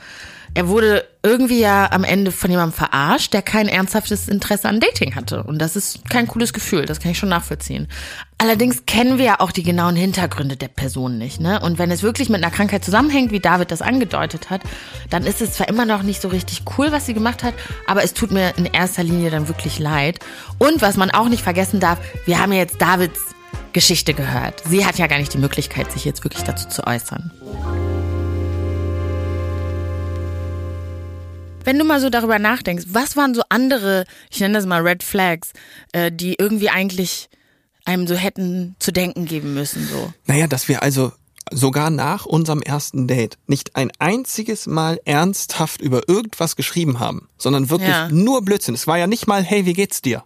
Er 0.55 0.69
wurde 0.69 1.05
irgendwie 1.23 1.61
ja 1.61 1.91
am 1.93 2.03
Ende 2.03 2.33
von 2.33 2.51
jemandem 2.51 2.77
verarscht, 2.77 3.33
der 3.33 3.43
kein 3.43 3.69
ernsthaftes 3.69 4.29
Interesse 4.29 4.69
an 4.69 4.81
Dating 4.81 5.15
hatte. 5.15 5.45
Und 5.45 5.61
das 5.61 5.77
ist 5.77 6.09
kein 6.11 6.27
cooles 6.27 6.53
Gefühl, 6.53 6.85
das 6.85 7.01
kann 7.01 7.13
ich 7.13 7.19
schon 7.19 7.29
nachvollziehen. 7.29 7.89
Allerdings 8.43 8.87
kennen 8.87 9.19
wir 9.19 9.25
ja 9.25 9.35
auch 9.39 9.53
die 9.53 9.63
genauen 9.63 9.95
Hintergründe 9.95 10.57
der 10.57 10.67
Person 10.67 11.17
nicht, 11.17 11.39
ne? 11.39 11.61
Und 11.61 11.79
wenn 11.79 11.93
es 11.93 12.03
wirklich 12.03 12.29
mit 12.29 12.43
einer 12.43 12.53
Krankheit 12.53 12.85
zusammenhängt, 12.85 13.31
wie 13.31 13.39
David 13.39 13.71
das 13.71 13.83
angedeutet 13.83 14.51
hat, 14.51 14.63
dann 15.11 15.25
ist 15.25 15.41
es 15.41 15.53
zwar 15.53 15.69
immer 15.69 15.87
noch 15.87 16.03
nicht 16.03 16.21
so 16.21 16.27
richtig 16.27 16.65
cool, 16.77 16.91
was 16.91 17.07
sie 17.07 17.15
gemacht 17.15 17.45
hat, 17.45 17.55
aber 17.87 18.03
es 18.03 18.15
tut 18.15 18.33
mir 18.33 18.53
in 18.57 18.65
erster 18.65 19.05
Linie 19.05 19.31
dann 19.31 19.47
wirklich 19.47 19.79
leid. 19.79 20.19
Und 20.59 20.83
was 20.83 20.97
man 20.97 21.13
auch 21.13 21.29
nicht 21.29 21.45
vergessen 21.45 21.79
darf, 21.79 22.01
wir 22.25 22.41
haben 22.41 22.51
ja 22.51 22.59
jetzt 22.59 22.83
Davids 22.83 23.21
Geschichte 23.73 24.13
gehört. 24.13 24.61
Sie 24.69 24.85
hat 24.85 24.99
ja 24.99 25.07
gar 25.07 25.19
nicht 25.19 25.33
die 25.33 25.39
Möglichkeit, 25.39 25.93
sich 25.93 26.05
jetzt 26.05 26.25
wirklich 26.25 26.43
dazu 26.43 26.69
zu 26.69 26.85
äußern. 26.85 27.31
Wenn 31.63 31.79
du 31.79 31.85
mal 31.85 32.01
so 32.01 32.11
darüber 32.11 32.41
nachdenkst, 32.41 32.87
was 32.89 33.17
waren 33.17 33.35
so 33.35 33.43
andere, 33.51 34.05
ich 34.33 34.41
nenne 34.41 34.55
das 34.55 34.67
mal 34.67 34.83
Red 34.83 35.05
Flags, 35.05 35.53
äh, 35.93 36.11
die 36.11 36.35
irgendwie 36.41 36.71
eigentlich 36.71 37.29
einem 37.85 38.07
so 38.07 38.15
hätten 38.15 38.77
zu 38.79 38.93
denken 38.93 39.25
geben 39.27 39.55
müssen, 39.55 39.87
so. 39.89 40.13
Naja, 40.27 40.47
dass 40.47 40.69
wir 40.69 40.83
also 40.83 41.13
sogar 41.51 41.91
nach 41.91 42.25
unserem 42.25 42.63
ersten 42.63 43.09
Date 43.09 43.37
nicht 43.47 43.77
ein 43.77 43.91
einziges 43.99 44.67
Mal 44.67 45.01
ernsthaft 45.05 45.81
über 45.83 46.09
irgendwas 46.09 46.57
geschrieben 46.57 47.01
haben, 47.01 47.29
sondern 47.37 47.69
wirklich 47.69 47.91
Ja. 47.91 48.09
nur 48.09 48.43
Blödsinn. 48.43 48.75
Es 48.75 48.87
war 48.87 48.97
ja 48.99 49.07
nicht 49.07 49.27
mal, 49.27 49.43
hey, 49.43 49.67
wie 49.67 49.73
geht's 49.75 50.01
dir? 50.03 50.23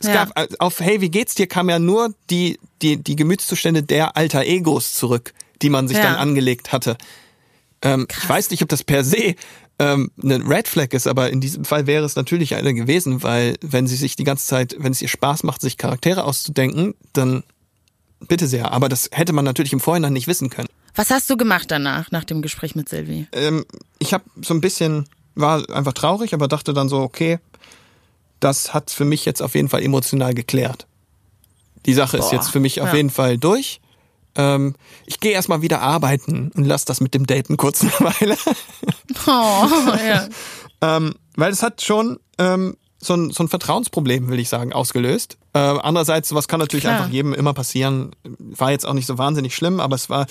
Es 0.00 0.08
Ja. 0.08 0.24
gab, 0.24 0.38
äh, 0.38 0.48
auf 0.58 0.80
Hey, 0.80 1.00
wie 1.00 1.10
geht's 1.10 1.34
dir 1.34 1.46
kam 1.46 1.68
ja 1.70 1.78
nur 1.78 2.12
die, 2.30 2.58
die, 2.82 2.96
die 3.02 3.16
Gemütszustände 3.16 3.82
der 3.82 4.16
alter 4.16 4.44
Egos 4.44 4.94
zurück, 4.94 5.34
die 5.62 5.70
man 5.70 5.88
sich 5.88 5.98
Ja. 5.98 6.04
dann 6.04 6.16
angelegt 6.16 6.72
hatte. 6.72 6.96
Ähm, 7.82 8.06
ich 8.10 8.28
weiß 8.28 8.50
nicht, 8.50 8.62
ob 8.62 8.68
das 8.68 8.82
per 8.82 9.04
se 9.04 9.34
ähm, 9.78 10.10
eine 10.22 10.36
Red 10.48 10.68
Flag 10.68 10.92
ist, 10.92 11.06
aber 11.06 11.30
in 11.30 11.40
diesem 11.40 11.64
Fall 11.64 11.86
wäre 11.86 12.04
es 12.04 12.16
natürlich 12.16 12.54
eine 12.54 12.74
gewesen, 12.74 13.22
weil 13.22 13.56
wenn 13.60 13.86
sie 13.86 13.96
sich 13.96 14.16
die 14.16 14.24
ganze 14.24 14.46
Zeit, 14.46 14.76
wenn 14.78 14.92
es 14.92 15.02
ihr 15.02 15.08
Spaß 15.08 15.42
macht, 15.42 15.60
sich 15.60 15.76
Charaktere 15.76 16.24
auszudenken, 16.24 16.94
dann 17.12 17.42
bitte 18.20 18.46
sehr. 18.46 18.72
Aber 18.72 18.88
das 18.88 19.10
hätte 19.12 19.32
man 19.32 19.44
natürlich 19.44 19.72
im 19.72 19.80
Vorhinein 19.80 20.12
nicht 20.12 20.26
wissen 20.26 20.50
können. 20.50 20.68
Was 20.94 21.10
hast 21.10 21.28
du 21.28 21.36
gemacht 21.36 21.70
danach, 21.70 22.10
nach 22.10 22.24
dem 22.24 22.40
Gespräch 22.40 22.74
mit 22.74 22.88
Sylvie? 22.88 23.26
Ähm, 23.32 23.66
ich 23.98 24.14
habe 24.14 24.24
so 24.40 24.54
ein 24.54 24.62
bisschen, 24.62 25.06
war 25.34 25.68
einfach 25.70 25.92
traurig, 25.92 26.32
aber 26.32 26.48
dachte 26.48 26.72
dann 26.72 26.88
so, 26.88 27.00
okay, 27.00 27.38
das 28.40 28.72
hat 28.72 28.90
für 28.90 29.04
mich 29.04 29.26
jetzt 29.26 29.42
auf 29.42 29.54
jeden 29.54 29.68
Fall 29.68 29.82
emotional 29.82 30.32
geklärt. 30.32 30.86
Die 31.84 31.94
Sache 31.94 32.16
ist 32.16 32.30
Boah, 32.30 32.34
jetzt 32.34 32.48
für 32.48 32.60
mich 32.60 32.80
auf 32.80 32.88
ja. 32.88 32.96
jeden 32.96 33.10
Fall 33.10 33.36
durch. 33.38 33.80
Ähm, 34.36 34.74
ich 35.06 35.20
gehe 35.20 35.32
erstmal 35.32 35.62
wieder 35.62 35.80
arbeiten 35.80 36.50
und 36.54 36.64
lass 36.64 36.84
das 36.84 37.00
mit 37.00 37.14
dem 37.14 37.26
Daten 37.26 37.56
kurz 37.56 37.82
eine 37.82 37.92
Weile. 37.92 38.36
Oh, 39.26 39.68
ja. 40.06 40.28
ähm, 40.82 41.14
weil 41.36 41.52
es 41.52 41.62
hat 41.62 41.80
schon 41.80 42.18
ähm, 42.38 42.76
so, 42.98 43.14
ein, 43.14 43.30
so 43.30 43.44
ein 43.44 43.48
Vertrauensproblem, 43.48 44.28
will 44.28 44.38
ich 44.38 44.48
sagen, 44.48 44.72
ausgelöst. 44.72 45.38
Äh, 45.52 45.58
andererseits, 45.58 46.28
sowas 46.28 46.48
kann 46.48 46.60
natürlich 46.60 46.84
Klar. 46.84 46.96
einfach 46.96 47.10
jedem 47.10 47.32
immer 47.32 47.54
passieren. 47.54 48.14
War 48.24 48.72
jetzt 48.72 48.84
auch 48.84 48.94
nicht 48.94 49.06
so 49.06 49.16
wahnsinnig 49.16 49.54
schlimm, 49.54 49.80
aber 49.80 49.94
es 49.94 50.10
war 50.10 50.26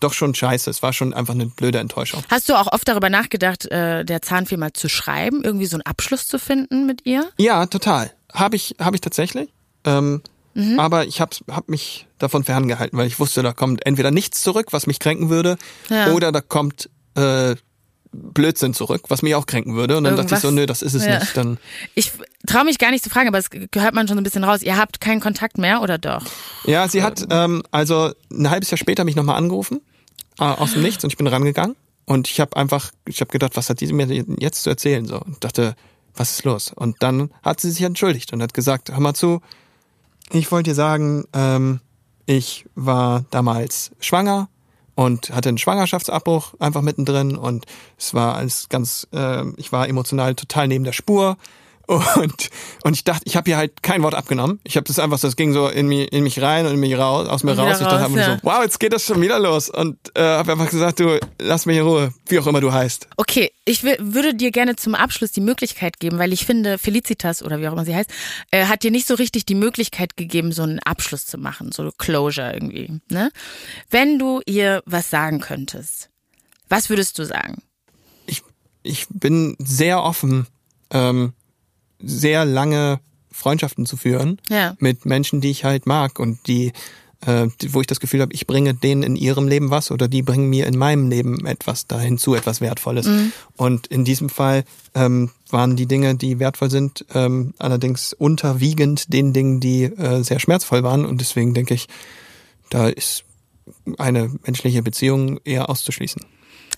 doch 0.00 0.12
schon 0.14 0.34
scheiße. 0.34 0.70
Es 0.70 0.82
war 0.82 0.92
schon 0.92 1.12
einfach 1.12 1.34
eine 1.34 1.46
blöde 1.46 1.78
Enttäuschung. 1.78 2.22
Hast 2.30 2.48
du 2.48 2.54
auch 2.54 2.72
oft 2.72 2.88
darüber 2.88 3.10
nachgedacht, 3.10 3.66
äh, 3.66 4.04
der 4.04 4.22
Zahnfee 4.22 4.56
mal 4.56 4.72
zu 4.72 4.88
schreiben, 4.88 5.42
irgendwie 5.42 5.66
so 5.66 5.76
einen 5.76 5.82
Abschluss 5.82 6.26
zu 6.26 6.38
finden 6.38 6.86
mit 6.86 7.04
ihr? 7.04 7.28
Ja, 7.38 7.66
total. 7.66 8.10
Habe 8.32 8.56
ich, 8.56 8.76
hab 8.78 8.94
ich 8.94 9.00
tatsächlich. 9.00 9.50
Ähm, 9.84 10.22
Mhm. 10.54 10.80
Aber 10.80 11.06
ich 11.06 11.20
habe 11.20 11.36
hab 11.50 11.68
mich 11.68 12.06
davon 12.18 12.44
ferngehalten, 12.44 12.98
weil 12.98 13.06
ich 13.06 13.18
wusste, 13.20 13.42
da 13.42 13.52
kommt 13.52 13.86
entweder 13.86 14.10
nichts 14.10 14.40
zurück, 14.42 14.68
was 14.72 14.86
mich 14.86 14.98
kränken 14.98 15.28
würde, 15.30 15.56
Ja. 15.88 16.12
oder 16.12 16.32
da 16.32 16.40
kommt 16.40 16.90
äh, 17.16 17.54
Blödsinn 18.12 18.74
zurück, 18.74 19.02
was 19.08 19.22
mich 19.22 19.34
auch 19.36 19.46
kränken 19.46 19.76
würde. 19.76 19.96
Und 19.96 20.04
dann 20.04 20.16
dachte 20.16 20.34
ich 20.34 20.40
so, 20.40 20.48
Irgendwas- 20.48 20.60
nö, 20.62 20.66
das 20.66 20.82
ist 20.82 20.94
es 20.94 21.04
Ja. 21.06 21.20
nicht. 21.20 21.36
Dann 21.36 21.58
Ich 21.94 22.10
traue 22.46 22.64
mich 22.64 22.78
gar 22.78 22.90
nicht 22.90 23.04
zu 23.04 23.10
fragen, 23.10 23.28
aber 23.28 23.38
es 23.38 23.50
gehört 23.50 23.94
man 23.94 24.08
schon 24.08 24.16
so 24.16 24.20
ein 24.20 24.24
bisschen 24.24 24.42
raus. 24.42 24.62
Ihr 24.62 24.76
habt 24.76 25.00
keinen 25.00 25.20
Kontakt 25.20 25.58
mehr 25.58 25.80
oder 25.82 25.98
doch? 25.98 26.24
Ja, 26.64 26.88
sie 26.88 27.02
hat 27.04 27.24
ähm, 27.30 27.62
also 27.70 28.10
ein 28.32 28.50
halbes 28.50 28.70
Jahr 28.70 28.78
später 28.78 29.04
mich 29.04 29.14
nochmal 29.14 29.36
angerufen, 29.36 29.80
äh, 30.40 30.42
aus 30.44 30.72
dem 30.72 30.82
Nichts, 30.82 31.04
und 31.04 31.10
ich 31.12 31.16
bin 31.18 31.26
rangegangen. 31.28 31.76
Und 32.06 32.28
ich 32.28 32.40
habe 32.40 32.56
einfach, 32.56 32.90
ich 33.06 33.20
habe 33.20 33.30
gedacht, 33.30 33.52
was 33.56 33.70
hat 33.70 33.80
die 33.80 33.92
mir 33.92 34.06
jetzt 34.40 34.64
zu 34.64 34.70
erzählen? 34.70 35.06
So 35.06 35.20
und 35.20 35.44
dachte, 35.44 35.76
was 36.16 36.32
ist 36.32 36.44
los? 36.44 36.72
Und 36.74 36.96
dann 37.04 37.30
hat 37.44 37.60
sie 37.60 37.70
sich 37.70 37.82
entschuldigt 37.82 38.32
und 38.32 38.42
hat 38.42 38.52
gesagt, 38.54 38.90
hör 38.90 38.98
mal 38.98 39.14
zu, 39.14 39.40
ich 40.32 40.50
wollte 40.52 40.70
dir 40.70 40.74
sagen, 40.74 41.24
ähm, 41.32 41.80
ich 42.26 42.66
war 42.74 43.24
damals 43.30 43.90
schwanger 44.00 44.48
und 44.94 45.30
hatte 45.30 45.48
einen 45.48 45.58
Schwangerschaftsabbruch 45.58 46.54
einfach 46.58 46.82
mittendrin 46.82 47.36
und 47.36 47.66
es 47.98 48.14
war 48.14 48.36
alles 48.36 48.68
ganz, 48.68 49.08
ähm, 49.12 49.54
ich 49.56 49.72
war 49.72 49.88
emotional 49.88 50.34
total 50.34 50.68
neben 50.68 50.84
der 50.84 50.92
Spur 50.92 51.36
und 51.90 52.50
und 52.84 52.94
ich 52.94 53.04
dachte, 53.04 53.22
ich 53.26 53.36
habe 53.36 53.50
hier 53.50 53.56
halt 53.56 53.82
kein 53.82 54.02
Wort 54.02 54.14
abgenommen. 54.14 54.60
Ich 54.64 54.76
habe 54.76 54.86
das 54.86 54.98
einfach, 54.98 55.18
so, 55.18 55.28
das 55.28 55.36
ging 55.36 55.52
so 55.52 55.68
in 55.68 55.88
mich, 55.88 56.12
in 56.12 56.22
mich 56.22 56.40
rein 56.40 56.66
und 56.66 56.74
in 56.74 56.80
mich 56.80 56.96
raus, 56.96 57.28
aus 57.28 57.42
mir 57.42 57.52
wieder 57.52 57.64
raus. 57.64 57.80
Ich 57.80 57.86
dachte 57.86 57.96
raus, 57.96 58.04
einfach 58.04 58.18
ja. 58.18 58.36
so, 58.36 58.40
wow, 58.42 58.62
jetzt 58.62 58.78
geht 58.80 58.92
das 58.92 59.04
schon 59.04 59.20
wieder 59.20 59.38
los 59.38 59.68
und 59.68 59.96
äh, 60.14 60.22
habe 60.22 60.52
einfach 60.52 60.70
gesagt, 60.70 61.00
du 61.00 61.18
lass 61.40 61.66
mich 61.66 61.78
in 61.78 61.82
Ruhe, 61.82 62.14
wie 62.28 62.38
auch 62.38 62.46
immer 62.46 62.60
du 62.60 62.72
heißt. 62.72 63.08
Okay, 63.16 63.50
ich 63.64 63.82
würde 63.82 64.34
dir 64.34 64.50
gerne 64.50 64.76
zum 64.76 64.94
Abschluss 64.94 65.32
die 65.32 65.40
Möglichkeit 65.40 65.98
geben, 65.98 66.18
weil 66.18 66.32
ich 66.32 66.46
finde, 66.46 66.78
Felicitas 66.78 67.42
oder 67.42 67.60
wie 67.60 67.68
auch 67.68 67.72
immer 67.72 67.84
sie 67.84 67.94
heißt, 67.94 68.10
äh, 68.50 68.66
hat 68.66 68.82
dir 68.82 68.90
nicht 68.90 69.06
so 69.06 69.14
richtig 69.14 69.46
die 69.46 69.54
Möglichkeit 69.54 70.16
gegeben, 70.16 70.52
so 70.52 70.62
einen 70.62 70.78
Abschluss 70.80 71.26
zu 71.26 71.38
machen, 71.38 71.72
so 71.72 71.90
Closure 71.98 72.52
irgendwie. 72.52 73.00
Ne? 73.10 73.30
Wenn 73.90 74.18
du 74.18 74.40
ihr 74.46 74.82
was 74.86 75.10
sagen 75.10 75.40
könntest, 75.40 76.08
was 76.68 76.88
würdest 76.88 77.18
du 77.18 77.24
sagen? 77.24 77.62
ich, 78.30 78.42
ich 78.82 79.06
bin 79.08 79.56
sehr 79.58 80.02
offen, 80.02 80.46
ähm, 80.90 81.32
sehr 82.02 82.44
lange 82.44 83.00
Freundschaften 83.32 83.86
zu 83.86 83.96
führen 83.96 84.40
Ja. 84.48 84.76
mit 84.80 85.06
Menschen, 85.06 85.40
die 85.40 85.50
ich 85.50 85.64
halt 85.64 85.86
mag 85.86 86.18
und 86.18 86.46
die 86.46 86.72
äh, 87.26 87.48
wo 87.68 87.82
ich 87.82 87.86
das 87.86 88.00
Gefühl 88.00 88.22
habe, 88.22 88.32
ich 88.32 88.46
bringe 88.46 88.72
denen 88.72 89.02
in 89.02 89.14
ihrem 89.14 89.46
Leben 89.46 89.68
was 89.70 89.90
oder 89.90 90.08
die 90.08 90.22
bringen 90.22 90.48
mir 90.48 90.66
in 90.66 90.78
meinem 90.78 91.10
Leben 91.10 91.44
etwas 91.44 91.86
da 91.86 92.00
hinzu, 92.00 92.34
etwas 92.34 92.62
Wertvolles. 92.62 93.06
Und 93.58 93.88
in 93.88 94.06
diesem 94.06 94.30
Fall 94.30 94.64
ähm, 94.94 95.30
waren 95.50 95.76
die 95.76 95.84
Dinge, 95.84 96.14
die 96.14 96.38
wertvoll 96.38 96.70
sind, 96.70 97.04
ähm, 97.12 97.52
allerdings 97.58 98.14
unterwiegend 98.14 99.12
den 99.12 99.34
Dingen, 99.34 99.60
die 99.60 99.82
äh, 99.82 100.22
sehr 100.22 100.40
schmerzvoll 100.40 100.82
waren. 100.82 101.04
Und 101.04 101.20
deswegen 101.20 101.52
denke 101.52 101.74
ich, 101.74 101.88
da 102.70 102.88
ist 102.88 103.24
eine 103.98 104.32
menschliche 104.46 104.82
Beziehung 104.82 105.40
eher 105.44 105.68
auszuschließen. 105.68 106.24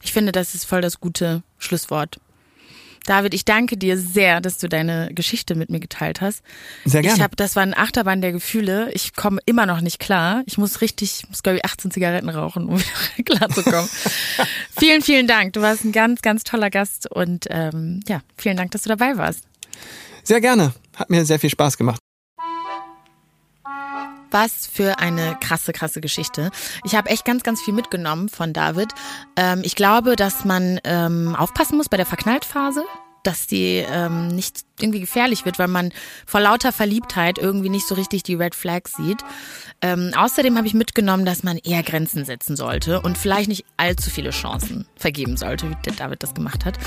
Ich 0.02 0.12
finde, 0.12 0.32
das 0.32 0.56
ist 0.56 0.64
voll 0.64 0.80
das 0.80 0.98
gute 0.98 1.44
Schlusswort. 1.58 2.18
David, 3.06 3.34
ich 3.34 3.44
danke 3.44 3.76
dir 3.76 3.98
sehr, 3.98 4.40
dass 4.40 4.58
du 4.58 4.68
deine 4.68 5.10
Geschichte 5.12 5.54
mit 5.54 5.70
mir 5.70 5.80
geteilt 5.80 6.20
hast. 6.20 6.42
Sehr 6.84 7.02
gerne. 7.02 7.16
Ich 7.16 7.22
habe, 7.22 7.36
das 7.36 7.56
war 7.56 7.62
ein 7.62 7.76
Achterbahn 7.76 8.20
der 8.20 8.32
Gefühle. 8.32 8.90
Ich 8.92 9.14
komme 9.14 9.40
immer 9.44 9.66
noch 9.66 9.80
nicht 9.80 9.98
klar. 9.98 10.42
Ich 10.46 10.58
muss 10.58 10.80
richtig, 10.80 11.22
ich 11.22 11.28
muss 11.28 11.42
glaube 11.42 11.58
ich 11.58 11.64
18 11.64 11.90
Zigaretten 11.90 12.28
rauchen, 12.28 12.66
um 12.66 12.78
wieder 13.16 13.24
klar 13.24 13.48
zu 13.48 13.62
kommen. 13.62 13.88
vielen, 14.78 15.02
vielen 15.02 15.26
Dank. 15.26 15.52
Du 15.52 15.62
warst 15.62 15.84
ein 15.84 15.92
ganz, 15.92 16.22
ganz 16.22 16.44
toller 16.44 16.70
Gast 16.70 17.10
und 17.10 17.46
ähm, 17.50 18.00
ja, 18.08 18.20
vielen 18.36 18.56
Dank, 18.56 18.70
dass 18.70 18.82
du 18.82 18.88
dabei 18.88 19.16
warst. 19.16 19.44
Sehr 20.22 20.40
gerne. 20.40 20.72
Hat 20.94 21.10
mir 21.10 21.24
sehr 21.24 21.38
viel 21.38 21.50
Spaß 21.50 21.76
gemacht. 21.76 22.01
Was 24.32 24.66
für 24.66 24.98
eine 24.98 25.36
krasse, 25.40 25.72
krasse 25.72 26.00
Geschichte. 26.00 26.50
Ich 26.84 26.94
habe 26.94 27.10
echt 27.10 27.24
ganz, 27.24 27.42
ganz 27.42 27.60
viel 27.60 27.74
mitgenommen 27.74 28.28
von 28.28 28.52
David. 28.52 28.92
Ähm, 29.36 29.60
ich 29.62 29.76
glaube, 29.76 30.16
dass 30.16 30.44
man 30.44 30.80
ähm, 30.84 31.36
aufpassen 31.36 31.76
muss 31.76 31.88
bei 31.88 31.98
der 31.98 32.06
Verknalltphase, 32.06 32.84
dass 33.22 33.46
die 33.46 33.84
ähm, 33.88 34.28
nicht 34.28 34.60
irgendwie 34.80 35.00
gefährlich 35.00 35.44
wird, 35.44 35.58
weil 35.58 35.68
man 35.68 35.92
vor 36.26 36.40
lauter 36.40 36.72
Verliebtheit 36.72 37.38
irgendwie 37.38 37.68
nicht 37.68 37.86
so 37.86 37.94
richtig 37.94 38.22
die 38.22 38.34
Red 38.34 38.54
Flags 38.54 38.94
sieht. 38.94 39.22
Ähm, 39.80 40.12
außerdem 40.16 40.56
habe 40.56 40.66
ich 40.66 40.74
mitgenommen, 40.74 41.24
dass 41.24 41.42
man 41.42 41.58
eher 41.58 41.82
Grenzen 41.82 42.24
setzen 42.24 42.56
sollte 42.56 43.00
und 43.00 43.18
vielleicht 43.18 43.48
nicht 43.48 43.64
allzu 43.76 44.10
viele 44.10 44.30
Chancen 44.30 44.86
vergeben 44.96 45.36
sollte, 45.36 45.70
wie 45.70 45.76
der 45.84 45.94
David 45.94 46.22
das 46.22 46.34
gemacht 46.34 46.64
hat. 46.64 46.78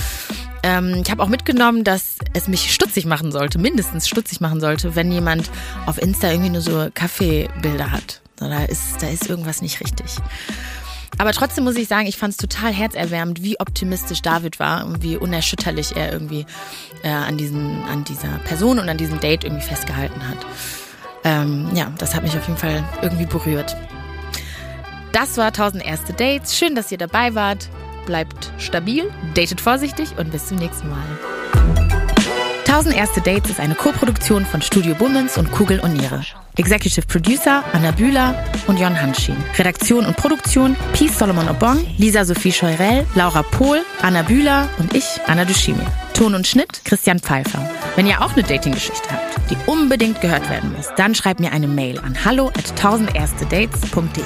Ähm, 0.64 1.02
ich 1.04 1.12
habe 1.12 1.22
auch 1.24 1.28
mitgenommen, 1.28 1.84
dass 1.84 2.18
es 2.34 2.48
mich 2.48 2.74
stutzig 2.74 3.06
machen 3.06 3.32
sollte, 3.32 3.60
mindestens 3.60 4.08
stutzig 4.08 4.42
machen 4.42 4.60
sollte, 4.60 4.96
wenn 4.96 5.12
jemand 5.12 5.50
auf 5.86 6.02
Insta 6.02 6.30
irgendwie 6.30 6.52
nur 6.52 6.62
so 6.62 6.90
Kaffeebilder 6.94 7.92
hat. 7.92 8.22
Da 8.38 8.66
ist, 8.66 9.02
da 9.02 9.08
ist 9.08 9.30
irgendwas 9.30 9.62
nicht 9.62 9.80
richtig. 9.80 10.18
Aber 11.18 11.32
trotzdem 11.32 11.64
muss 11.64 11.76
ich 11.76 11.88
sagen, 11.88 12.08
ich 12.08 12.18
fand 12.18 12.32
es 12.32 12.38
total 12.38 12.74
herzerwärmend, 12.74 13.42
wie 13.44 13.60
optimistisch 13.60 14.22
David 14.22 14.60
war 14.60 14.86
und 14.86 15.02
wie 15.02 15.18
unerschütterlich 15.18 15.96
er 15.96 16.12
irgendwie 16.12 16.46
äh, 17.04 17.10
an, 17.10 17.38
diesen, 17.38 17.84
an 17.84 18.04
dieser 18.04 18.40
Person 18.46 18.80
und 18.80 18.90
an 18.90 18.98
diesem 18.98 19.20
Date 19.20 19.44
irgendwie 19.44 19.66
festgehalten 19.66 20.28
hat. 20.28 20.38
Ähm, 21.24 21.70
ja, 21.74 21.92
das 21.98 22.16
hat 22.16 22.24
mich 22.24 22.38
auf 22.38 22.48
jeden 22.48 22.60
Fall 22.60 22.84
irgendwie 23.02 23.26
berührt. 23.26 23.76
Das 25.12 25.38
war 25.38 25.48
1000 25.48 25.86
erste 25.86 26.14
Dates. 26.14 26.58
Schön, 26.58 26.76
dass 26.76 26.92
ihr 26.92 26.98
dabei 26.98 27.34
wart. 27.36 27.70
Bleibt 28.06 28.52
stabil, 28.60 29.12
datet 29.34 29.62
vorsichtig 29.62 30.18
und 30.18 30.32
bis 30.32 30.48
zum 30.48 30.58
nächsten 30.58 30.90
Mal. 30.90 31.35
1000 32.68 32.96
erste 32.96 33.22
Dates 33.22 33.52
ist 33.52 33.60
eine 33.60 33.76
Koproduktion 33.76 34.44
von 34.44 34.60
Studio 34.60 34.96
Bummens 34.96 35.38
und 35.38 35.52
Kugel 35.52 35.80
und 35.80 35.94
Niere. 35.94 36.22
Executive 36.58 37.06
Producer 37.06 37.64
Anna 37.74 37.92
Bühler 37.92 38.34
und 38.66 38.80
Jon 38.80 39.00
Hanschin. 39.00 39.36
Redaktion 39.58 40.04
und 40.04 40.18
Produktion 40.18 40.76
Peace 40.94 41.18
Solomon 41.18 41.48
Obong, 41.48 41.86
Lisa 41.98 42.26
Sophie 42.26 42.52
Scheurell, 42.52 43.06
Laura 43.14 43.44
Pohl, 43.44 43.82
Anna 44.02 44.24
Bühler 44.24 44.68
und 44.80 44.96
ich, 44.96 45.06
Anna 45.28 45.46
Dushimi. 45.46 45.84
Ton 46.16 46.34
und 46.34 46.48
Schnitt 46.48 46.84
Christian 46.86 47.20
Pfeiffer. 47.20 47.70
Wenn 47.96 48.08
ihr 48.08 48.20
auch 48.22 48.34
eine 48.34 48.44
Dating-Geschichte 48.44 49.10
habt, 49.12 49.52
die 49.52 49.58
unbedingt 49.70 50.20
gehört 50.22 50.50
werden 50.50 50.74
muss, 50.76 50.88
dann 50.98 51.14
schreibt 51.14 51.40
mir 51.40 51.52
eine 51.52 51.68
Mail 51.68 52.00
an 52.00 52.26
hallo 52.26 52.48
at 52.48 52.74
1000erstedates.de 52.82 54.24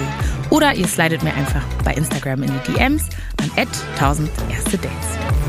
oder 0.49 0.73
ihr 0.75 0.87
slidet 0.87 1.23
mir 1.23 1.33
einfach 1.33 1.63
bei 1.83 1.93
Instagram 1.93 2.43
in 2.43 2.51
die 2.53 2.73
DMs 2.73 3.03
an 3.41 3.51
at 3.57 3.67
1000erstedates. 3.99 5.48